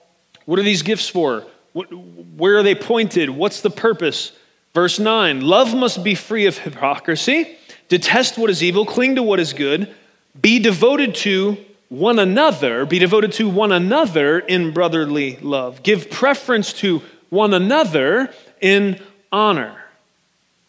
What 0.44 0.58
are 0.58 0.62
these 0.62 0.82
gifts 0.82 1.08
for? 1.08 1.46
What, 1.72 1.86
where 1.86 2.58
are 2.58 2.62
they 2.62 2.74
pointed? 2.74 3.30
What's 3.30 3.62
the 3.62 3.70
purpose? 3.70 4.32
Verse 4.74 4.98
9 4.98 5.40
Love 5.40 5.74
must 5.74 6.04
be 6.04 6.14
free 6.14 6.44
of 6.44 6.58
hypocrisy, 6.58 7.56
detest 7.88 8.36
what 8.36 8.50
is 8.50 8.62
evil, 8.62 8.84
cling 8.84 9.14
to 9.14 9.22
what 9.22 9.40
is 9.40 9.54
good, 9.54 9.94
be 10.38 10.58
devoted 10.58 11.14
to 11.14 11.56
one 11.88 12.18
another, 12.18 12.84
be 12.84 12.98
devoted 12.98 13.32
to 13.32 13.48
one 13.48 13.72
another 13.72 14.40
in 14.40 14.74
brotherly 14.74 15.38
love, 15.38 15.82
give 15.82 16.10
preference 16.10 16.74
to 16.74 17.00
one 17.30 17.54
another 17.54 18.30
in 18.60 19.00
honor. 19.32 19.74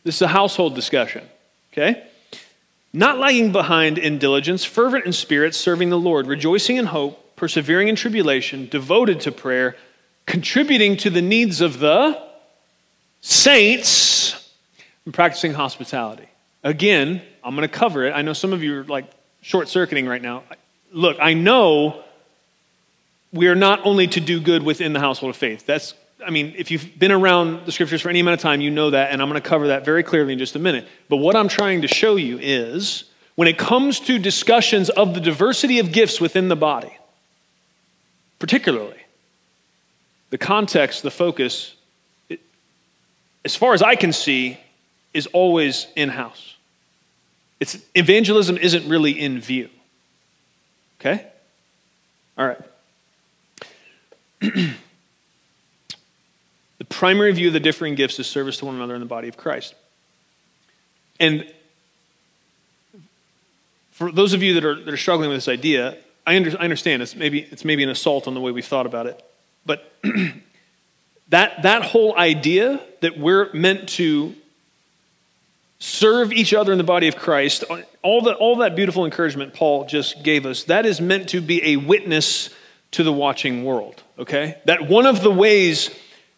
This 0.05 0.15
is 0.15 0.21
a 0.21 0.29
household 0.29 0.75
discussion, 0.75 1.25
okay? 1.73 2.07
Not 2.93 3.19
lagging 3.19 3.51
behind 3.51 3.97
in 3.97 4.17
diligence, 4.17 4.63
fervent 4.63 5.05
in 5.05 5.12
spirit, 5.12 5.53
serving 5.53 5.89
the 5.89 5.99
Lord, 5.99 6.27
rejoicing 6.27 6.77
in 6.77 6.86
hope 6.86 7.19
persevering 7.36 7.88
in 7.88 7.96
tribulation, 7.96 8.67
devoted 8.69 9.19
to 9.22 9.32
prayer, 9.32 9.76
contributing 10.26 10.98
to 10.98 11.10
the 11.10 11.22
needs 11.22 11.62
of 11.62 11.80
the 11.80 12.22
saints, 13.22 14.52
and 15.06 15.13
practicing 15.13 15.54
hospitality. 15.54 16.28
Again, 16.63 17.22
I'm 17.43 17.56
going 17.56 17.67
to 17.67 17.74
cover 17.74 18.06
it. 18.06 18.12
I 18.12 18.22
know 18.22 18.34
some 18.34 18.54
of 18.54 18.63
you 18.63 18.80
are 18.80 18.84
like 18.86 19.06
short 19.41 19.67
circuiting 19.67 20.08
right 20.08 20.22
now. 20.22 20.43
Look, 20.91 21.17
I 21.19 21.34
know 21.34 22.04
we 23.34 23.48
are 23.48 23.56
not 23.56 23.86
only 23.86 24.08
to 24.08 24.19
do 24.22 24.39
good 24.39 24.63
within 24.63 24.93
the 24.93 25.00
household 25.00 25.32
of 25.32 25.36
faith. 25.36 25.65
That's, 25.65 25.93
I 26.26 26.30
mean, 26.30 26.54
if 26.58 26.72
you've 26.72 26.98
been 26.98 27.12
around 27.12 27.65
the 27.65 27.72
scriptures 27.72 28.02
for 28.02 28.10
any 28.10 28.19
amount 28.19 28.36
of 28.36 28.41
time, 28.41 28.62
you 28.62 28.72
know 28.72 28.91
that, 28.91 29.12
and 29.12 29.22
I'm 29.22 29.28
going 29.28 29.41
to 29.41 29.50
cover 29.50 29.67
that 29.67 29.84
very 29.84 30.04
clearly 30.04 30.34
in 30.34 30.39
just 30.39 30.56
a 30.56 30.60
minute. 30.60 30.88
But 31.10 31.17
what 31.17 31.36
I'm 31.36 31.48
trying 31.48 31.82
to 31.82 31.88
show 31.88 32.15
you 32.15 32.38
is 32.39 33.06
when 33.36 33.48
it 33.48 33.58
comes 33.58 34.00
to 34.02 34.19
discussions 34.19 34.89
of 34.89 35.15
the 35.15 35.19
diversity 35.19 35.80
of 35.80 35.91
gifts 35.91 36.22
within 36.22 36.48
the 36.48 36.56
body, 36.56 36.96
particularly. 38.39 38.98
The 40.30 40.38
context, 40.38 41.04
the 41.04 41.12
focus, 41.12 41.76
it, 42.30 42.39
as 43.46 43.56
far 43.56 43.74
as 43.74 43.82
I 43.82 43.96
can 43.96 44.13
see, 44.13 44.58
is 45.14 45.28
always 45.28 45.88
in 45.95 46.10
house. 46.10 46.55
It's, 47.60 47.78
evangelism 47.95 48.57
isn't 48.57 48.89
really 48.89 49.12
in 49.12 49.39
view. 49.39 49.70
Okay? 50.99 51.26
All 52.38 52.47
right. 52.47 52.60
the 54.41 54.76
primary 56.89 57.32
view 57.32 57.47
of 57.47 57.53
the 57.53 57.60
differing 57.60 57.95
gifts 57.95 58.20
is 58.20 58.28
service 58.28 58.57
to 58.57 58.66
one 58.66 58.76
another 58.76 58.95
in 58.95 58.99
the 58.99 59.05
body 59.05 59.28
of 59.28 59.38
Christ. 59.38 59.76
And 61.20 61.45
for 63.91 64.12
those 64.12 64.34
of 64.34 64.41
you 64.43 64.55
that 64.55 64.66
are, 64.66 64.76
that 64.84 64.93
are 64.93 64.97
struggling 64.97 65.30
with 65.30 65.38
this 65.38 65.47
idea, 65.47 65.97
I, 66.26 66.36
under, 66.36 66.51
I 66.51 66.63
understand 66.63 67.01
it's 67.01 67.15
maybe, 67.15 67.41
it's 67.41 67.65
maybe 67.65 67.84
an 67.84 67.89
assault 67.89 68.28
on 68.28 68.34
the 68.34 68.41
way 68.41 68.51
we 68.51 68.61
thought 68.61 68.86
about 68.86 69.07
it. 69.07 69.24
But 69.65 69.91
that, 71.30 71.63
that 71.63 71.84
whole 71.84 72.17
idea 72.17 72.80
that 73.01 73.17
we're 73.17 73.51
meant 73.53 73.89
to 73.89 74.36
serve 75.80 76.32
each 76.32 76.53
other 76.53 76.71
in 76.71 76.78
the 76.78 76.84
body 76.84 77.07
of 77.09 77.17
Christ, 77.17 77.65
all, 78.01 78.21
the, 78.21 78.34
all 78.36 78.57
that 78.57 78.76
beautiful 78.76 79.03
encouragement 79.03 79.53
Paul 79.53 79.86
just 79.86 80.24
gave 80.24 80.45
us, 80.45 80.63
that 80.65 80.86
is 80.86 81.01
meant 81.01 81.30
to 81.30 81.41
be 81.41 81.63
a 81.63 81.76
witness 81.76 82.49
to 82.91 83.03
the 83.03 83.11
watching 83.11 83.65
world, 83.65 84.01
okay? 84.17 84.57
That 84.65 84.88
one 84.88 85.05
of 85.05 85.21
the 85.21 85.32
ways 85.32 85.89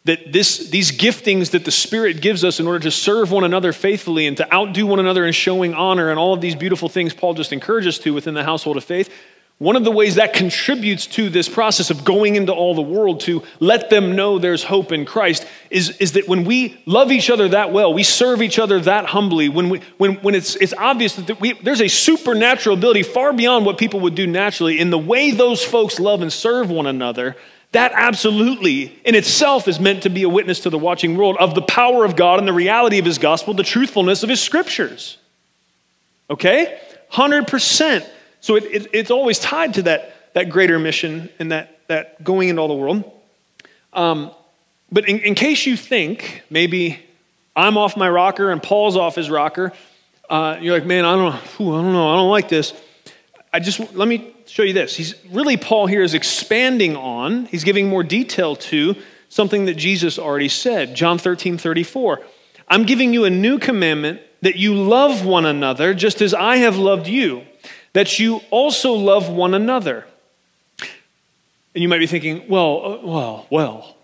that 0.05 0.31
this, 0.31 0.69
these 0.69 0.91
giftings 0.91 1.51
that 1.51 1.65
the 1.65 1.71
Spirit 1.71 2.21
gives 2.21 2.43
us 2.43 2.59
in 2.59 2.67
order 2.67 2.79
to 2.79 2.91
serve 2.91 3.31
one 3.31 3.43
another 3.43 3.73
faithfully 3.73 4.27
and 4.27 4.37
to 4.37 4.53
outdo 4.53 4.87
one 4.87 4.99
another 4.99 5.25
in 5.25 5.33
showing 5.33 5.73
honor 5.73 6.09
and 6.09 6.17
all 6.17 6.33
of 6.33 6.41
these 6.41 6.55
beautiful 6.55 6.89
things 6.89 7.13
Paul 7.13 7.33
just 7.33 7.51
encourages 7.51 7.97
us 7.97 8.03
to 8.03 8.13
within 8.13 8.33
the 8.33 8.43
household 8.43 8.77
of 8.77 8.83
faith, 8.83 9.11
one 9.57 9.77
of 9.77 9.85
the 9.85 9.91
ways 9.91 10.15
that 10.15 10.33
contributes 10.33 11.07
to 11.07 11.29
this 11.29 11.47
process 11.47 11.89
of 11.89 12.03
going 12.03 12.35
into 12.35 12.51
all 12.51 12.75
the 12.75 12.81
world 12.81 13.21
to 13.21 13.41
let 13.61 13.89
them 13.89 14.13
know 14.13 14.37
there's 14.37 14.65
hope 14.65 14.91
in 14.91 15.05
Christ 15.05 15.47
is, 15.69 15.91
is 15.97 16.11
that 16.13 16.27
when 16.27 16.43
we 16.43 16.77
love 16.85 17.09
each 17.09 17.29
other 17.29 17.47
that 17.47 17.71
well, 17.71 17.93
we 17.93 18.03
serve 18.03 18.41
each 18.41 18.59
other 18.59 18.81
that 18.81 19.05
humbly, 19.05 19.47
when, 19.47 19.69
we, 19.69 19.81
when, 19.97 20.15
when 20.15 20.35
it's, 20.35 20.57
it's 20.57 20.73
obvious 20.77 21.15
that 21.15 21.39
we, 21.39 21.53
there's 21.53 21.79
a 21.79 21.87
supernatural 21.87 22.77
ability 22.77 23.03
far 23.03 23.31
beyond 23.31 23.65
what 23.65 23.77
people 23.77 24.01
would 24.01 24.15
do 24.15 24.27
naturally 24.27 24.77
in 24.77 24.89
the 24.89 24.97
way 24.97 25.31
those 25.31 25.63
folks 25.63 26.01
love 26.01 26.21
and 26.21 26.33
serve 26.33 26.69
one 26.69 26.85
another, 26.85 27.37
that 27.71 27.93
absolutely 27.95 28.99
in 29.05 29.15
itself 29.15 29.69
is 29.69 29.79
meant 29.79 30.03
to 30.03 30.09
be 30.09 30.23
a 30.23 30.29
witness 30.29 30.61
to 30.61 30.69
the 30.69 30.77
watching 30.77 31.15
world 31.15 31.37
of 31.39 31.55
the 31.55 31.61
power 31.61 32.03
of 32.03 32.17
God 32.17 32.39
and 32.39 32.47
the 32.47 32.53
reality 32.53 32.99
of 32.99 33.05
his 33.05 33.17
gospel, 33.17 33.53
the 33.53 33.63
truthfulness 33.63 34.21
of 34.21 34.29
his 34.29 34.41
scriptures. 34.41 35.17
Okay? 36.29 36.77
100%. 37.13 38.05
So 38.45 38.57
it, 38.57 38.65
it, 38.65 38.87
it's 38.93 39.09
always 39.09 39.39
tied 39.39 39.73
to 39.73 39.81
that, 39.81 40.33
that 40.33 40.49
greater 40.49 40.77
mission 40.77 41.31
and 41.39 41.51
that, 41.51 41.79
that 41.87 42.23
going 42.23 42.47
into 42.47 42.61
all 42.61 42.67
the 42.67 42.75
world. 42.75 43.11
Um, 43.91 44.29
but 44.91 45.09
in, 45.09 45.17
in, 45.21 45.33
case 45.33 45.65
you 45.65 45.75
think 45.75 46.43
maybe 46.51 46.99
I'm 47.55 47.75
off 47.75 47.97
my 47.97 48.07
rocker 48.07 48.51
and 48.51 48.61
Paul's 48.61 48.97
off 48.97 49.15
his 49.15 49.31
rocker, 49.31 49.73
uh, 50.29 50.59
you're 50.61 50.75
like, 50.75 50.85
man, 50.85 51.05
I 51.05 51.15
don't, 51.15 51.33
I 51.33 51.41
don't 51.57 51.91
know, 51.91 52.07
I 52.07 52.15
don't 52.17 52.29
like 52.29 52.47
this. 52.47 52.79
I 53.51 53.59
just 53.59 53.79
let 53.95 54.07
me 54.07 54.35
show 54.45 54.61
you 54.61 54.73
this. 54.73 54.95
He's 54.95 55.15
really, 55.31 55.57
Paul 55.57 55.87
here 55.87 56.03
is 56.03 56.13
expanding 56.13 56.95
on, 56.95 57.45
he's 57.45 57.63
giving 57.63 57.89
more 57.89 58.03
detail 58.03 58.55
to 58.57 58.95
something 59.27 59.65
that 59.65 59.73
Jesus 59.73 60.19
already 60.19 60.49
said. 60.49 60.95
John 60.95 61.17
13, 61.17 61.57
34. 61.57 62.21
I'm 62.67 62.83
giving 62.83 63.11
you 63.11 63.25
a 63.25 63.31
new 63.31 63.57
commandment 63.57 64.21
that 64.41 64.55
you 64.55 64.75
love 64.75 65.25
one 65.25 65.47
another 65.47 65.95
just 65.95 66.21
as 66.21 66.35
I 66.35 66.57
have 66.57 66.77
loved 66.77 67.07
you, 67.07 67.43
that 67.95 68.19
you 68.19 68.41
also 68.51 68.91
love 68.91 69.29
one 69.29 69.53
another. 69.53 70.05
And 71.73 71.81
you 71.81 71.87
might 71.87 71.99
be 71.99 72.07
thinking, 72.07 72.43
well, 72.49 72.85
uh, 72.85 73.07
well, 73.07 73.47
well, 73.49 73.95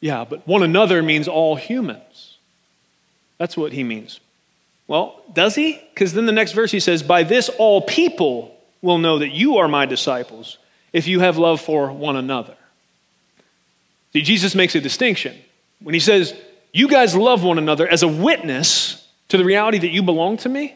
yeah, 0.00 0.24
but 0.28 0.46
one 0.48 0.64
another 0.64 1.00
means 1.00 1.28
all 1.28 1.54
humans. 1.54 2.38
That's 3.38 3.56
what 3.56 3.72
he 3.72 3.84
means. 3.84 4.18
Well, 4.88 5.22
does 5.32 5.54
he? 5.54 5.80
Because 5.94 6.12
then 6.12 6.26
the 6.26 6.32
next 6.32 6.52
verse 6.52 6.72
he 6.72 6.80
says, 6.80 7.04
By 7.04 7.22
this 7.22 7.48
all 7.48 7.82
people 7.82 8.52
will 8.82 8.98
know 8.98 9.20
that 9.20 9.28
you 9.28 9.58
are 9.58 9.68
my 9.68 9.86
disciples 9.86 10.58
if 10.92 11.06
you 11.06 11.20
have 11.20 11.38
love 11.38 11.60
for 11.60 11.92
one 11.92 12.16
another. 12.16 12.56
See, 14.12 14.22
Jesus 14.22 14.56
makes 14.56 14.74
a 14.74 14.80
distinction. 14.80 15.38
When 15.80 15.94
he 15.94 16.00
says, 16.00 16.34
You 16.72 16.88
guys 16.88 17.14
love 17.14 17.44
one 17.44 17.58
another 17.58 17.86
as 17.86 18.02
a 18.02 18.08
witness 18.08 19.06
to 19.28 19.36
the 19.36 19.44
reality 19.44 19.78
that 19.78 19.90
you 19.90 20.02
belong 20.02 20.36
to 20.38 20.48
me, 20.48 20.74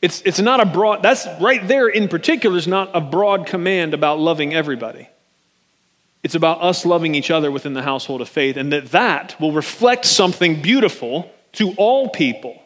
it's, 0.00 0.22
it's 0.22 0.38
not 0.38 0.60
a 0.60 0.66
broad, 0.66 1.02
that's 1.02 1.26
right 1.40 1.66
there 1.66 1.88
in 1.88 2.08
particular 2.08 2.56
is 2.56 2.68
not 2.68 2.90
a 2.94 3.00
broad 3.00 3.46
command 3.46 3.94
about 3.94 4.18
loving 4.18 4.54
everybody. 4.54 5.08
It's 6.22 6.34
about 6.34 6.62
us 6.62 6.84
loving 6.84 7.14
each 7.14 7.30
other 7.30 7.50
within 7.50 7.74
the 7.74 7.82
household 7.82 8.20
of 8.20 8.28
faith, 8.28 8.56
and 8.56 8.72
that 8.72 8.86
that 8.90 9.40
will 9.40 9.52
reflect 9.52 10.04
something 10.04 10.60
beautiful 10.60 11.30
to 11.52 11.74
all 11.76 12.08
people. 12.08 12.60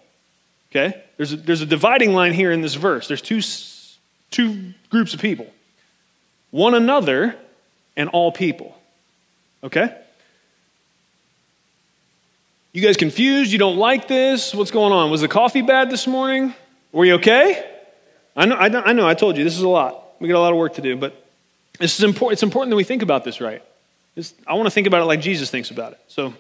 Okay? 0.71 1.03
There's 1.17 1.33
a, 1.35 1.37
there's 1.37 1.61
a 1.61 1.67
dividing 1.67 2.15
line 2.15 2.33
here 2.33 2.51
in 2.51 2.63
this 2.63 2.75
verse. 2.75 3.09
There's 3.09 3.23
two 3.23 3.43
two 4.31 4.73
groups 4.89 5.15
of 5.15 5.21
people 5.21 5.47
one 6.51 6.75
another 6.75 7.37
and 7.97 8.09
all 8.09 8.33
people. 8.33 8.77
Okay? 9.63 9.97
You 12.73 12.81
guys 12.81 12.97
confused? 12.97 13.53
You 13.53 13.59
don't 13.59 13.77
like 13.77 14.09
this? 14.09 14.55
What's 14.55 14.71
going 14.71 14.93
on? 14.93 15.11
Was 15.11 15.21
the 15.21 15.29
coffee 15.29 15.63
bad 15.63 15.91
this 15.91 16.07
morning? 16.07 16.55
Were 16.93 17.05
you 17.05 17.15
okay? 17.15 17.69
I 18.37 18.47
know, 18.47 18.57
I 18.57 18.93
know, 18.93 19.07
I, 19.07 19.15
told 19.15 19.37
you, 19.37 19.45
this 19.45 19.57
is 19.57 19.63
a 19.63 19.69
lot. 19.69 20.21
We 20.21 20.29
got 20.29 20.37
a 20.37 20.41
lot 20.41 20.53
of 20.53 20.59
work 20.59 20.75
to 20.75 20.83
do, 20.83 20.97
but 20.97 21.27
this 21.79 21.99
is 21.99 22.05
important. 22.05 22.35
it's 22.35 22.43
important 22.43 22.71
that 22.71 22.77
we 22.77 22.85
think 22.85 23.03
about 23.03 23.25
this 23.25 23.41
right. 23.41 23.63
This, 24.15 24.35
I 24.47 24.55
want 24.55 24.67
to 24.67 24.71
think 24.71 24.87
about 24.87 25.03
it 25.03 25.07
like 25.07 25.21
Jesus 25.21 25.51
thinks 25.51 25.71
about 25.71 25.93
it. 25.93 26.01
So, 26.09 26.35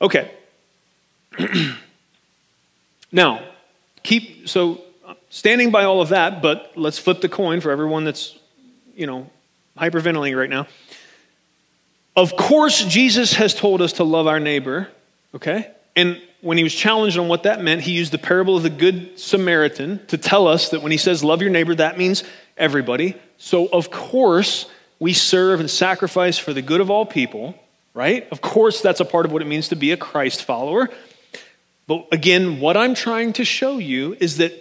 okay. 0.00 0.30
now, 3.12 3.44
keep, 4.02 4.48
so 4.48 4.80
standing 5.30 5.70
by 5.70 5.84
all 5.84 6.00
of 6.00 6.10
that, 6.10 6.42
but 6.42 6.72
let's 6.76 6.98
flip 6.98 7.20
the 7.20 7.28
coin 7.28 7.60
for 7.60 7.70
everyone 7.70 8.04
that's, 8.04 8.38
you 8.94 9.06
know, 9.06 9.30
hyperventilating 9.76 10.36
right 10.36 10.50
now. 10.50 10.66
Of 12.16 12.36
course, 12.36 12.84
Jesus 12.84 13.34
has 13.34 13.54
told 13.54 13.80
us 13.80 13.94
to 13.94 14.04
love 14.04 14.26
our 14.26 14.40
neighbor, 14.40 14.88
okay? 15.34 15.70
And 15.96 16.20
when 16.40 16.56
he 16.56 16.64
was 16.64 16.74
challenged 16.74 17.18
on 17.18 17.28
what 17.28 17.42
that 17.42 17.62
meant, 17.62 17.82
he 17.82 17.92
used 17.92 18.12
the 18.12 18.18
parable 18.18 18.56
of 18.56 18.62
the 18.62 18.70
Good 18.70 19.18
Samaritan 19.18 20.04
to 20.06 20.18
tell 20.18 20.46
us 20.46 20.70
that 20.70 20.82
when 20.82 20.92
he 20.92 20.98
says 20.98 21.22
love 21.22 21.42
your 21.42 21.50
neighbor, 21.50 21.74
that 21.74 21.98
means 21.98 22.24
everybody. 22.56 23.16
So, 23.38 23.66
of 23.66 23.90
course, 23.90 24.68
we 24.98 25.12
serve 25.12 25.60
and 25.60 25.70
sacrifice 25.70 26.38
for 26.38 26.52
the 26.52 26.62
good 26.62 26.80
of 26.80 26.90
all 26.90 27.06
people, 27.06 27.54
right? 27.94 28.28
Of 28.30 28.40
course, 28.40 28.80
that's 28.80 29.00
a 29.00 29.04
part 29.04 29.26
of 29.26 29.32
what 29.32 29.42
it 29.42 29.46
means 29.46 29.68
to 29.68 29.76
be 29.76 29.92
a 29.92 29.96
Christ 29.96 30.44
follower. 30.44 30.90
But 31.86 32.06
again, 32.12 32.60
what 32.60 32.76
I'm 32.76 32.94
trying 32.94 33.32
to 33.34 33.44
show 33.44 33.78
you 33.78 34.16
is 34.20 34.36
that 34.36 34.52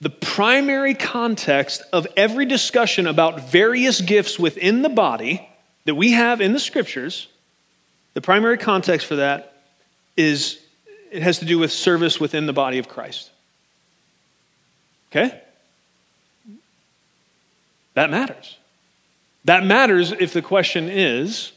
the 0.00 0.10
primary 0.10 0.94
context 0.94 1.82
of 1.92 2.08
every 2.16 2.44
discussion 2.44 3.06
about 3.06 3.48
various 3.50 4.00
gifts 4.00 4.38
within 4.38 4.82
the 4.82 4.88
body 4.88 5.48
that 5.84 5.94
we 5.94 6.12
have 6.12 6.40
in 6.40 6.52
the 6.52 6.58
scriptures, 6.58 7.28
the 8.14 8.20
primary 8.20 8.58
context 8.58 9.06
for 9.06 9.16
that 9.16 9.52
is 10.16 10.58
it 11.12 11.22
has 11.22 11.38
to 11.40 11.44
do 11.44 11.58
with 11.58 11.70
service 11.70 12.18
within 12.18 12.46
the 12.46 12.52
body 12.52 12.78
of 12.78 12.88
Christ. 12.88 13.30
Okay? 15.10 15.40
That 17.94 18.10
matters. 18.10 18.56
That 19.44 19.64
matters 19.64 20.12
if 20.12 20.32
the 20.32 20.40
question 20.40 20.88
is, 20.88 21.52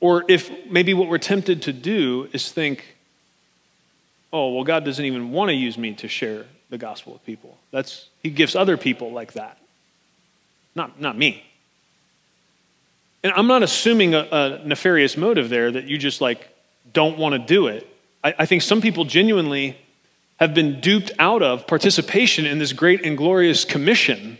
or 0.00 0.24
if 0.28 0.50
maybe 0.66 0.92
what 0.92 1.08
we're 1.08 1.18
tempted 1.18 1.62
to 1.62 1.72
do 1.72 2.28
is 2.32 2.50
think, 2.50 2.96
oh, 4.32 4.52
well, 4.52 4.64
God 4.64 4.84
doesn't 4.84 5.04
even 5.04 5.30
want 5.30 5.50
to 5.50 5.54
use 5.54 5.78
me 5.78 5.94
to 5.94 6.08
share 6.08 6.46
the 6.70 6.78
gospel 6.78 7.12
with 7.12 7.24
people. 7.24 7.56
That's 7.70 8.08
he 8.22 8.30
gives 8.30 8.56
other 8.56 8.76
people 8.76 9.12
like 9.12 9.34
that. 9.34 9.58
Not 10.74 11.00
not 11.00 11.16
me. 11.16 11.44
And 13.22 13.32
I'm 13.36 13.46
not 13.46 13.62
assuming 13.62 14.14
a, 14.14 14.26
a 14.30 14.66
nefarious 14.66 15.16
motive 15.16 15.48
there 15.48 15.70
that 15.70 15.84
you 15.84 15.96
just 15.96 16.20
like 16.20 16.48
don't 16.92 17.16
want 17.16 17.34
to 17.34 17.38
do 17.38 17.68
it. 17.68 17.88
I, 18.24 18.34
I 18.40 18.46
think 18.46 18.62
some 18.62 18.80
people 18.80 19.04
genuinely 19.04 19.76
have 20.38 20.54
been 20.54 20.80
duped 20.80 21.12
out 21.18 21.42
of 21.42 21.66
participation 21.66 22.46
in 22.46 22.58
this 22.58 22.72
great 22.72 23.04
and 23.04 23.16
glorious 23.16 23.64
commission 23.64 24.38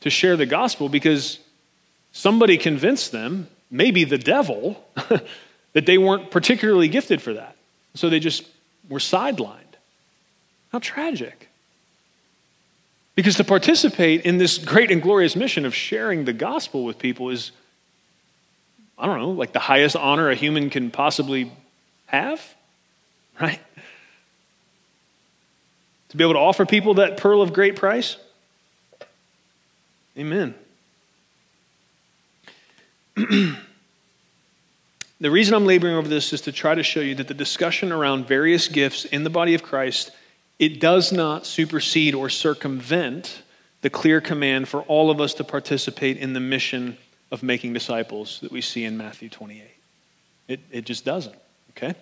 to 0.00 0.10
share 0.10 0.36
the 0.36 0.46
gospel 0.46 0.88
because 0.88 1.40
somebody 2.12 2.56
convinced 2.56 3.10
them, 3.10 3.48
maybe 3.70 4.04
the 4.04 4.18
devil, 4.18 4.84
that 5.72 5.86
they 5.86 5.98
weren't 5.98 6.30
particularly 6.30 6.88
gifted 6.88 7.20
for 7.20 7.34
that. 7.34 7.56
So 7.94 8.08
they 8.08 8.20
just 8.20 8.44
were 8.88 8.98
sidelined. 8.98 9.56
How 10.70 10.78
tragic. 10.78 11.48
Because 13.16 13.34
to 13.36 13.44
participate 13.44 14.22
in 14.24 14.38
this 14.38 14.58
great 14.58 14.90
and 14.90 15.02
glorious 15.02 15.34
mission 15.34 15.66
of 15.66 15.74
sharing 15.74 16.24
the 16.24 16.32
gospel 16.32 16.84
with 16.84 16.98
people 16.98 17.30
is, 17.30 17.50
I 18.96 19.06
don't 19.06 19.18
know, 19.18 19.30
like 19.30 19.52
the 19.52 19.58
highest 19.58 19.96
honor 19.96 20.30
a 20.30 20.36
human 20.36 20.70
can 20.70 20.90
possibly 20.92 21.50
have, 22.06 22.40
right? 23.46 23.60
To 26.10 26.16
be 26.16 26.24
able 26.24 26.34
to 26.34 26.40
offer 26.40 26.66
people 26.66 26.94
that 26.94 27.16
pearl 27.16 27.40
of 27.40 27.52
great 27.52 27.76
price. 27.76 28.16
Amen. 30.18 30.54
the 33.16 33.56
reason 35.20 35.54
I'm 35.54 35.66
laboring 35.66 35.94
over 35.94 36.08
this 36.08 36.32
is 36.32 36.40
to 36.42 36.52
try 36.52 36.74
to 36.74 36.82
show 36.82 37.00
you 37.00 37.14
that 37.14 37.28
the 37.28 37.34
discussion 37.34 37.92
around 37.92 38.26
various 38.26 38.66
gifts 38.68 39.04
in 39.04 39.24
the 39.24 39.30
body 39.30 39.54
of 39.54 39.62
Christ 39.62 40.10
it 40.58 40.78
does 40.78 41.10
not 41.10 41.46
supersede 41.46 42.14
or 42.14 42.28
circumvent 42.28 43.42
the 43.80 43.88
clear 43.88 44.20
command 44.20 44.68
for 44.68 44.82
all 44.82 45.10
of 45.10 45.18
us 45.18 45.32
to 45.34 45.44
participate 45.44 46.18
in 46.18 46.34
the 46.34 46.40
mission 46.40 46.98
of 47.30 47.42
making 47.42 47.72
disciples 47.72 48.40
that 48.42 48.52
we 48.52 48.60
see 48.60 48.84
in 48.84 48.98
Matthew 48.98 49.30
28. 49.30 49.62
It, 50.48 50.60
it 50.70 50.84
just 50.84 51.06
doesn't, 51.06 51.36
okay? 51.70 51.94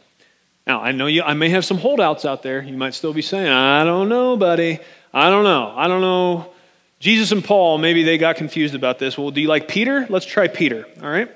Now, 0.69 0.83
I 0.83 0.93
know 0.93 1.07
you, 1.07 1.23
I 1.23 1.33
may 1.33 1.49
have 1.49 1.65
some 1.65 1.79
holdouts 1.79 2.27
out 2.27 2.43
there. 2.43 2.63
You 2.63 2.77
might 2.77 2.93
still 2.93 3.15
be 3.15 3.23
saying, 3.23 3.49
I 3.49 3.85
don't 3.85 4.11
know, 4.11 4.37
buddy. 4.37 4.81
I 5.15 5.31
don't 5.31 5.45
know. 5.45 5.73
I 5.75 5.89
don't 5.89 6.03
know. 6.03 6.53
Jesus 7.01 7.33
and 7.33 7.43
Paul, 7.43 7.79
maybe 7.79 8.03
they 8.03 8.19
got 8.19 8.37
confused 8.37 8.75
about 8.75 8.99
this. 8.99 9.17
Well, 9.17 9.31
do 9.31 9.41
you 9.41 9.49
like 9.49 9.67
Peter? 9.67 10.07
Let's 10.11 10.27
try 10.27 10.47
Peter, 10.47 10.87
all 11.03 11.09
right? 11.09 11.31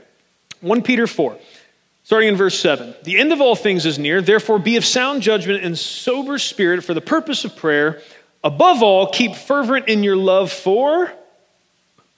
1 0.61 0.83
Peter 0.83 1.07
4. 1.07 1.39
Starting 2.05 2.29
in 2.29 2.37
verse 2.37 2.59
7 2.59 2.95
The 3.05 3.19
end 3.19 3.33
of 3.33 3.41
all 3.41 3.57
things 3.57 3.87
is 3.87 3.99
near, 3.99 4.21
therefore 4.21 4.59
be 4.59 4.77
of 4.77 4.85
sound 4.85 5.23
judgment 5.23 5.65
and 5.65 5.79
sober 5.79 6.37
spirit 6.39 6.85
for 6.85 6.93
the 6.93 7.01
purpose 7.01 7.47
of 7.47 7.57
prayer. 7.57 8.03
Above 8.45 8.83
all, 8.83 9.07
keep 9.07 9.35
fervent 9.35 9.89
in 9.89 10.03
your 10.03 10.17
love 10.17 10.53
for 10.53 11.11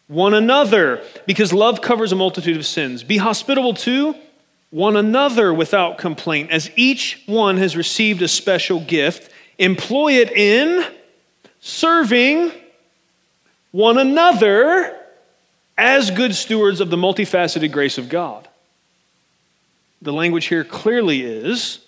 one 0.09 0.35
another, 0.35 1.01
because 1.27 1.53
love 1.53 1.81
covers 1.81 2.11
a 2.11 2.17
multitude 2.17 2.57
of 2.57 2.67
sins. 2.67 3.05
Be 3.05 3.19
hospitable 3.19 3.75
to 3.75 4.17
one 4.75 4.97
another 4.97 5.55
without 5.55 5.99
complaint. 5.99 6.51
As 6.51 6.69
each 6.75 7.23
one 7.27 7.59
has 7.59 7.77
received 7.77 8.21
a 8.23 8.27
special 8.27 8.81
gift, 8.81 9.31
employ 9.57 10.15
it 10.15 10.33
in 10.33 10.85
serving 11.61 12.51
one 13.71 13.99
another 13.99 14.99
as 15.79 16.11
good 16.11 16.35
stewards 16.35 16.81
of 16.81 16.91
the 16.91 16.97
multifaceted 16.97 17.71
grace 17.71 17.99
of 17.99 18.09
God. 18.09 18.49
The 20.03 20.13
language 20.13 20.47
here 20.47 20.65
clearly 20.65 21.23
is 21.23 21.79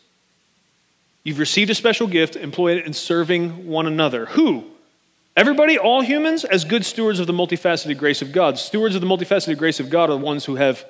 you've 1.25 1.41
received 1.41 1.71
a 1.71 1.75
special 1.75 2.07
gift, 2.07 2.37
employ 2.37 2.77
it 2.77 2.87
in 2.87 2.93
serving 2.93 3.67
one 3.67 3.89
another. 3.89 4.27
Who? 4.27 4.63
Everybody, 5.37 5.77
all 5.77 6.03
humans, 6.03 6.45
as 6.45 6.65
good 6.65 6.85
stewards 6.85 7.19
of 7.19 7.27
the 7.27 7.33
multifaceted 7.33 7.99
grace 7.99 8.23
of 8.23 8.31
God. 8.31 8.59
Stewards 8.59 8.95
of 8.95 9.01
the 9.01 9.09
multifaceted 9.09 9.59
grace 9.59 9.81
of 9.81 9.91
God 9.91 10.09
are 10.09 10.17
the 10.17 10.25
ones 10.25 10.45
who 10.45 10.55
have 10.55 10.85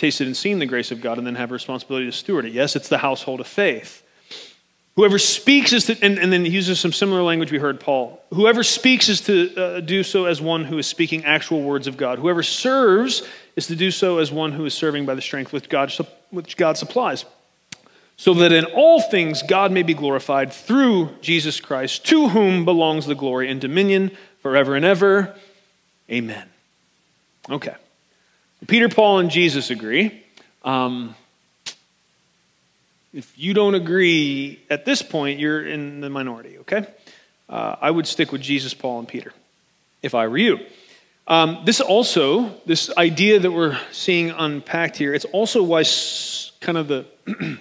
tasted 0.00 0.26
and 0.26 0.36
seen 0.36 0.58
the 0.58 0.66
grace 0.66 0.90
of 0.90 1.00
God 1.00 1.18
and 1.18 1.26
then 1.26 1.34
have 1.36 1.50
a 1.50 1.54
responsibility 1.54 2.06
to 2.06 2.12
steward 2.12 2.46
it. 2.46 2.52
Yes, 2.52 2.74
it's 2.74 2.88
the 2.88 2.98
household 2.98 3.40
of 3.40 3.46
faith. 3.46 4.02
Whoever 4.96 5.18
speaks 5.18 5.72
is 5.72 5.84
to, 5.86 5.96
and, 6.02 6.18
and 6.18 6.32
then 6.32 6.44
he 6.44 6.50
uses 6.50 6.80
some 6.80 6.92
similar 6.92 7.22
language 7.22 7.52
we 7.52 7.58
heard 7.58 7.78
Paul. 7.78 8.20
Whoever 8.34 8.64
speaks 8.64 9.08
is 9.08 9.20
to 9.22 9.54
uh, 9.56 9.80
do 9.80 10.02
so 10.02 10.24
as 10.24 10.40
one 10.40 10.64
who 10.64 10.78
is 10.78 10.86
speaking 10.86 11.24
actual 11.24 11.62
words 11.62 11.86
of 11.86 11.96
God. 11.96 12.18
Whoever 12.18 12.42
serves 12.42 13.22
is 13.56 13.66
to 13.68 13.76
do 13.76 13.90
so 13.90 14.18
as 14.18 14.32
one 14.32 14.52
who 14.52 14.64
is 14.64 14.74
serving 14.74 15.06
by 15.06 15.14
the 15.14 15.22
strength 15.22 15.52
which 15.52 15.68
God, 15.68 15.92
which 16.30 16.56
God 16.56 16.76
supplies. 16.76 17.24
So 18.16 18.34
that 18.34 18.52
in 18.52 18.64
all 18.64 19.00
things 19.00 19.42
God 19.42 19.72
may 19.72 19.82
be 19.82 19.94
glorified 19.94 20.52
through 20.52 21.10
Jesus 21.22 21.60
Christ, 21.60 22.04
to 22.06 22.28
whom 22.28 22.64
belongs 22.64 23.06
the 23.06 23.14
glory 23.14 23.50
and 23.50 23.60
dominion 23.60 24.10
forever 24.42 24.74
and 24.74 24.84
ever. 24.84 25.34
Amen. 26.10 26.46
Okay. 27.48 27.74
Peter, 28.66 28.88
Paul, 28.88 29.20
and 29.20 29.30
Jesus 29.30 29.70
agree. 29.70 30.22
Um, 30.64 31.14
if 33.12 33.32
you 33.36 33.54
don't 33.54 33.74
agree 33.74 34.60
at 34.68 34.84
this 34.84 35.02
point, 35.02 35.40
you're 35.40 35.66
in 35.66 36.00
the 36.00 36.10
minority, 36.10 36.58
okay? 36.58 36.86
Uh, 37.48 37.76
I 37.80 37.90
would 37.90 38.06
stick 38.06 38.32
with 38.32 38.42
Jesus, 38.42 38.74
Paul, 38.74 39.00
and 39.00 39.08
Peter 39.08 39.32
if 40.02 40.14
I 40.14 40.28
were 40.28 40.38
you. 40.38 40.58
Um, 41.26 41.62
this 41.64 41.80
also, 41.80 42.50
this 42.66 42.94
idea 42.96 43.38
that 43.40 43.50
we're 43.50 43.78
seeing 43.92 44.30
unpacked 44.30 44.96
here, 44.96 45.14
it's 45.14 45.24
also 45.26 45.62
why 45.62 45.84
kind 46.60 46.76
of 46.76 46.88
the. 46.88 47.06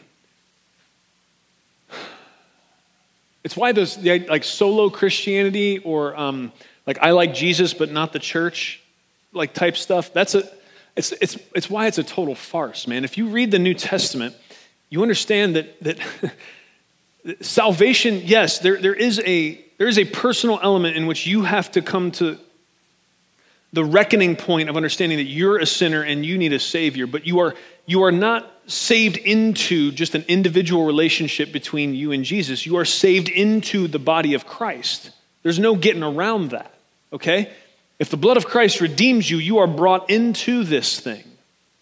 it's 3.44 3.56
why 3.56 3.72
those, 3.72 3.96
the, 3.96 4.20
like 4.28 4.44
solo 4.44 4.90
Christianity 4.90 5.80
or 5.80 6.16
um, 6.16 6.52
like 6.86 7.00
I 7.02 7.12
like 7.12 7.34
Jesus 7.34 7.74
but 7.74 7.92
not 7.92 8.12
the 8.12 8.20
church, 8.20 8.82
like 9.34 9.54
type 9.54 9.78
stuff, 9.78 10.12
that's 10.14 10.36
a 10.36 10.50
it's, 11.00 11.14
it's, 11.14 11.38
it's 11.56 11.70
why 11.70 11.88
it's 11.88 11.98
a 11.98 12.04
total 12.04 12.36
farce, 12.36 12.86
man. 12.86 13.06
If 13.06 13.18
you 13.18 13.30
read 13.30 13.52
the 13.52 13.60
New 13.60 13.74
Testament, 13.74 14.36
you 14.90 15.02
understand 15.02 15.56
that, 15.56 15.82
that 15.82 15.98
salvation, 17.42 18.22
yes, 18.26 18.60
there, 18.60 18.82
there, 18.82 18.94
is 18.94 19.22
a, 19.26 19.64
there 19.78 19.88
is 19.88 19.98
a 19.98 20.04
personal 20.04 20.60
element 20.62 20.98
in 20.98 21.08
which 21.08 21.26
you 21.26 21.44
have 21.44 21.72
to 21.72 21.82
come 21.82 22.12
to 22.12 22.38
the 23.72 23.86
reckoning 23.86 24.36
point 24.36 24.68
of 24.68 24.76
understanding 24.76 25.20
that 25.20 25.24
you're 25.24 25.58
a 25.60 25.66
sinner 25.66 26.02
and 26.02 26.26
you 26.26 26.38
need 26.38 26.52
a 26.52 26.60
savior, 26.60 27.08
but 27.08 27.26
you 27.26 27.40
are, 27.40 27.56
you 27.86 28.04
are 28.04 28.12
not 28.12 28.52
saved 28.68 29.16
into 29.16 29.94
just 29.94 30.16
an 30.16 30.26
individual 30.28 30.86
relationship 30.86 31.54
between 31.54 31.96
you 31.96 32.12
and 32.12 32.26
Jesus. 32.26 32.66
You 32.66 32.76
are 32.76 32.84
saved 32.84 33.30
into 33.30 33.88
the 33.88 34.00
body 34.00 34.34
of 34.34 34.46
Christ. 34.46 35.12
There's 35.44 35.60
no 35.60 35.76
getting 35.76 36.04
around 36.04 36.50
that, 36.50 36.74
okay? 37.14 37.54
If 38.00 38.10
the 38.10 38.18
blood 38.18 38.38
of 38.38 38.46
Christ 38.46 38.82
redeems 38.82 39.30
you, 39.30 39.38
you 39.38 39.60
are 39.60 39.68
brought 39.68 40.10
into 40.10 40.64
this 40.64 41.00
thing. 41.00 41.24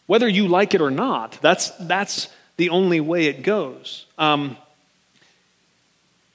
Whether 0.07 0.27
you 0.27 0.47
like 0.47 0.73
it 0.73 0.81
or 0.81 0.91
not, 0.91 1.37
that's, 1.41 1.69
that's 1.79 2.27
the 2.57 2.69
only 2.69 2.99
way 2.99 3.25
it 3.25 3.43
goes. 3.43 4.05
Um, 4.17 4.57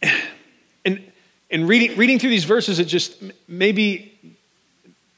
and 0.85 1.13
and 1.53 1.69
reading, 1.69 1.99
reading 1.99 2.19
through 2.19 2.31
these 2.31 2.45
verses, 2.45 2.79
it 2.79 2.87
just 2.87 3.23
maybe, 3.47 4.19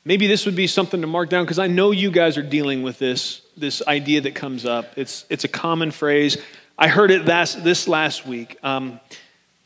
maybe 0.04 0.26
this 0.26 0.46
would 0.46 0.56
be 0.56 0.66
something 0.66 1.00
to 1.00 1.06
mark 1.06 1.30
down 1.30 1.44
because 1.44 1.60
I 1.60 1.68
know 1.68 1.92
you 1.92 2.10
guys 2.10 2.36
are 2.36 2.42
dealing 2.42 2.82
with 2.82 2.98
this, 2.98 3.40
this 3.56 3.86
idea 3.86 4.20
that 4.22 4.34
comes 4.34 4.66
up. 4.66 4.98
It's, 4.98 5.24
it's 5.30 5.44
a 5.44 5.48
common 5.48 5.92
phrase. 5.92 6.36
I 6.76 6.88
heard 6.88 7.12
it 7.12 7.24
this, 7.24 7.54
this 7.54 7.86
last 7.86 8.26
week. 8.26 8.58
Um, 8.64 8.98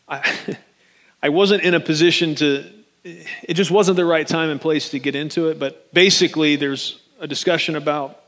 I, 0.06 0.38
I 1.22 1.30
wasn't 1.30 1.62
in 1.62 1.72
a 1.72 1.80
position 1.80 2.34
to, 2.36 2.70
it 3.42 3.54
just 3.54 3.70
wasn't 3.70 3.96
the 3.96 4.04
right 4.04 4.26
time 4.26 4.50
and 4.50 4.60
place 4.60 4.90
to 4.90 4.98
get 4.98 5.14
into 5.14 5.48
it. 5.48 5.58
But 5.58 5.92
basically, 5.92 6.56
there's 6.56 6.98
a 7.20 7.26
discussion 7.26 7.76
about 7.76 8.20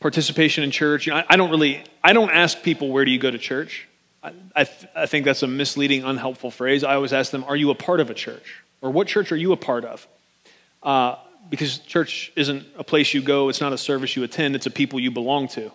participation 0.00 0.64
in 0.64 0.70
church. 0.70 1.06
You 1.06 1.12
know, 1.12 1.18
I, 1.18 1.26
I, 1.30 1.36
don't 1.36 1.50
really, 1.50 1.82
I 2.02 2.12
don't 2.12 2.30
ask 2.30 2.62
people 2.62 2.90
where 2.90 3.04
do 3.04 3.10
you 3.10 3.18
go 3.18 3.30
to 3.30 3.38
church. 3.38 3.88
I, 4.22 4.32
I, 4.54 4.64
th- 4.64 4.90
I 4.94 5.06
think 5.06 5.24
that's 5.24 5.42
a 5.42 5.46
misleading, 5.46 6.04
unhelpful 6.04 6.50
phrase. 6.50 6.84
I 6.84 6.94
always 6.94 7.12
ask 7.12 7.30
them, 7.30 7.44
are 7.44 7.56
you 7.56 7.70
a 7.70 7.74
part 7.74 8.00
of 8.00 8.10
a 8.10 8.14
church, 8.14 8.62
or 8.80 8.90
what 8.90 9.06
church 9.06 9.32
are 9.32 9.36
you 9.36 9.52
a 9.52 9.56
part 9.56 9.84
of? 9.84 10.06
Uh, 10.82 11.16
because 11.50 11.78
church 11.78 12.30
isn't 12.36 12.66
a 12.76 12.84
place 12.84 13.14
you 13.14 13.22
go, 13.22 13.48
it's 13.48 13.60
not 13.60 13.72
a 13.72 13.78
service 13.78 14.16
you 14.16 14.22
attend, 14.22 14.54
it's 14.54 14.66
a 14.66 14.70
people 14.70 15.00
you 15.00 15.10
belong 15.10 15.48
to. 15.48 15.72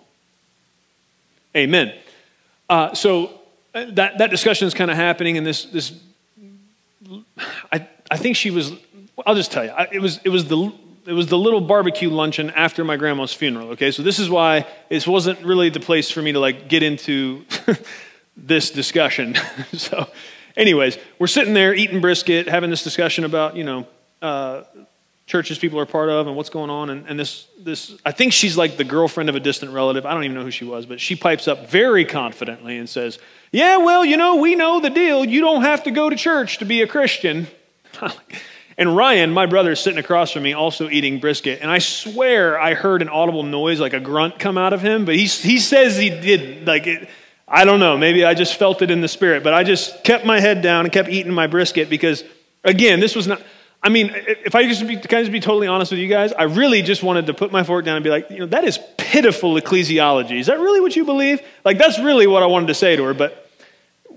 Amen. 1.55 1.93
Uh, 2.70 2.93
so 2.93 3.39
uh, 3.74 3.86
that, 3.89 4.20
that 4.20 4.30
discussion 4.30 4.68
is 4.68 4.74
kind 4.74 4.91
of 4.91 4.97
happening, 4.97 5.38
and 5.38 5.45
this, 5.45 5.66
this 5.66 5.93
I, 7.72 7.88
I 8.09 8.17
think 8.17 8.35
she 8.35 8.51
was, 8.51 8.73
I'll 9.25 9.35
just 9.35 9.51
tell 9.51 9.65
you, 9.65 9.71
it 9.91 9.99
was, 9.99 10.19
it 10.23 10.29
was 10.29 10.45
the, 10.45 10.71
it 11.05 11.13
was 11.13 11.27
the 11.27 11.37
little 11.37 11.61
barbecue 11.61 12.09
luncheon 12.09 12.49
after 12.51 12.83
my 12.83 12.97
grandma's 12.97 13.33
funeral, 13.33 13.69
okay? 13.69 13.91
So 13.91 14.03
this 14.03 14.19
is 14.19 14.29
why 14.29 14.65
this 14.89 15.05
wasn't 15.05 15.43
really 15.43 15.69
the 15.69 15.79
place 15.79 16.09
for 16.09 16.21
me 16.21 16.31
to 16.33 16.39
like 16.39 16.69
get 16.69 16.83
into 16.83 17.45
this 18.37 18.71
discussion. 18.71 19.35
so 19.73 20.07
anyways, 20.55 20.97
we're 21.19 21.27
sitting 21.27 21.53
there 21.53 21.73
eating 21.73 22.01
brisket, 22.01 22.47
having 22.47 22.69
this 22.69 22.83
discussion 22.83 23.23
about, 23.23 23.55
you 23.55 23.63
know, 23.63 23.87
uh, 24.21 24.63
churches 25.25 25.57
people 25.57 25.79
are 25.79 25.85
part 25.85 26.09
of 26.09 26.27
and 26.27 26.35
what's 26.35 26.49
going 26.49 26.69
on. 26.69 26.89
And, 26.89 27.07
and 27.07 27.19
this, 27.19 27.47
this, 27.59 27.97
I 28.05 28.11
think 28.11 28.33
she's 28.33 28.57
like 28.57 28.77
the 28.77 28.83
girlfriend 28.83 29.29
of 29.29 29.35
a 29.35 29.39
distant 29.39 29.71
relative. 29.71 30.05
I 30.05 30.13
don't 30.13 30.23
even 30.23 30.35
know 30.35 30.43
who 30.43 30.51
she 30.51 30.65
was, 30.65 30.85
but 30.85 30.99
she 30.99 31.15
pipes 31.15 31.47
up 31.47 31.69
very 31.69 32.05
confidently 32.05 32.77
and 32.77 32.89
says, 32.89 33.19
Yeah, 33.51 33.77
well, 33.77 34.03
you 34.03 34.17
know, 34.17 34.35
we 34.35 34.55
know 34.55 34.79
the 34.79 34.89
deal. 34.89 35.23
You 35.23 35.41
don't 35.41 35.61
have 35.61 35.83
to 35.83 35.91
go 35.91 36.09
to 36.09 36.15
church 36.15 36.57
to 36.59 36.65
be 36.65 36.81
a 36.81 36.87
Christian. 36.87 37.47
and 38.77 38.95
Ryan, 38.95 39.31
my 39.31 39.45
brother, 39.45 39.71
is 39.71 39.79
sitting 39.79 39.99
across 39.99 40.31
from 40.31 40.43
me, 40.43 40.53
also 40.53 40.89
eating 40.89 41.19
brisket. 41.19 41.59
And 41.61 41.69
I 41.69 41.79
swear 41.79 42.59
I 42.59 42.73
heard 42.73 43.01
an 43.01 43.09
audible 43.09 43.43
noise, 43.43 43.79
like 43.79 43.93
a 43.93 43.99
grunt, 43.99 44.39
come 44.39 44.57
out 44.57 44.73
of 44.73 44.81
him. 44.81 45.05
But 45.05 45.15
he, 45.15 45.25
he 45.25 45.59
says 45.59 45.97
he 45.97 46.09
did. 46.09 46.65
Like, 46.67 46.87
it, 46.87 47.09
I 47.47 47.65
don't 47.65 47.79
know. 47.79 47.97
Maybe 47.97 48.25
I 48.25 48.33
just 48.33 48.55
felt 48.55 48.81
it 48.81 48.89
in 48.89 49.01
the 49.01 49.07
spirit. 49.07 49.43
But 49.43 49.53
I 49.53 49.63
just 49.63 50.03
kept 50.03 50.25
my 50.25 50.39
head 50.39 50.61
down 50.61 50.85
and 50.85 50.93
kept 50.93 51.09
eating 51.09 51.33
my 51.33 51.47
brisket 51.47 51.89
because, 51.89 52.23
again, 52.63 52.99
this 52.99 53.15
was 53.15 53.27
not. 53.27 53.41
I 53.85 53.89
mean, 53.89 54.11
if 54.15 54.55
I 54.55 54.65
just 54.65 54.87
be, 54.87 54.95
can 54.95 55.19
I 55.19 55.21
just 55.21 55.31
be 55.31 55.41
totally 55.41 55.67
honest 55.67 55.91
with 55.91 55.99
you 55.99 56.07
guys, 56.07 56.31
I 56.31 56.43
really 56.43 56.81
just 56.81 57.03
wanted 57.03 57.25
to 57.27 57.33
put 57.33 57.51
my 57.51 57.63
fork 57.63 57.83
down 57.83 57.97
and 57.97 58.03
be 58.03 58.09
like, 58.09 58.29
you 58.29 58.39
know, 58.39 58.45
that 58.45 58.63
is 58.63 58.79
pitiful 58.97 59.55
ecclesiology. 59.55 60.39
Is 60.39 60.47
that 60.47 60.57
really 60.57 60.79
what 60.79 60.95
you 60.95 61.03
believe? 61.03 61.41
Like, 61.65 61.77
that's 61.77 61.99
really 61.99 62.25
what 62.25 62.43
I 62.43 62.45
wanted 62.45 62.67
to 62.67 62.75
say 62.75 62.95
to 62.95 63.03
her. 63.03 63.13
But 63.13 63.42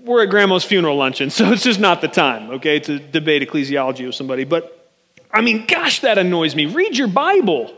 we're 0.07 0.23
at 0.23 0.29
grandma's 0.29 0.63
funeral 0.63 0.97
luncheon, 0.97 1.29
so 1.29 1.51
it's 1.51 1.63
just 1.63 1.79
not 1.79 2.01
the 2.01 2.07
time, 2.07 2.51
okay, 2.51 2.79
to 2.79 2.99
debate 2.99 3.47
ecclesiology 3.47 4.05
with 4.05 4.15
somebody. 4.15 4.43
But 4.43 4.73
I 5.31 5.41
mean, 5.41 5.65
gosh, 5.67 5.99
that 6.01 6.17
annoys 6.17 6.55
me. 6.55 6.65
Read 6.65 6.97
your 6.97 7.07
Bible. 7.07 7.75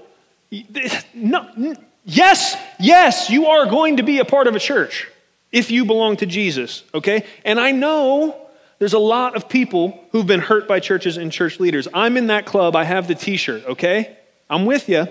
No, 1.13 1.75
yes, 2.05 2.55
yes, 2.79 3.29
you 3.29 3.47
are 3.47 3.65
going 3.65 3.97
to 3.97 4.03
be 4.03 4.19
a 4.19 4.25
part 4.25 4.47
of 4.47 4.55
a 4.55 4.59
church 4.59 5.07
if 5.51 5.71
you 5.71 5.85
belong 5.85 6.17
to 6.17 6.25
Jesus, 6.25 6.83
okay? 6.93 7.25
And 7.43 7.59
I 7.59 7.71
know 7.71 8.35
there's 8.77 8.93
a 8.93 8.99
lot 8.99 9.35
of 9.35 9.49
people 9.49 10.03
who've 10.11 10.25
been 10.25 10.39
hurt 10.39 10.67
by 10.67 10.79
churches 10.79 11.17
and 11.17 11.31
church 11.31 11.59
leaders. 11.59 11.87
I'm 11.93 12.17
in 12.17 12.27
that 12.27 12.45
club. 12.45 12.75
I 12.75 12.83
have 12.83 13.07
the 13.07 13.15
t 13.15 13.35
shirt, 13.35 13.65
okay? 13.65 14.17
I'm 14.49 14.65
with 14.65 14.89
you. 14.89 15.07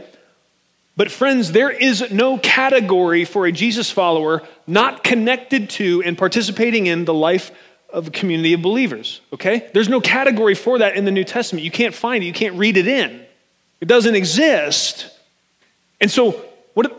But, 0.99 1.13
friends, 1.13 1.53
there 1.53 1.71
is 1.71 2.11
no 2.11 2.39
category 2.39 3.25
for 3.25 3.47
a 3.47 3.53
Jesus 3.53 3.89
follower 3.89 4.43
not 4.67 5.05
connected 5.05 5.71
to 5.71 6.03
and 6.03 6.19
participating 6.19 6.89
in 6.89 7.05
the 7.05 7.15
life 7.15 7.53
of 7.89 8.09
a 8.09 8.11
community 8.11 8.53
of 8.55 8.63
believers, 8.63 9.21
okay? 9.33 9.71
There's 9.73 9.89
no 9.89 10.01
category 10.01 10.57
for 10.57 10.81
that 10.81 10.97
in 10.97 11.05
the 11.05 11.13
New 11.13 11.23
Testament. 11.23 11.65
You 11.65 11.71
can't 11.71 11.95
find 11.95 12.25
it, 12.25 12.27
you 12.27 12.33
can't 12.33 12.57
read 12.57 12.77
it 12.77 12.89
in. 12.89 13.25
It 13.81 13.87
doesn't 13.87 14.17
exist. 14.17 15.09
And 16.01 16.11
so, 16.11 16.33
what 16.75 16.91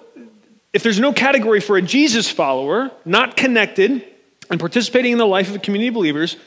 if 0.71 0.81
there's 0.81 1.01
no 1.01 1.11
category 1.11 1.59
for 1.59 1.75
a 1.75 1.81
Jesus 1.81 2.31
follower 2.31 2.91
not 3.03 3.35
connected 3.35 4.05
and 4.49 4.61
participating 4.61 5.11
in 5.11 5.17
the 5.17 5.27
life 5.27 5.49
of 5.49 5.57
a 5.57 5.59
community 5.59 5.89
of 5.89 5.93
believers, 5.93 6.37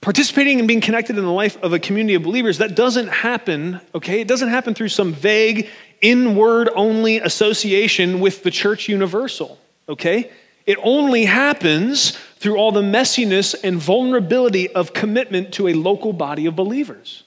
participating 0.00 0.60
and 0.60 0.68
being 0.68 0.80
connected 0.80 1.18
in 1.18 1.24
the 1.24 1.32
life 1.32 1.60
of 1.64 1.72
a 1.72 1.80
community 1.80 2.14
of 2.14 2.22
believers, 2.22 2.58
that 2.58 2.76
doesn't 2.76 3.08
happen, 3.08 3.80
okay? 3.92 4.20
It 4.20 4.28
doesn't 4.28 4.50
happen 4.50 4.72
through 4.72 4.90
some 4.90 5.12
vague, 5.12 5.68
inward 6.00 6.70
only 6.74 7.18
association 7.18 8.20
with 8.20 8.42
the 8.42 8.50
church 8.50 8.88
universal, 8.88 9.58
okay? 9.88 10.30
It 10.66 10.78
only 10.82 11.24
happens 11.24 12.12
through 12.38 12.56
all 12.56 12.72
the 12.72 12.82
messiness 12.82 13.54
and 13.62 13.78
vulnerability 13.78 14.68
of 14.70 14.92
commitment 14.92 15.54
to 15.54 15.68
a 15.68 15.74
local 15.74 16.12
body 16.12 16.46
of 16.46 16.56
believers. 16.56 17.22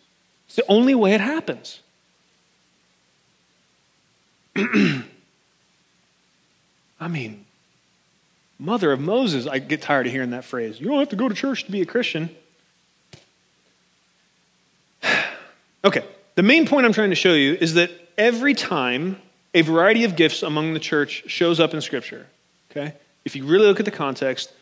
It's 0.47 0.55
the 0.55 0.65
only 0.67 0.95
way 0.95 1.13
it 1.13 1.21
happens. 1.21 1.79
I 4.55 5.05
mean, 7.07 7.45
mother 8.59 8.91
of 8.91 8.99
Moses. 8.99 9.47
I 9.47 9.59
get 9.59 9.81
tired 9.81 10.07
of 10.07 10.11
hearing 10.11 10.31
that 10.31 10.43
phrase. 10.43 10.79
You 10.79 10.87
don't 10.87 10.99
have 10.99 11.09
to 11.09 11.15
go 11.15 11.29
to 11.29 11.35
church 11.35 11.65
to 11.65 11.71
be 11.71 11.81
a 11.81 11.85
Christian. 11.85 12.29
okay, 15.85 16.03
the 16.39 16.43
main 16.43 16.65
point 16.65 16.85
I'm 16.85 16.93
trying 16.93 17.09
to 17.09 17.17
show 17.17 17.33
you 17.33 17.57
is 17.59 17.73
that 17.73 17.91
every 18.17 18.53
time 18.53 19.21
a 19.53 19.61
variety 19.61 20.05
of 20.05 20.15
gifts 20.15 20.41
among 20.41 20.73
the 20.73 20.79
church 20.79 21.25
shows 21.27 21.59
up 21.59 21.73
in 21.73 21.81
Scripture, 21.81 22.27
okay, 22.71 22.93
if 23.25 23.35
you 23.35 23.43
really 23.43 23.67
look 23.67 23.79
at 23.79 23.85
the 23.85 23.91
context, 23.91 24.53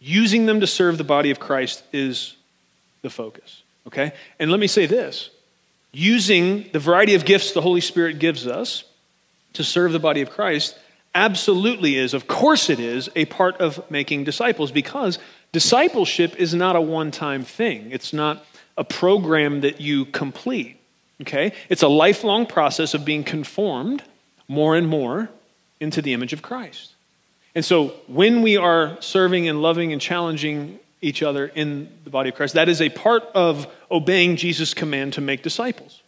using 0.00 0.46
them 0.46 0.60
to 0.60 0.66
serve 0.66 0.96
the 0.96 1.04
body 1.04 1.30
of 1.30 1.38
Christ 1.38 1.84
is 1.92 2.36
the 3.02 3.10
focus, 3.10 3.62
okay? 3.86 4.14
And 4.38 4.50
let 4.50 4.58
me 4.58 4.66
say 4.66 4.86
this 4.86 5.28
using 5.92 6.70
the 6.72 6.78
variety 6.78 7.14
of 7.14 7.26
gifts 7.26 7.52
the 7.52 7.60
Holy 7.60 7.82
Spirit 7.82 8.18
gives 8.18 8.46
us 8.46 8.84
to 9.52 9.62
serve 9.62 9.92
the 9.92 9.98
body 9.98 10.22
of 10.22 10.30
Christ 10.30 10.78
absolutely 11.14 11.96
is, 11.96 12.14
of 12.14 12.26
course 12.26 12.70
it 12.70 12.80
is, 12.80 13.10
a 13.14 13.26
part 13.26 13.60
of 13.60 13.90
making 13.90 14.24
disciples 14.24 14.72
because 14.72 15.18
discipleship 15.52 16.34
is 16.36 16.54
not 16.54 16.76
a 16.76 16.80
one 16.80 17.10
time 17.10 17.44
thing. 17.44 17.90
It's 17.90 18.14
not 18.14 18.42
a 18.78 18.84
program 18.84 19.60
that 19.60 19.82
you 19.82 20.06
complete. 20.06 20.80
Okay? 21.20 21.52
It's 21.68 21.82
a 21.82 21.88
lifelong 21.88 22.46
process 22.46 22.94
of 22.94 23.04
being 23.04 23.24
conformed 23.24 24.02
more 24.48 24.76
and 24.76 24.88
more 24.88 25.30
into 25.80 26.02
the 26.02 26.12
image 26.12 26.32
of 26.32 26.42
Christ. 26.42 26.94
And 27.54 27.64
so 27.64 27.88
when 28.06 28.42
we 28.42 28.56
are 28.56 29.00
serving 29.00 29.48
and 29.48 29.62
loving 29.62 29.92
and 29.92 30.00
challenging 30.00 30.80
each 31.00 31.22
other 31.22 31.46
in 31.46 31.88
the 32.04 32.10
body 32.10 32.30
of 32.30 32.34
Christ, 32.34 32.54
that 32.54 32.68
is 32.68 32.80
a 32.80 32.88
part 32.88 33.22
of 33.34 33.66
obeying 33.90 34.36
Jesus' 34.36 34.74
command 34.74 35.12
to 35.14 35.20
make 35.20 35.42
disciples. 35.42 36.02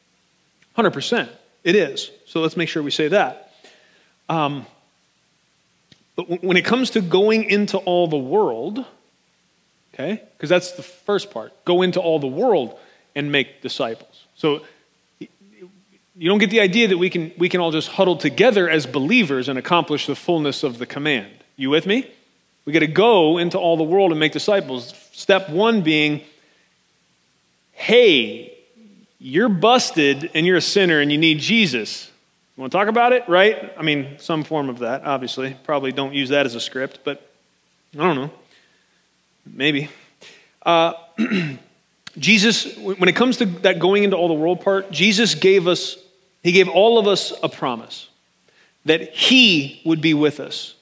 100%. 0.77 1.29
It 1.63 1.75
is. 1.75 2.11
So 2.27 2.41
let's 2.41 2.57
make 2.57 2.69
sure 2.69 2.83
we 2.83 2.91
say 2.91 3.09
that. 3.09 3.53
Um, 4.29 4.67
but 6.17 6.43
when 6.43 6.57
it 6.57 6.65
comes 6.65 6.91
to 6.91 7.01
going 7.01 7.45
into 7.45 7.79
all 7.79 8.09
the 8.09 8.17
world, 8.17 8.85
okay, 9.93 10.23
because 10.37 10.49
that's 10.49 10.73
the 10.73 10.83
first 10.83 11.31
part 11.31 11.53
go 11.65 11.83
into 11.83 12.01
all 12.01 12.19
the 12.19 12.27
world 12.27 12.79
and 13.15 13.31
make 13.31 13.63
disciples. 13.63 14.25
So 14.35 14.63
you 16.19 16.29
don't 16.29 16.39
get 16.39 16.51
the 16.51 16.61
idea 16.61 16.89
that 16.89 16.99
we 16.99 17.11
can, 17.11 17.33
we 17.37 17.49
can 17.49 17.61
all 17.61 17.71
just 17.71 17.89
huddle 17.89 18.17
together 18.17 18.69
as 18.69 18.87
believers 18.87 19.49
and 19.49 19.59
accomplish 19.59 20.07
the 20.07 20.17
fullness 20.17 20.63
of 20.63 20.79
the 20.79 20.87
command. 20.87 21.31
You 21.57 21.71
with 21.71 21.87
me? 21.87 22.11
We 22.65 22.73
got 22.73 22.81
to 22.81 22.87
go 22.87 23.39
into 23.39 23.59
all 23.59 23.77
the 23.77 23.85
world 23.85 24.11
and 24.11 24.19
make 24.19 24.33
disciples. 24.33 24.95
Step 25.13 25.51
one 25.51 25.83
being, 25.83 26.23
hey, 27.73 28.57
you're 29.19 29.49
busted 29.49 30.31
and 30.35 30.47
you're 30.47 30.57
a 30.57 30.63
sinner 30.63 31.01
and 31.01 31.13
you 31.13 31.19
need 31.19 31.39
Jesus. 31.39 32.11
You 32.57 32.63
want 32.63 32.73
to 32.73 32.79
talk 32.79 32.89
about 32.89 33.13
it, 33.13 33.29
right? 33.29 33.73
I 33.77 33.83
mean, 33.83 34.17
some 34.19 34.43
form 34.43 34.69
of 34.69 34.79
that, 34.81 35.05
obviously. 35.05 35.57
Probably 35.65 35.93
don't 35.93 36.15
use 36.15 36.31
that 36.31 36.47
as 36.47 36.55
a 36.55 36.61
script, 36.61 37.01
but 37.05 37.31
I 37.95 37.99
don't 37.99 38.17
know. 38.17 38.31
Maybe. 39.45 39.91
Uh, 40.65 40.95
Jesus, 42.19 42.77
when 42.79 43.09
it 43.09 43.15
comes 43.15 43.37
to 43.39 43.47
that 43.47 43.79
going 43.79 44.05
into 44.05 44.17
all 44.17 44.29
the 44.29 44.35
world 44.35 44.63
part, 44.63 44.91
Jesus 44.91 45.35
gave 45.35 45.69
us, 45.69 45.99
he 46.47 46.53
gave 46.53 46.69
all 46.69 46.99
of 46.99 47.07
us 47.07 47.33
a 47.43 47.49
promise 47.49 48.09
that 48.85 49.13
he 49.15 49.81
would 49.85 50.01
be 50.01 50.15
with 50.15 50.39
us. 50.39 50.75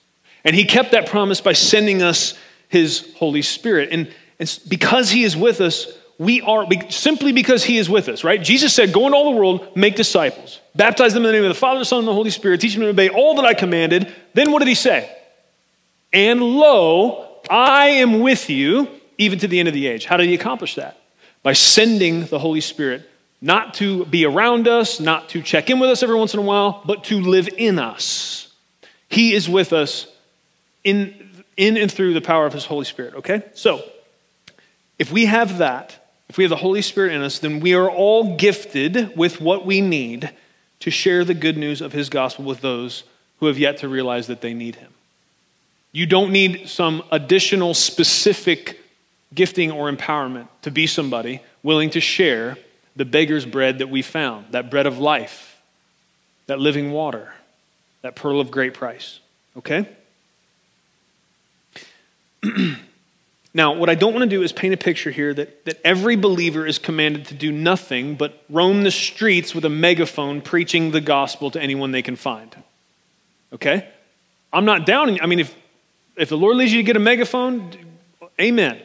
And 0.45 0.55
he 0.55 0.65
kept 0.65 0.93
that 0.93 1.09
promise 1.09 1.41
by 1.41 1.55
sending 1.55 2.03
us 2.03 2.35
his 2.69 3.15
Holy 3.17 3.41
Spirit. 3.41 3.89
And, 3.91 4.13
and 4.39 4.61
because 4.69 5.11
he 5.11 5.25
is 5.25 5.37
with 5.37 5.61
us, 5.61 5.87
we 6.19 6.43
are, 6.43 6.67
simply 6.91 7.33
because 7.33 7.65
he 7.65 7.79
is 7.79 7.89
with 7.89 8.09
us, 8.09 8.23
right? 8.23 8.43
Jesus 8.43 8.75
said, 8.75 8.93
Go 8.93 9.07
into 9.07 9.17
all 9.17 9.33
the 9.33 9.39
world, 9.39 9.75
make 9.75 9.97
disciples, 9.97 10.61
baptize 10.77 11.15
them 11.15 11.25
in 11.25 11.29
the 11.29 11.33
name 11.33 11.45
of 11.45 11.49
the 11.49 11.55
Father, 11.55 11.79
the 11.79 11.85
Son, 11.85 12.01
and 12.01 12.09
the 12.09 12.13
Holy 12.13 12.31
Spirit, 12.31 12.61
teach 12.61 12.75
them 12.75 12.83
to 12.83 12.89
obey 12.89 13.09
all 13.09 13.35
that 13.37 13.45
I 13.45 13.55
commanded. 13.55 14.13
Then 14.35 14.53
what 14.53 14.59
did 14.59 14.69
he 14.69 14.75
say? 14.75 15.11
And 16.13 16.43
lo, 16.43 17.41
I 17.49 17.87
am 17.87 18.21
with 18.21 18.51
you 18.51 18.89
even 19.19 19.39
to 19.39 19.49
the 19.49 19.59
end 19.59 19.69
of 19.69 19.75
the 19.75 19.87
age. 19.87 20.05
How 20.05 20.17
did 20.17 20.29
he 20.29 20.35
accomplish 20.35 20.75
that? 20.75 20.99
By 21.43 21.55
sending 21.55 22.27
the 22.27 22.39
Holy 22.39 22.61
Spirit, 22.61 23.09
not 23.45 23.75
to 23.75 24.07
be 24.07 24.25
around 24.25 24.67
us, 24.67 25.01
not 25.01 25.29
to 25.29 25.43
check 25.43 25.69
in 25.69 25.79
with 25.79 25.91
us 25.91 26.03
every 26.03 26.17
once 26.17 26.33
in 26.33 26.41
a 26.41 26.43
while, 26.43 26.81
but 26.87 27.05
to 27.05 27.21
live 27.21 27.47
in 27.59 27.79
us. 27.79 28.51
He 29.11 29.35
is 29.35 29.51
with 29.51 29.75
us 29.75 30.07
in, 30.83 31.31
in 31.59 31.77
and 31.77 31.93
through 31.93 32.15
the 32.15 32.23
power 32.23 32.47
of 32.47 32.55
his 32.55 32.65
Holy 32.65 32.87
Spirit, 32.87 33.17
okay? 33.17 33.43
So, 33.53 33.85
if 34.99 35.13
we 35.13 35.27
have 35.27 35.59
that, 35.59 36.09
if 36.31 36.39
we 36.39 36.45
have 36.45 36.49
the 36.49 36.57
Holy 36.57 36.81
Spirit 36.81 37.13
in 37.13 37.21
us, 37.21 37.39
then 37.39 37.61
we 37.61 37.75
are 37.75 37.91
all 37.91 38.35
gifted 38.39 39.15
with 39.15 39.43
what 39.43 39.67
we 39.67 39.83
need 39.83 40.31
to 40.81 40.91
share 40.91 41.23
the 41.23 41.35
good 41.35 41.59
news 41.59 41.83
of 41.83 41.93
his 41.93 42.09
gospel 42.09 42.47
with 42.47 42.63
those 42.63 43.05
who 43.41 43.47
have 43.47 43.59
yet 43.59 43.77
to 43.79 43.91
realize 43.91 44.27
that 44.29 44.41
they 44.41 44.55
need 44.55 44.77
him. 44.77 44.95
You 45.93 46.07
don't 46.07 46.33
need 46.33 46.67
some 46.71 47.03
additional 47.13 47.75
specific 47.75 48.81
gifting 49.35 49.71
or 49.71 49.93
empowerment 49.93 50.49
to 50.63 50.71
be 50.71 50.87
somebody 50.87 51.43
willing 51.63 51.91
to 51.91 52.01
share 52.01 52.57
the 52.97 53.05
beggar's 53.05 53.47
bread 53.47 53.79
that 53.79 53.89
we 53.89 54.03
found, 54.03 54.47
that 54.53 54.71
bread 54.71 54.87
of 54.87 54.99
life, 54.99 55.61
that 56.47 56.59
living 56.59 56.93
water, 56.93 57.33
that 58.03 58.17
pearl 58.17 58.41
of 58.41 58.51
great 58.51 58.75
price. 58.75 59.21
Okay? 59.57 59.89
Now, 63.57 63.73
what 63.73 63.89
I 63.89 63.95
don't 63.95 64.13
want 64.13 64.29
to 64.29 64.37
do 64.37 64.43
is 64.43 64.53
paint 64.53 64.75
a 64.75 64.77
picture 64.77 65.13
here 65.13 65.33
that, 65.33 65.65
that 65.65 65.81
every 65.85 66.17
believer 66.17 66.67
is 66.67 66.79
commanded 66.79 67.27
to 67.27 67.35
do 67.35 67.53
nothing 67.53 68.17
but 68.17 68.43
roam 68.51 68.83
the 68.83 68.91
streets 68.91 69.55
with 69.55 69.65
a 69.65 69.69
megaphone 69.69 70.41
preaching 70.41 70.91
the 70.91 71.01
gospel 71.01 71.53
to 71.53 71.63
anyone 71.63 71.93
they 71.93 72.03
can 72.03 72.17
find. 72.17 72.55
Okay? 73.53 73.89
I'm 74.53 74.65
not 74.65 74.87
down. 74.87 75.21
I 75.21 75.27
mean, 75.27 75.39
if, 75.39 75.55
if 76.17 76.31
the 76.31 76.37
Lord 76.37 76.57
leads 76.57 76.73
you 76.73 76.81
to 76.81 76.83
get 76.83 76.97
a 76.97 77.01
megaphone, 77.01 77.71
amen. 78.41 78.81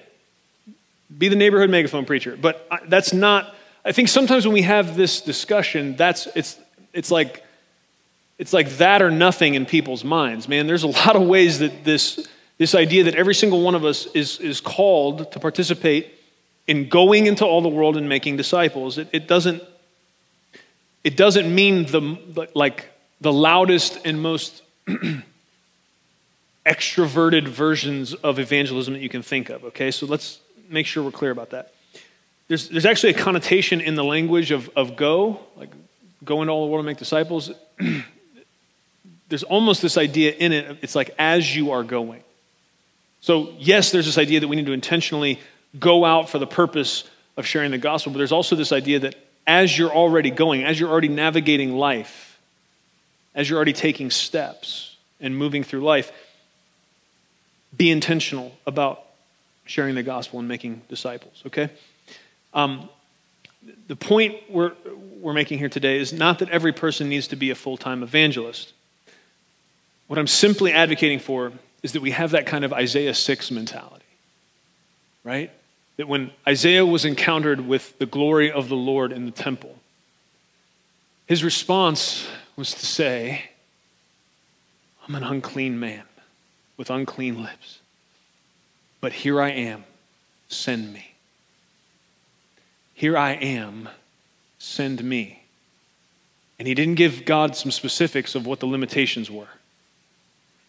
Be 1.18 1.30
the 1.30 1.36
neighborhood 1.36 1.72
megaphone 1.72 2.06
preacher. 2.06 2.38
But 2.40 2.68
I, 2.70 2.82
that's 2.88 3.12
not, 3.12 3.56
I 3.86 3.92
think 3.92 4.10
sometimes 4.10 4.46
when 4.46 4.54
we 4.54 4.64
have 4.64 4.96
this 4.96 5.22
discussion, 5.22 5.96
that's, 5.96 6.28
it's, 6.36 6.58
it's 6.94 7.12
like, 7.12 7.44
it's 8.38 8.54
like 8.54 8.70
that 8.78 9.02
or 9.02 9.12
nothing 9.12 9.56
in 9.56 9.66
people's 9.66 10.04
minds. 10.04 10.48
Man, 10.48 10.68
there's 10.68 10.84
a 10.84 10.88
lot 10.88 11.16
of 11.16 11.24
ways 11.24 11.60
that 11.60 11.84
this 11.84 12.28
this 12.60 12.76
idea 12.76 13.06
that 13.06 13.16
every 13.16 13.34
single 13.34 13.62
one 13.62 13.74
of 13.74 13.84
us 13.84 14.06
is, 14.08 14.38
is 14.40 14.62
called 14.62 15.32
to 15.32 15.40
participate 15.40 16.14
in 16.68 16.88
going 16.90 17.26
into 17.26 17.46
all 17.46 17.62
the 17.62 17.70
world 17.70 17.98
and 17.98 18.08
making 18.08 18.36
disciples. 18.38 18.98
It, 18.98 19.08
it 19.14 19.28
doesn't, 19.28 19.64
it 21.04 21.16
doesn't 21.18 21.54
mean 21.54 21.86
the, 21.86 22.50
like, 22.54 22.90
the 23.22 23.32
loudest 23.32 24.00
and 24.06 24.22
most 24.22 24.62
extroverted 26.66 27.48
versions 27.48 28.14
of 28.14 28.40
evangelism 28.40 28.94
that 28.94 29.02
you 29.02 29.10
can 29.10 29.24
think 29.24 29.50
of, 29.50 29.64
okay? 29.64 29.90
So 29.90 30.06
let's 30.06 30.40
make 30.70 30.86
sure 30.86 31.02
we're 31.02 31.12
clear 31.12 31.32
about 31.32 31.52
that. 31.52 31.74
There's, 32.50 32.68
there's 32.68 32.88
actually 32.88 33.12
a 33.12 33.18
connotation 33.18 33.80
in 33.80 33.94
the 33.96 34.04
language 34.04 34.50
of, 34.50 34.70
of 34.76 34.96
go, 34.96 35.40
like 35.56 35.70
go 36.26 36.42
into 36.42 36.52
all 36.52 36.66
the 36.66 36.72
world 36.72 36.84
and 36.84 36.88
make 36.88 36.98
disciples. 36.98 37.52
there's 39.30 39.44
almost 39.44 39.84
this 39.84 39.98
idea 39.98 40.34
in 40.34 40.52
it, 40.52 40.80
it's 40.82 40.96
like 40.96 41.12
as 41.18 41.56
you 41.56 41.72
are 41.72 41.84
going. 41.84 42.24
So, 43.22 43.54
yes, 43.60 43.92
there's 43.92 44.08
this 44.08 44.18
idea 44.18 44.40
that 44.40 44.48
we 44.48 44.56
need 44.56 44.66
to 44.66 44.72
intentionally 44.72 45.40
go 45.80 46.04
out 46.04 46.30
for 46.30 46.40
the 46.40 46.48
purpose 46.48 47.04
of 47.38 47.46
sharing 47.46 47.70
the 47.70 47.78
gospel, 47.78 48.12
but 48.12 48.18
there's 48.18 48.32
also 48.32 48.56
this 48.56 48.72
idea 48.72 49.00
that 49.00 49.16
as 49.46 49.78
you're 49.78 49.92
already 49.92 50.32
going, 50.32 50.64
as 50.64 50.80
you're 50.80 50.90
already 50.90 51.08
navigating 51.08 51.76
life, 51.76 52.40
as 53.36 53.48
you're 53.48 53.58
already 53.58 53.74
taking 53.74 54.10
steps 54.10 54.96
and 55.22 55.38
moving 55.38 55.64
through 55.64 55.82
life, 55.82 56.12
be 57.78 57.92
intentional 57.92 58.54
about 58.66 59.04
sharing 59.66 59.94
the 59.94 60.04
gospel 60.04 60.40
and 60.40 60.48
making 60.48 60.82
disciples, 60.90 61.44
okay? 61.46 61.70
Um, 62.54 62.90
the 63.88 63.96
point 63.96 64.38
we're, 64.50 64.74
we're 65.20 65.34
making 65.34 65.60
here 65.60 65.70
today 65.70 65.98
is 65.98 66.14
not 66.14 66.40
that 66.40 66.50
every 66.50 66.72
person 66.72 67.10
needs 67.10 67.28
to 67.28 67.36
be 67.36 67.50
a 67.50 67.56
full 67.56 67.78
time 67.78 68.04
evangelist. 68.04 68.74
What 70.08 70.18
I'm 70.18 70.28
simply 70.28 70.72
advocating 70.72 71.20
for 71.20 71.52
is 71.84 71.94
that 71.94 72.02
we 72.02 72.12
have 72.12 72.32
that 72.32 72.46
kind 72.46 72.66
of 72.66 72.74
Isaiah 72.74 73.14
6 73.14 73.52
mentality, 73.52 74.06
right? 75.24 75.52
That 75.98 76.08
when 76.08 76.32
Isaiah 76.48 76.86
was 76.86 77.06
encountered 77.06 77.62
with 77.62 77.98
the 78.00 78.06
glory 78.06 78.52
of 78.52 78.70
the 78.70 78.76
Lord 78.76 79.12
in 79.12 79.26
the 79.26 79.32
temple, 79.32 79.76
his 81.28 81.44
response 81.44 82.28
was 82.56 82.74
to 82.74 82.86
say, 82.86 83.52
I'm 85.08 85.16
an 85.16 85.24
unclean 85.24 85.80
man 85.80 86.04
with 86.76 86.90
unclean 86.90 87.44
lips, 87.44 87.80
but 89.02 89.12
here 89.12 89.42
I 89.42 89.50
am, 89.50 89.84
send 90.48 90.92
me. 90.92 91.09
Here 93.00 93.18
I 93.18 93.32
am, 93.32 93.88
send 94.58 95.02
me. 95.02 95.42
And 96.60 96.68
he 96.68 96.74
didn't 96.74 96.96
give 96.96 97.24
God 97.24 97.56
some 97.56 97.72
specifics 97.72 98.36
of 98.36 98.46
what 98.46 98.60
the 98.60 98.66
limitations 98.66 99.32
were. 99.32 99.48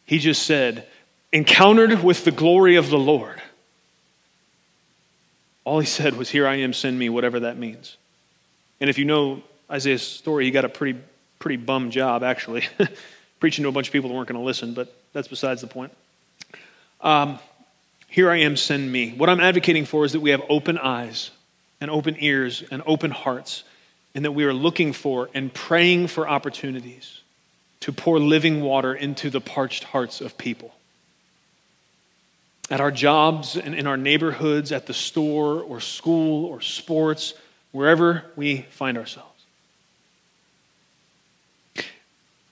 He 0.06 0.20
just 0.20 0.44
said, 0.44 0.86
encountered 1.32 2.04
with 2.04 2.24
the 2.24 2.30
glory 2.30 2.76
of 2.76 2.88
the 2.88 3.00
Lord. 3.00 3.42
All 5.64 5.80
he 5.80 5.86
said 5.86 6.14
was, 6.14 6.30
Here 6.30 6.46
I 6.46 6.58
am, 6.58 6.72
send 6.72 6.96
me, 6.96 7.08
whatever 7.08 7.40
that 7.40 7.58
means. 7.58 7.96
And 8.80 8.88
if 8.88 8.96
you 8.96 9.06
know 9.06 9.42
Isaiah's 9.68 10.06
story, 10.06 10.44
he 10.44 10.52
got 10.52 10.64
a 10.64 10.68
pretty, 10.68 11.00
pretty 11.40 11.56
bum 11.56 11.90
job, 11.90 12.22
actually. 12.22 12.62
preaching 13.40 13.64
to 13.64 13.68
a 13.68 13.72
bunch 13.72 13.88
of 13.88 13.92
people 13.92 14.08
that 14.08 14.14
weren't 14.14 14.28
going 14.28 14.40
to 14.40 14.46
listen, 14.46 14.72
but 14.72 14.94
that's 15.12 15.26
besides 15.26 15.62
the 15.62 15.66
point. 15.66 15.92
Um, 17.00 17.40
here 18.06 18.30
I 18.30 18.36
am, 18.36 18.56
send 18.56 18.92
me. 18.92 19.14
What 19.16 19.28
I'm 19.28 19.40
advocating 19.40 19.84
for 19.84 20.04
is 20.04 20.12
that 20.12 20.20
we 20.20 20.30
have 20.30 20.42
open 20.48 20.78
eyes 20.78 21.32
and 21.80 21.90
open 21.90 22.16
ears 22.18 22.62
and 22.70 22.82
open 22.86 23.10
hearts, 23.10 23.64
and 24.14 24.24
that 24.24 24.32
we 24.32 24.44
are 24.44 24.52
looking 24.52 24.92
for 24.92 25.28
and 25.34 25.52
praying 25.52 26.08
for 26.08 26.28
opportunities 26.28 27.20
to 27.80 27.92
pour 27.92 28.18
living 28.18 28.60
water 28.60 28.94
into 28.94 29.30
the 29.30 29.40
parched 29.40 29.84
hearts 29.84 30.20
of 30.20 30.36
people. 30.36 30.74
At 32.70 32.80
our 32.80 32.90
jobs 32.90 33.56
and 33.56 33.74
in 33.74 33.86
our 33.86 33.96
neighborhoods, 33.96 34.70
at 34.70 34.86
the 34.86 34.94
store 34.94 35.60
or 35.60 35.80
school 35.80 36.44
or 36.44 36.60
sports, 36.60 37.34
wherever 37.72 38.24
we 38.36 38.62
find 38.70 38.98
ourselves. 38.98 39.26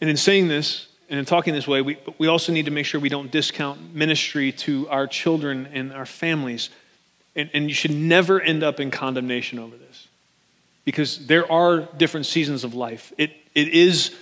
And 0.00 0.08
in 0.08 0.16
saying 0.16 0.48
this, 0.48 0.86
and 1.10 1.18
in 1.18 1.24
talking 1.24 1.54
this 1.54 1.66
way, 1.66 1.82
we, 1.82 1.98
we 2.18 2.26
also 2.26 2.52
need 2.52 2.66
to 2.66 2.70
make 2.70 2.86
sure 2.86 3.00
we 3.00 3.08
don't 3.08 3.30
discount 3.30 3.94
ministry 3.94 4.52
to 4.52 4.88
our 4.88 5.06
children 5.06 5.68
and 5.72 5.92
our 5.92 6.06
families. 6.06 6.70
And, 7.38 7.48
and 7.54 7.68
you 7.68 7.74
should 7.74 7.92
never 7.92 8.40
end 8.40 8.64
up 8.64 8.80
in 8.80 8.90
condemnation 8.90 9.60
over 9.60 9.76
this 9.76 10.08
because 10.84 11.26
there 11.28 11.50
are 11.50 11.82
different 11.96 12.26
seasons 12.26 12.64
of 12.64 12.74
life. 12.74 13.12
It, 13.16 13.30
it, 13.54 13.68
is, 13.68 14.12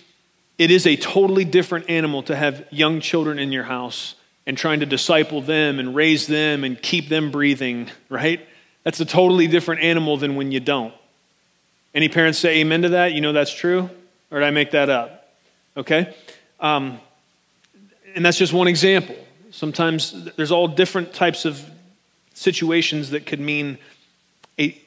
it 0.58 0.70
is 0.70 0.86
a 0.86 0.96
totally 0.96 1.46
different 1.46 1.88
animal 1.88 2.22
to 2.24 2.36
have 2.36 2.66
young 2.70 3.00
children 3.00 3.38
in 3.38 3.52
your 3.52 3.62
house 3.64 4.16
and 4.46 4.58
trying 4.58 4.80
to 4.80 4.86
disciple 4.86 5.40
them 5.40 5.78
and 5.78 5.94
raise 5.94 6.26
them 6.26 6.62
and 6.62 6.80
keep 6.80 7.08
them 7.08 7.30
breathing, 7.30 7.88
right? 8.10 8.46
That's 8.84 9.00
a 9.00 9.06
totally 9.06 9.46
different 9.46 9.80
animal 9.80 10.18
than 10.18 10.36
when 10.36 10.52
you 10.52 10.60
don't. 10.60 10.92
Any 11.94 12.10
parents 12.10 12.38
say 12.38 12.58
amen 12.58 12.82
to 12.82 12.90
that? 12.90 13.14
You 13.14 13.22
know 13.22 13.32
that's 13.32 13.54
true? 13.54 13.88
Or 14.30 14.40
did 14.40 14.46
I 14.46 14.50
make 14.50 14.72
that 14.72 14.90
up? 14.90 15.32
Okay? 15.74 16.14
Um, 16.60 17.00
and 18.14 18.22
that's 18.22 18.36
just 18.36 18.52
one 18.52 18.68
example. 18.68 19.16
Sometimes 19.52 20.26
there's 20.34 20.52
all 20.52 20.68
different 20.68 21.14
types 21.14 21.46
of 21.46 21.64
situations 22.36 23.10
that 23.10 23.26
could 23.26 23.40
mean 23.40 23.78
a, 24.58 24.78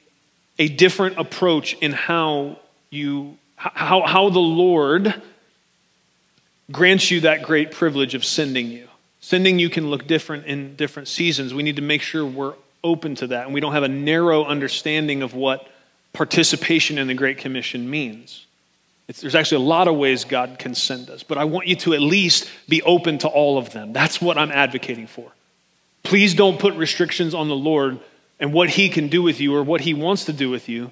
a 0.58 0.68
different 0.68 1.18
approach 1.18 1.74
in 1.74 1.92
how 1.92 2.58
you 2.90 3.36
how, 3.56 4.02
how 4.06 4.30
the 4.30 4.38
Lord 4.38 5.20
grants 6.72 7.10
you 7.10 7.20
that 7.22 7.42
great 7.42 7.72
privilege 7.72 8.14
of 8.14 8.24
sending 8.24 8.68
you. 8.68 8.88
Sending 9.20 9.58
you 9.58 9.68
can 9.68 9.90
look 9.90 10.06
different 10.06 10.46
in 10.46 10.76
different 10.76 11.08
seasons. 11.08 11.52
We 11.52 11.62
need 11.62 11.76
to 11.76 11.82
make 11.82 12.00
sure 12.00 12.24
we're 12.24 12.54
open 12.82 13.16
to 13.16 13.26
that 13.26 13.44
and 13.44 13.52
we 13.52 13.60
don't 13.60 13.74
have 13.74 13.82
a 13.82 13.88
narrow 13.88 14.44
understanding 14.44 15.20
of 15.20 15.34
what 15.34 15.68
participation 16.14 16.96
in 16.96 17.06
the 17.06 17.14
Great 17.14 17.36
Commission 17.36 17.90
means. 17.90 18.46
It's, 19.08 19.20
there's 19.20 19.34
actually 19.34 19.64
a 19.64 19.68
lot 19.68 19.88
of 19.88 19.96
ways 19.96 20.24
God 20.24 20.58
can 20.58 20.74
send 20.74 21.10
us, 21.10 21.22
but 21.22 21.36
I 21.36 21.44
want 21.44 21.66
you 21.66 21.76
to 21.76 21.92
at 21.92 22.00
least 22.00 22.48
be 22.66 22.80
open 22.82 23.18
to 23.18 23.28
all 23.28 23.58
of 23.58 23.72
them. 23.72 23.92
That's 23.92 24.22
what 24.22 24.38
I'm 24.38 24.52
advocating 24.52 25.06
for. 25.06 25.30
Please 26.02 26.34
don't 26.34 26.58
put 26.58 26.74
restrictions 26.74 27.34
on 27.34 27.48
the 27.48 27.56
Lord 27.56 28.00
and 28.38 28.52
what 28.52 28.70
He 28.70 28.88
can 28.88 29.08
do 29.08 29.22
with 29.22 29.40
you 29.40 29.54
or 29.54 29.62
what 29.62 29.82
He 29.82 29.94
wants 29.94 30.24
to 30.24 30.32
do 30.32 30.50
with 30.50 30.68
you 30.68 30.90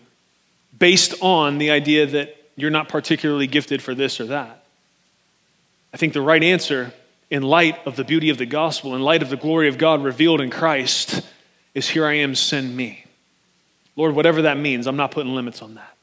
based 0.78 1.14
on 1.20 1.58
the 1.58 1.70
idea 1.70 2.06
that 2.06 2.36
you're 2.56 2.70
not 2.70 2.88
particularly 2.88 3.46
gifted 3.46 3.82
for 3.82 3.94
this 3.94 4.20
or 4.20 4.26
that. 4.26 4.64
I 5.92 5.96
think 5.96 6.12
the 6.12 6.20
right 6.20 6.42
answer, 6.42 6.92
in 7.30 7.42
light 7.42 7.78
of 7.86 7.96
the 7.96 8.04
beauty 8.04 8.30
of 8.30 8.38
the 8.38 8.46
gospel, 8.46 8.94
in 8.94 9.02
light 9.02 9.22
of 9.22 9.30
the 9.30 9.36
glory 9.36 9.68
of 9.68 9.78
God 9.78 10.02
revealed 10.02 10.40
in 10.40 10.50
Christ, 10.50 11.22
is 11.74 11.88
here 11.88 12.06
I 12.06 12.14
am, 12.14 12.34
send 12.34 12.76
me. 12.76 13.04
Lord, 13.96 14.14
whatever 14.14 14.42
that 14.42 14.58
means, 14.58 14.86
I'm 14.86 14.96
not 14.96 15.10
putting 15.10 15.34
limits 15.34 15.62
on 15.62 15.74
that. 15.74 15.96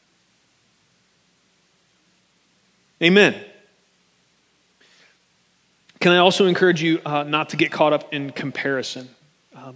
Amen. 3.02 3.36
Can 6.06 6.12
I 6.12 6.20
also 6.20 6.46
encourage 6.46 6.84
you 6.84 7.02
uh, 7.04 7.24
not 7.24 7.50
to 7.50 7.58
get 7.58 7.72
caught 7.72 7.92
up 7.92 8.14
in 8.14 8.30
comparison? 8.30 9.10
Um, 9.56 9.76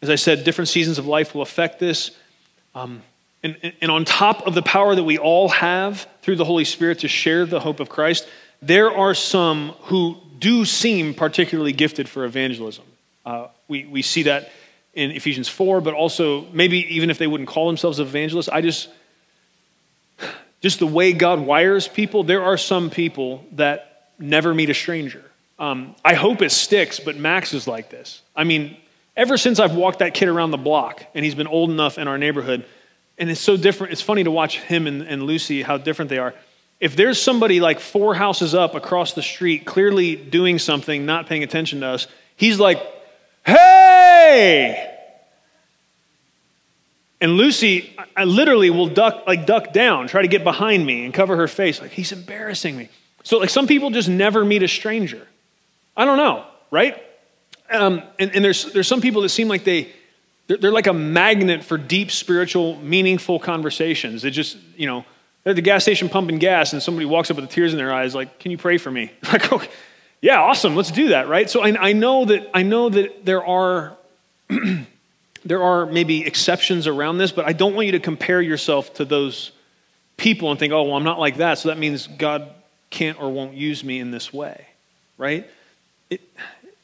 as 0.00 0.08
I 0.08 0.14
said, 0.14 0.44
different 0.44 0.68
seasons 0.68 0.96
of 0.96 1.08
life 1.08 1.34
will 1.34 1.42
affect 1.42 1.80
this. 1.80 2.12
Um, 2.72 3.02
and, 3.42 3.74
and 3.80 3.90
on 3.90 4.04
top 4.04 4.46
of 4.46 4.54
the 4.54 4.62
power 4.62 4.94
that 4.94 5.02
we 5.02 5.18
all 5.18 5.48
have 5.48 6.06
through 6.22 6.36
the 6.36 6.44
Holy 6.44 6.64
Spirit 6.64 7.00
to 7.00 7.08
share 7.08 7.46
the 7.46 7.58
hope 7.58 7.80
of 7.80 7.88
Christ, 7.88 8.28
there 8.62 8.92
are 8.92 9.12
some 9.12 9.70
who 9.80 10.18
do 10.38 10.64
seem 10.64 11.14
particularly 11.14 11.72
gifted 11.72 12.08
for 12.08 12.24
evangelism. 12.24 12.84
Uh, 13.24 13.48
we, 13.66 13.86
we 13.86 14.02
see 14.02 14.22
that 14.22 14.52
in 14.94 15.10
Ephesians 15.10 15.48
4, 15.48 15.80
but 15.80 15.94
also 15.94 16.42
maybe 16.52 16.94
even 16.94 17.10
if 17.10 17.18
they 17.18 17.26
wouldn't 17.26 17.48
call 17.48 17.66
themselves 17.66 17.98
evangelists, 17.98 18.48
I 18.48 18.60
just, 18.60 18.88
just 20.60 20.78
the 20.78 20.86
way 20.86 21.12
God 21.12 21.40
wires 21.40 21.88
people, 21.88 22.22
there 22.22 22.44
are 22.44 22.56
some 22.56 22.88
people 22.88 23.44
that 23.50 24.12
never 24.20 24.54
meet 24.54 24.70
a 24.70 24.74
stranger. 24.74 25.24
Um, 25.58 25.94
I 26.04 26.14
hope 26.14 26.42
it 26.42 26.50
sticks, 26.50 27.00
but 27.00 27.16
Max 27.16 27.54
is 27.54 27.66
like 27.66 27.90
this. 27.90 28.22
I 28.34 28.44
mean, 28.44 28.76
ever 29.16 29.38
since 29.38 29.58
I've 29.58 29.74
walked 29.74 30.00
that 30.00 30.12
kid 30.12 30.28
around 30.28 30.50
the 30.50 30.58
block 30.58 31.04
and 31.14 31.24
he's 31.24 31.34
been 31.34 31.46
old 31.46 31.70
enough 31.70 31.98
in 31.98 32.08
our 32.08 32.18
neighborhood, 32.18 32.66
and 33.18 33.30
it's 33.30 33.40
so 33.40 33.56
different. 33.56 33.92
It's 33.92 34.02
funny 34.02 34.24
to 34.24 34.30
watch 34.30 34.60
him 34.60 34.86
and, 34.86 35.02
and 35.02 35.22
Lucy, 35.22 35.62
how 35.62 35.78
different 35.78 36.10
they 36.10 36.18
are. 36.18 36.34
If 36.78 36.94
there's 36.94 37.20
somebody 37.20 37.60
like 37.60 37.80
four 37.80 38.14
houses 38.14 38.54
up 38.54 38.74
across 38.74 39.14
the 39.14 39.22
street, 39.22 39.64
clearly 39.64 40.14
doing 40.14 40.58
something, 40.58 41.06
not 41.06 41.26
paying 41.26 41.42
attention 41.42 41.80
to 41.80 41.86
us, 41.86 42.06
he's 42.36 42.60
like, 42.60 42.78
hey! 43.46 44.92
And 47.18 47.32
Lucy, 47.38 47.96
I 48.14 48.24
literally 48.24 48.68
will 48.68 48.88
duck, 48.88 49.26
like 49.26 49.46
duck 49.46 49.72
down, 49.72 50.06
try 50.06 50.20
to 50.20 50.28
get 50.28 50.44
behind 50.44 50.84
me 50.84 51.06
and 51.06 51.14
cover 51.14 51.36
her 51.36 51.48
face. 51.48 51.80
Like, 51.80 51.92
he's 51.92 52.12
embarrassing 52.12 52.76
me. 52.76 52.90
So, 53.22 53.38
like, 53.38 53.48
some 53.48 53.66
people 53.66 53.88
just 53.88 54.10
never 54.10 54.44
meet 54.44 54.62
a 54.62 54.68
stranger. 54.68 55.26
I 55.96 56.04
don't 56.04 56.18
know, 56.18 56.44
right? 56.70 57.02
Um, 57.70 58.02
and, 58.18 58.34
and 58.34 58.44
there's, 58.44 58.72
there's 58.72 58.86
some 58.86 59.00
people 59.00 59.22
that 59.22 59.30
seem 59.30 59.48
like 59.48 59.64
they, 59.64 59.92
they're, 60.46 60.58
they're, 60.58 60.72
like 60.72 60.86
a 60.86 60.92
magnet 60.92 61.64
for 61.64 61.78
deep 61.78 62.10
spiritual, 62.10 62.76
meaningful 62.76 63.38
conversations. 63.38 64.22
They 64.22 64.30
just, 64.30 64.56
you 64.76 64.86
know, 64.86 65.04
they're 65.42 65.52
at 65.52 65.56
the 65.56 65.62
gas 65.62 65.82
station 65.82 66.08
pumping 66.08 66.38
gas 66.38 66.72
and 66.72 66.82
somebody 66.82 67.06
walks 67.06 67.30
up 67.30 67.36
with 67.36 67.48
the 67.48 67.52
tears 67.52 67.72
in 67.72 67.78
their 67.78 67.92
eyes, 67.92 68.14
like, 68.14 68.38
can 68.38 68.50
you 68.50 68.58
pray 68.58 68.78
for 68.78 68.90
me? 68.90 69.12
Like, 69.32 69.52
okay, 69.52 69.68
yeah, 70.20 70.40
awesome, 70.40 70.74
let's 70.74 70.90
do 70.90 71.08
that, 71.08 71.28
right? 71.28 71.48
So 71.48 71.62
I, 71.62 71.88
I 71.88 71.92
know 71.92 72.24
that 72.24 72.50
I 72.54 72.62
know 72.62 72.88
that 72.88 73.24
there 73.24 73.44
are 73.44 73.96
there 75.44 75.62
are 75.62 75.86
maybe 75.86 76.24
exceptions 76.24 76.86
around 76.86 77.18
this, 77.18 77.32
but 77.32 77.46
I 77.46 77.52
don't 77.52 77.74
want 77.74 77.86
you 77.86 77.92
to 77.92 78.00
compare 78.00 78.40
yourself 78.40 78.94
to 78.94 79.04
those 79.04 79.52
people 80.16 80.50
and 80.50 80.58
think, 80.58 80.72
oh, 80.72 80.82
well, 80.84 80.94
I'm 80.94 81.04
not 81.04 81.20
like 81.20 81.36
that, 81.36 81.58
so 81.58 81.68
that 81.68 81.78
means 81.78 82.06
God 82.06 82.50
can't 82.90 83.20
or 83.20 83.30
won't 83.30 83.54
use 83.54 83.84
me 83.84 84.00
in 84.00 84.10
this 84.10 84.32
way, 84.32 84.66
right? 85.18 85.48
It, 86.10 86.20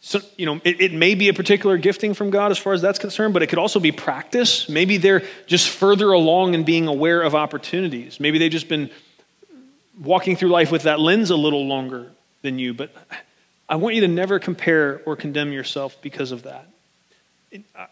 so, 0.01 0.21
you 0.37 0.47
know, 0.47 0.61
it, 0.65 0.81
it, 0.81 0.93
may 0.93 1.15
be 1.15 1.29
a 1.29 1.33
particular 1.33 1.79
gifting 1.79 2.13
from 2.13 2.31
God 2.31 2.51
as 2.51 2.59
far 2.59 2.73
as 2.73 2.83
that's 2.83 2.99
concerned, 2.99 3.33
but 3.33 3.43
it 3.43 3.47
could 3.47 3.61
also 3.61 3.79
be 3.79 3.93
practice. 3.93 4.69
Maybe 4.69 4.97
they're 4.97 5.23
just 5.47 5.69
further 5.69 6.11
along 6.11 6.55
in 6.55 6.65
being 6.65 6.89
aware 6.89 7.23
of 7.23 7.37
opportunities. 7.37 8.19
Maybe 8.19 8.39
they've 8.39 8.51
just 8.51 8.69
been 8.69 8.91
walking 10.01 10.35
through 10.35 10.49
life 10.49 10.73
with 10.73 10.83
that 10.83 10.99
lens 10.99 11.31
a 11.31 11.37
little 11.37 11.67
longer 11.67 12.11
than 12.43 12.59
you. 12.59 12.75
But 12.75 12.93
I 13.69 13.77
want 13.77 13.95
you 13.95 14.01
to 14.01 14.09
never 14.09 14.41
compare 14.41 15.01
or 15.07 15.15
condemn 15.15 15.53
yourself 15.53 15.97
because 16.03 16.33
of 16.33 16.43
that. 16.43 16.67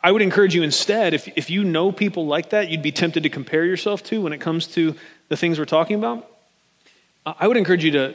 I 0.02 0.10
would 0.10 0.22
encourage 0.22 0.54
you 0.54 0.62
instead, 0.62 1.14
if, 1.14 1.28
if 1.36 1.48
you 1.48 1.64
know 1.64 1.92
people 1.92 2.26
like 2.26 2.50
that, 2.50 2.70
you'd 2.70 2.82
be 2.82 2.92
tempted 2.92 3.22
to 3.22 3.28
compare 3.28 3.64
yourself 3.64 4.02
to 4.04 4.20
when 4.20 4.32
it 4.32 4.38
comes 4.38 4.66
to 4.68 4.96
the 5.28 5.36
things 5.36 5.58
we're 5.58 5.64
talking 5.64 5.96
about. 5.96 6.26
I 7.24 7.46
would 7.46 7.58
encourage 7.58 7.84
you 7.84 7.90
to, 7.92 8.14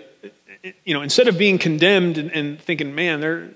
you 0.83 0.93
know, 0.93 1.01
instead 1.01 1.27
of 1.27 1.37
being 1.37 1.57
condemned 1.57 2.17
and, 2.17 2.31
and 2.31 2.59
thinking, 2.59 2.95
man, 2.95 3.19
they're 3.19 3.49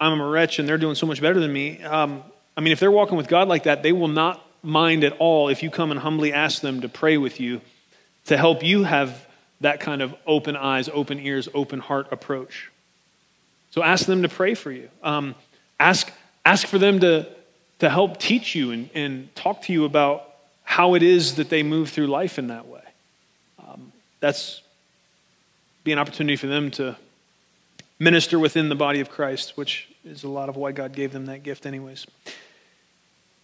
I'm 0.00 0.20
a 0.20 0.26
wretch 0.26 0.58
and 0.58 0.68
they're 0.68 0.78
doing 0.78 0.94
so 0.94 1.06
much 1.06 1.20
better 1.20 1.38
than 1.38 1.52
me. 1.52 1.82
Um, 1.82 2.22
I 2.56 2.60
mean, 2.60 2.72
if 2.72 2.80
they're 2.80 2.90
walking 2.90 3.16
with 3.16 3.28
God 3.28 3.48
like 3.48 3.64
that, 3.64 3.82
they 3.82 3.92
will 3.92 4.08
not 4.08 4.44
mind 4.62 5.04
at 5.04 5.12
all 5.18 5.48
if 5.48 5.62
you 5.62 5.70
come 5.70 5.90
and 5.90 6.00
humbly 6.00 6.32
ask 6.32 6.60
them 6.60 6.80
to 6.80 6.88
pray 6.88 7.16
with 7.16 7.38
you 7.38 7.60
to 8.26 8.36
help 8.36 8.62
you 8.62 8.84
have 8.84 9.26
that 9.60 9.80
kind 9.80 10.02
of 10.02 10.14
open 10.26 10.56
eyes, 10.56 10.88
open 10.92 11.20
ears, 11.20 11.48
open 11.54 11.80
heart 11.80 12.08
approach. 12.10 12.70
So 13.70 13.82
ask 13.82 14.06
them 14.06 14.22
to 14.22 14.28
pray 14.28 14.54
for 14.54 14.72
you. 14.72 14.88
Um, 15.02 15.34
ask, 15.78 16.10
ask 16.44 16.66
for 16.66 16.78
them 16.78 17.00
to, 17.00 17.28
to 17.80 17.90
help 17.90 18.18
teach 18.18 18.54
you 18.54 18.72
and, 18.72 18.90
and 18.94 19.34
talk 19.34 19.62
to 19.62 19.72
you 19.72 19.84
about 19.84 20.24
how 20.64 20.94
it 20.94 21.02
is 21.02 21.36
that 21.36 21.48
they 21.48 21.62
move 21.62 21.90
through 21.90 22.08
life 22.08 22.38
in 22.38 22.48
that 22.48 22.66
way. 22.66 22.82
Um, 23.66 23.92
that's 24.20 24.62
be 25.88 25.92
an 25.92 25.98
opportunity 25.98 26.36
for 26.36 26.48
them 26.48 26.70
to 26.70 26.94
minister 27.98 28.38
within 28.38 28.68
the 28.68 28.74
body 28.74 29.00
of 29.00 29.08
Christ, 29.08 29.56
which 29.56 29.88
is 30.04 30.22
a 30.22 30.28
lot 30.28 30.50
of 30.50 30.56
why 30.56 30.70
God 30.70 30.92
gave 30.92 31.12
them 31.12 31.24
that 31.26 31.42
gift, 31.42 31.64
anyways. 31.64 32.06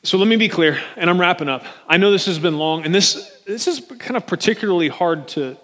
So 0.03 0.18
let 0.18 0.28
me 0.28 0.36
be 0.36 0.51
clear, 0.51 0.78
and 0.97 1.09
I'm 1.09 1.18
wrapping 1.18 1.49
up. 1.49 1.64
I 1.88 1.97
know 1.97 2.11
this 2.11 2.26
has 2.26 2.38
been 2.38 2.59
long, 2.59 2.84
and 2.84 2.95
this, 2.95 3.40
this 3.47 3.66
is 3.66 3.80
kind 3.99 4.18
of 4.18 4.26
particularly 4.26 4.88
hard 4.88 5.26
to, 5.28 5.57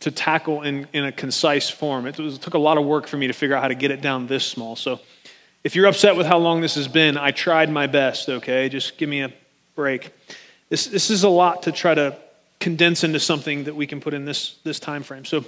to 0.00 0.10
tackle 0.10 0.60
in, 0.60 0.86
in 0.92 1.06
a 1.06 1.12
concise 1.12 1.70
form. 1.70 2.06
It, 2.06 2.18
was, 2.18 2.34
it 2.34 2.42
took 2.42 2.52
a 2.52 2.58
lot 2.58 2.76
of 2.76 2.84
work 2.84 3.06
for 3.06 3.16
me 3.16 3.28
to 3.28 3.32
figure 3.32 3.56
out 3.56 3.62
how 3.62 3.68
to 3.68 3.74
get 3.74 3.90
it 3.90 4.02
down 4.02 4.26
this 4.26 4.44
small. 4.44 4.76
So 4.76 5.00
if 5.64 5.74
you're 5.74 5.86
upset 5.86 6.14
with 6.14 6.26
how 6.26 6.36
long 6.36 6.60
this 6.60 6.74
has 6.74 6.88
been, 6.88 7.16
I 7.16 7.30
tried 7.30 7.70
my 7.70 7.86
best, 7.86 8.28
okay? 8.28 8.68
Just 8.68 8.98
give 8.98 9.08
me 9.08 9.22
a 9.22 9.32
break. 9.74 10.12
This, 10.68 10.88
this 10.88 11.08
is 11.08 11.24
a 11.24 11.30
lot 11.30 11.62
to 11.62 11.72
try 11.72 11.94
to 11.94 12.18
condense 12.60 13.02
into 13.02 13.18
something 13.18 13.64
that 13.64 13.74
we 13.74 13.86
can 13.86 14.02
put 14.02 14.12
in 14.12 14.26
this, 14.26 14.58
this 14.62 14.78
time 14.78 15.02
frame. 15.04 15.24
So 15.24 15.46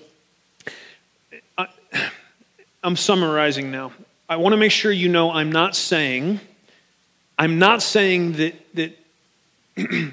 I'm 2.82 2.96
summarizing 2.96 3.70
now. 3.70 3.92
I 4.28 4.36
want 4.36 4.52
to 4.52 4.56
make 4.56 4.72
sure 4.72 4.92
you 4.92 5.08
know 5.08 5.30
I'm 5.30 5.50
not 5.50 5.74
saying, 5.74 6.40
I'm 7.38 7.58
not 7.58 7.82
saying 7.82 8.32
that, 8.32 8.54
that 8.74 8.98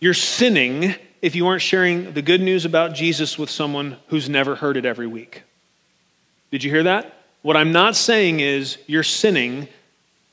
you're 0.00 0.14
sinning 0.14 0.94
if 1.22 1.34
you 1.34 1.46
aren't 1.46 1.62
sharing 1.62 2.12
the 2.12 2.22
good 2.22 2.40
news 2.40 2.64
about 2.64 2.94
Jesus 2.94 3.38
with 3.38 3.50
someone 3.50 3.96
who's 4.08 4.28
never 4.28 4.54
heard 4.54 4.76
it 4.76 4.84
every 4.84 5.06
week. 5.06 5.42
Did 6.50 6.64
you 6.64 6.70
hear 6.70 6.84
that? 6.84 7.12
What 7.42 7.56
I'm 7.56 7.72
not 7.72 7.96
saying 7.96 8.40
is 8.40 8.78
you're 8.86 9.02
sinning 9.02 9.68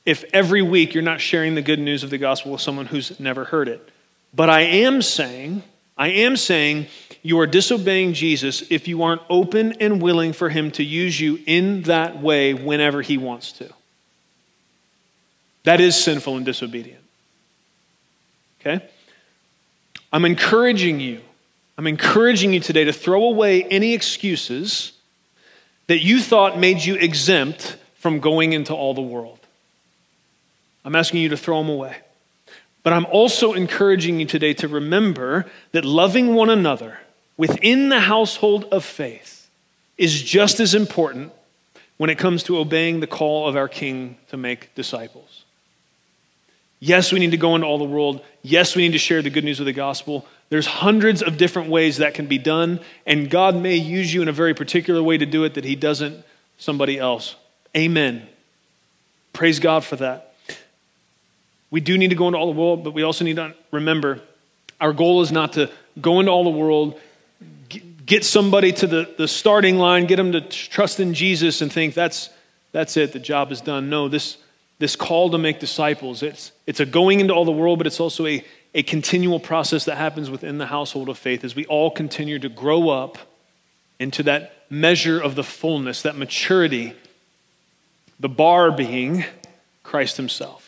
if 0.04 0.24
every 0.32 0.62
week 0.62 0.94
you're 0.94 1.02
not 1.02 1.20
sharing 1.20 1.54
the 1.54 1.62
good 1.62 1.78
news 1.78 2.02
of 2.02 2.10
the 2.10 2.18
gospel 2.18 2.52
with 2.52 2.60
someone 2.60 2.86
who's 2.86 3.18
never 3.18 3.44
heard 3.44 3.68
it. 3.68 3.90
But 4.34 4.50
I 4.50 4.62
am 4.62 5.00
saying, 5.00 5.62
I 5.96 6.08
am 6.08 6.36
saying 6.36 6.86
you 7.22 7.38
are 7.40 7.46
disobeying 7.46 8.14
Jesus 8.14 8.62
if 8.70 8.88
you 8.88 9.02
aren't 9.02 9.22
open 9.30 9.72
and 9.80 10.02
willing 10.02 10.32
for 10.32 10.48
him 10.48 10.70
to 10.72 10.84
use 10.84 11.18
you 11.18 11.38
in 11.46 11.82
that 11.82 12.20
way 12.20 12.52
whenever 12.52 13.00
he 13.00 13.16
wants 13.16 13.52
to. 13.52 13.72
That 15.62 15.80
is 15.80 15.96
sinful 16.02 16.36
and 16.36 16.44
disobedient. 16.44 17.02
Okay? 18.60 18.84
I'm 20.12 20.24
encouraging 20.24 21.00
you. 21.00 21.20
I'm 21.76 21.86
encouraging 21.86 22.52
you 22.52 22.60
today 22.60 22.84
to 22.84 22.92
throw 22.92 23.24
away 23.24 23.62
any 23.64 23.94
excuses 23.94 24.92
that 25.86 26.00
you 26.00 26.20
thought 26.20 26.58
made 26.58 26.84
you 26.84 26.94
exempt 26.94 27.76
from 27.96 28.20
going 28.20 28.52
into 28.52 28.74
all 28.74 28.94
the 28.94 29.02
world. 29.02 29.38
I'm 30.84 30.94
asking 30.94 31.22
you 31.22 31.30
to 31.30 31.36
throw 31.36 31.58
them 31.62 31.70
away. 31.70 31.96
But 32.84 32.92
I'm 32.92 33.06
also 33.06 33.54
encouraging 33.54 34.20
you 34.20 34.26
today 34.26 34.54
to 34.54 34.68
remember 34.68 35.46
that 35.72 35.84
loving 35.84 36.34
one 36.34 36.50
another 36.50 37.00
within 37.36 37.88
the 37.88 38.00
household 38.00 38.66
of 38.70 38.84
faith 38.84 39.48
is 39.98 40.22
just 40.22 40.60
as 40.60 40.74
important 40.74 41.32
when 41.96 42.10
it 42.10 42.18
comes 42.18 42.42
to 42.44 42.58
obeying 42.58 43.00
the 43.00 43.06
call 43.06 43.48
of 43.48 43.56
our 43.56 43.68
King 43.68 44.16
to 44.28 44.36
make 44.36 44.72
disciples. 44.74 45.44
Yes, 46.78 47.10
we 47.10 47.18
need 47.18 47.30
to 47.30 47.38
go 47.38 47.54
into 47.54 47.66
all 47.66 47.78
the 47.78 47.84
world. 47.84 48.20
Yes, 48.42 48.76
we 48.76 48.82
need 48.82 48.92
to 48.92 48.98
share 48.98 49.22
the 49.22 49.30
good 49.30 49.44
news 49.44 49.60
of 49.60 49.66
the 49.66 49.72
gospel. 49.72 50.26
There's 50.50 50.66
hundreds 50.66 51.22
of 51.22 51.38
different 51.38 51.70
ways 51.70 51.96
that 51.96 52.12
can 52.12 52.26
be 52.26 52.36
done, 52.36 52.80
and 53.06 53.30
God 53.30 53.56
may 53.56 53.76
use 53.76 54.12
you 54.12 54.20
in 54.20 54.28
a 54.28 54.32
very 54.32 54.52
particular 54.52 55.02
way 55.02 55.16
to 55.16 55.24
do 55.24 55.44
it 55.44 55.54
that 55.54 55.64
He 55.64 55.76
doesn't 55.76 56.22
somebody 56.58 56.98
else. 56.98 57.36
Amen. 57.74 58.28
Praise 59.32 59.58
God 59.58 59.84
for 59.84 59.96
that. 59.96 60.33
We 61.74 61.80
do 61.80 61.98
need 61.98 62.10
to 62.10 62.14
go 62.14 62.28
into 62.28 62.38
all 62.38 62.46
the 62.46 62.60
world, 62.60 62.84
but 62.84 62.92
we 62.92 63.02
also 63.02 63.24
need 63.24 63.34
to 63.34 63.52
remember 63.72 64.20
our 64.80 64.92
goal 64.92 65.22
is 65.22 65.32
not 65.32 65.54
to 65.54 65.68
go 66.00 66.20
into 66.20 66.30
all 66.30 66.44
the 66.44 66.50
world, 66.50 67.00
get 68.06 68.24
somebody 68.24 68.70
to 68.74 68.86
the, 68.86 69.12
the 69.18 69.26
starting 69.26 69.76
line, 69.76 70.06
get 70.06 70.14
them 70.14 70.30
to 70.30 70.40
trust 70.40 71.00
in 71.00 71.14
Jesus 71.14 71.62
and 71.62 71.72
think 71.72 71.94
that's, 71.94 72.30
that's 72.70 72.96
it, 72.96 73.12
the 73.12 73.18
job 73.18 73.50
is 73.50 73.60
done. 73.60 73.90
No, 73.90 74.06
this, 74.06 74.36
this 74.78 74.94
call 74.94 75.30
to 75.30 75.38
make 75.38 75.58
disciples, 75.58 76.22
it's, 76.22 76.52
it's 76.64 76.78
a 76.78 76.86
going 76.86 77.18
into 77.18 77.34
all 77.34 77.44
the 77.44 77.50
world, 77.50 77.80
but 77.80 77.88
it's 77.88 77.98
also 77.98 78.24
a, 78.24 78.44
a 78.72 78.84
continual 78.84 79.40
process 79.40 79.84
that 79.86 79.96
happens 79.96 80.30
within 80.30 80.58
the 80.58 80.66
household 80.66 81.08
of 81.08 81.18
faith 81.18 81.42
as 81.42 81.56
we 81.56 81.66
all 81.66 81.90
continue 81.90 82.38
to 82.38 82.48
grow 82.48 82.88
up 82.88 83.18
into 83.98 84.22
that 84.22 84.64
measure 84.70 85.20
of 85.20 85.34
the 85.34 85.42
fullness, 85.42 86.02
that 86.02 86.16
maturity, 86.16 86.94
the 88.20 88.28
bar 88.28 88.70
being 88.70 89.24
Christ 89.82 90.16
Himself 90.16 90.63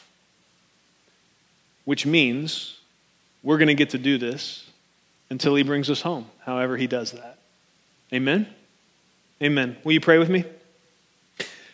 which 1.87 2.05
means 2.05 2.77
we're 3.43 3.57
going 3.57 3.69
to 3.69 3.75
get 3.75 3.91
to 3.91 3.99
do 3.99 4.19
this 4.19 4.69
until 5.31 5.55
he 5.55 5.63
brings 5.63 5.89
us 5.89 6.03
home, 6.03 6.27
however 6.45 6.77
he 6.77 6.87
does 6.87 7.13
that. 7.13 7.39
Amen? 8.13 8.47
Amen. 9.43 9.77
Will 9.85 9.93
you 9.93 10.01
pray 10.01 10.19
with 10.19 10.29
me? 10.29 10.45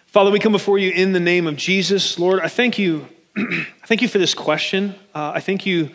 Father, 0.07 0.31
we 0.31 0.39
come 0.39 0.53
before 0.53 0.79
you 0.79 0.91
in 0.91 1.13
the 1.13 1.21
name 1.21 1.47
of 1.47 1.57
Jesus. 1.57 2.19
Lord, 2.19 2.41
I 2.41 2.49
thank 2.49 2.79
you. 2.79 3.07
I 3.37 3.87
thank 3.87 4.03
you 4.03 4.09
for 4.09 4.19
this 4.19 4.35
question. 4.35 4.95
Uh, 5.15 5.33
I 5.35 5.41
thank 5.41 5.65
you 5.65 5.91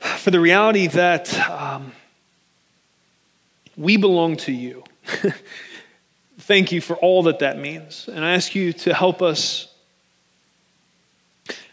for 0.00 0.32
the 0.32 0.40
reality 0.40 0.88
that 0.88 1.32
um, 1.48 1.92
we 3.76 3.96
belong 3.96 4.36
to 4.38 4.52
you. 4.52 4.82
thank 6.40 6.72
you 6.72 6.80
for 6.80 6.96
all 6.96 7.22
that 7.24 7.38
that 7.38 7.58
means. 7.58 8.08
And 8.12 8.24
I 8.24 8.34
ask 8.34 8.56
you 8.56 8.72
to 8.72 8.94
help 8.94 9.22
us 9.22 9.73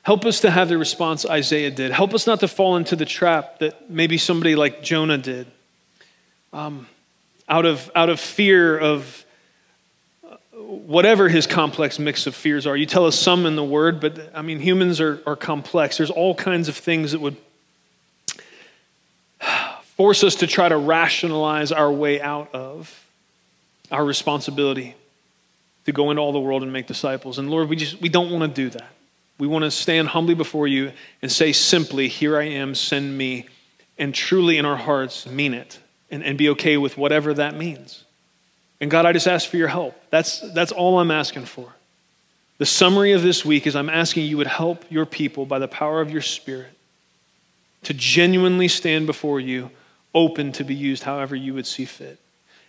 Help 0.03 0.25
us 0.25 0.39
to 0.41 0.49
have 0.49 0.67
the 0.67 0.77
response 0.77 1.25
Isaiah 1.25 1.69
did. 1.69 1.91
Help 1.91 2.13
us 2.13 2.25
not 2.25 2.39
to 2.39 2.47
fall 2.47 2.75
into 2.75 2.95
the 2.95 3.05
trap 3.05 3.59
that 3.59 3.89
maybe 3.89 4.17
somebody 4.17 4.55
like 4.55 4.81
Jonah 4.81 5.17
did. 5.17 5.45
Um, 6.53 6.87
out, 7.47 7.65
of, 7.65 7.91
out 7.93 8.09
of 8.09 8.19
fear 8.19 8.77
of 8.77 9.25
uh, 10.27 10.37
whatever 10.57 11.29
his 11.29 11.45
complex 11.45 11.99
mix 11.99 12.25
of 12.25 12.33
fears 12.33 12.65
are. 12.65 12.75
You 12.75 12.87
tell 12.87 13.05
us 13.05 13.17
some 13.17 13.45
in 13.45 13.55
the 13.55 13.63
word, 13.63 13.99
but 13.99 14.31
I 14.33 14.41
mean, 14.41 14.59
humans 14.59 14.99
are, 14.99 15.21
are 15.27 15.35
complex. 15.35 15.97
There's 15.97 16.09
all 16.09 16.33
kinds 16.33 16.67
of 16.67 16.75
things 16.75 17.11
that 17.11 17.21
would 17.21 17.37
force 19.97 20.23
us 20.23 20.35
to 20.35 20.47
try 20.47 20.67
to 20.67 20.77
rationalize 20.77 21.71
our 21.71 21.91
way 21.91 22.19
out 22.19 22.53
of 22.55 23.05
our 23.91 24.03
responsibility 24.03 24.95
to 25.85 25.91
go 25.91 26.09
into 26.09 26.21
all 26.21 26.31
the 26.31 26.39
world 26.39 26.63
and 26.63 26.73
make 26.73 26.87
disciples. 26.87 27.37
And 27.37 27.51
Lord, 27.51 27.69
we 27.69 27.75
just 27.75 28.01
we 28.01 28.09
don't 28.09 28.31
want 28.31 28.43
to 28.43 28.61
do 28.61 28.69
that. 28.71 28.89
We 29.41 29.47
want 29.47 29.63
to 29.63 29.71
stand 29.71 30.09
humbly 30.09 30.35
before 30.35 30.67
you 30.67 30.91
and 31.23 31.31
say 31.31 31.51
simply, 31.51 32.07
Here 32.07 32.37
I 32.37 32.43
am, 32.43 32.75
send 32.75 33.17
me, 33.17 33.47
and 33.97 34.13
truly 34.13 34.59
in 34.59 34.65
our 34.65 34.77
hearts 34.77 35.25
mean 35.25 35.55
it 35.55 35.79
and, 36.11 36.23
and 36.23 36.37
be 36.37 36.49
okay 36.49 36.77
with 36.77 36.95
whatever 36.95 37.33
that 37.33 37.55
means. 37.55 38.03
And 38.79 38.91
God, 38.91 39.07
I 39.07 39.13
just 39.13 39.27
ask 39.27 39.49
for 39.49 39.57
your 39.57 39.67
help. 39.67 39.99
That's, 40.11 40.41
that's 40.53 40.71
all 40.71 40.99
I'm 40.99 41.09
asking 41.09 41.45
for. 41.45 41.73
The 42.59 42.67
summary 42.67 43.13
of 43.13 43.23
this 43.23 43.43
week 43.43 43.65
is 43.65 43.75
I'm 43.75 43.89
asking 43.89 44.27
you 44.27 44.37
would 44.37 44.45
help 44.45 44.85
your 44.91 45.07
people 45.07 45.47
by 45.47 45.57
the 45.57 45.67
power 45.67 46.01
of 46.01 46.11
your 46.11 46.21
Spirit 46.21 46.77
to 47.81 47.95
genuinely 47.95 48.67
stand 48.67 49.07
before 49.07 49.39
you, 49.39 49.71
open 50.13 50.51
to 50.51 50.63
be 50.63 50.75
used 50.75 51.01
however 51.01 51.35
you 51.35 51.55
would 51.55 51.65
see 51.65 51.85
fit. 51.85 52.19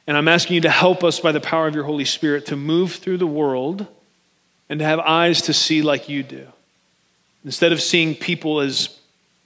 And 0.06 0.16
I'm 0.16 0.26
asking 0.26 0.54
you 0.54 0.62
to 0.62 0.70
help 0.70 1.04
us 1.04 1.20
by 1.20 1.32
the 1.32 1.40
power 1.40 1.66
of 1.66 1.74
your 1.74 1.84
Holy 1.84 2.06
Spirit 2.06 2.46
to 2.46 2.56
move 2.56 2.94
through 2.94 3.18
the 3.18 3.26
world 3.26 3.86
and 4.70 4.78
to 4.78 4.86
have 4.86 5.00
eyes 5.00 5.42
to 5.42 5.52
see 5.52 5.82
like 5.82 6.08
you 6.08 6.22
do. 6.22 6.48
Instead 7.44 7.72
of 7.72 7.80
seeing 7.80 8.14
people 8.14 8.60
as 8.60 8.98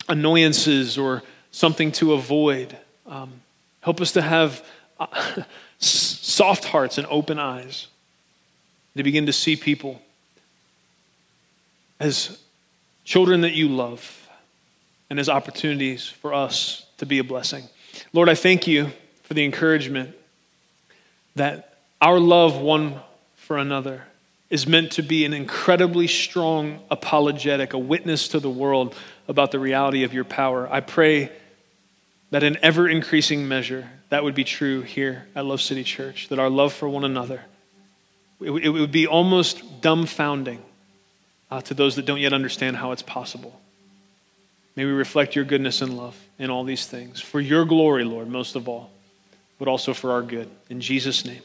annoyances 0.08 0.98
or 0.98 1.22
something 1.50 1.90
to 1.92 2.12
avoid, 2.12 2.76
um, 3.06 3.32
help 3.80 4.00
us 4.00 4.12
to 4.12 4.22
have 4.22 4.64
uh, 5.00 5.06
soft 5.78 6.64
hearts 6.64 6.98
and 6.98 7.06
open 7.08 7.38
eyes 7.38 7.88
to 8.96 9.02
begin 9.02 9.26
to 9.26 9.32
see 9.32 9.56
people 9.56 10.00
as 12.00 12.38
children 13.04 13.42
that 13.42 13.52
you 13.52 13.68
love 13.68 14.28
and 15.08 15.18
as 15.18 15.28
opportunities 15.28 16.06
for 16.06 16.34
us 16.34 16.86
to 16.98 17.06
be 17.06 17.18
a 17.18 17.24
blessing. 17.24 17.64
Lord, 18.12 18.28
I 18.28 18.34
thank 18.34 18.66
you 18.66 18.90
for 19.22 19.34
the 19.34 19.44
encouragement 19.44 20.14
that 21.34 21.74
our 22.00 22.18
love 22.18 22.58
one 22.58 23.00
for 23.36 23.58
another 23.58 24.04
is 24.48 24.66
meant 24.66 24.92
to 24.92 25.02
be 25.02 25.24
an 25.24 25.32
incredibly 25.32 26.06
strong 26.06 26.80
apologetic, 26.90 27.72
a 27.72 27.78
witness 27.78 28.28
to 28.28 28.40
the 28.40 28.50
world 28.50 28.94
about 29.26 29.50
the 29.50 29.58
reality 29.58 30.04
of 30.04 30.14
your 30.14 30.24
power. 30.24 30.68
I 30.70 30.80
pray 30.80 31.32
that 32.30 32.42
in 32.42 32.56
ever 32.62 32.88
increasing 32.88 33.48
measure, 33.48 33.88
that 34.08 34.22
would 34.22 34.34
be 34.34 34.44
true 34.44 34.82
here 34.82 35.26
at 35.34 35.44
Love 35.44 35.60
City 35.60 35.82
Church, 35.82 36.28
that 36.28 36.38
our 36.38 36.50
love 36.50 36.72
for 36.72 36.88
one 36.88 37.04
another, 37.04 37.42
it, 38.40 38.50
would 38.50 38.92
be 38.92 39.06
almost 39.06 39.80
dumbfounding 39.80 40.58
uh, 41.50 41.60
to 41.62 41.74
those 41.74 41.96
that 41.96 42.06
don't 42.06 42.20
yet 42.20 42.32
understand 42.32 42.76
how 42.76 42.92
it's 42.92 43.02
possible. 43.02 43.60
May 44.76 44.84
we 44.84 44.92
reflect 44.92 45.34
your 45.34 45.44
goodness 45.44 45.80
and 45.80 45.96
love 45.96 46.16
in 46.38 46.50
all 46.50 46.64
these 46.64 46.86
things, 46.86 47.20
for 47.20 47.40
your 47.40 47.64
glory, 47.64 48.04
Lord, 48.04 48.28
most 48.28 48.56
of 48.56 48.68
all, 48.68 48.90
but 49.58 49.68
also 49.68 49.94
for 49.94 50.12
our 50.12 50.22
good. 50.22 50.50
In 50.68 50.80
Jesus' 50.80 51.24
name, 51.24 51.42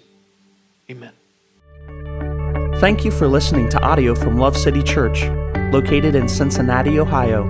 amen. 0.90 1.14
Thank 2.82 3.06
you 3.06 3.12
for 3.12 3.28
listening 3.28 3.70
to 3.70 3.80
audio 3.84 4.16
from 4.16 4.40
Love 4.40 4.58
City 4.58 4.82
Church, 4.82 5.26
located 5.72 6.16
in 6.16 6.28
Cincinnati, 6.28 6.98
Ohio. 6.98 7.44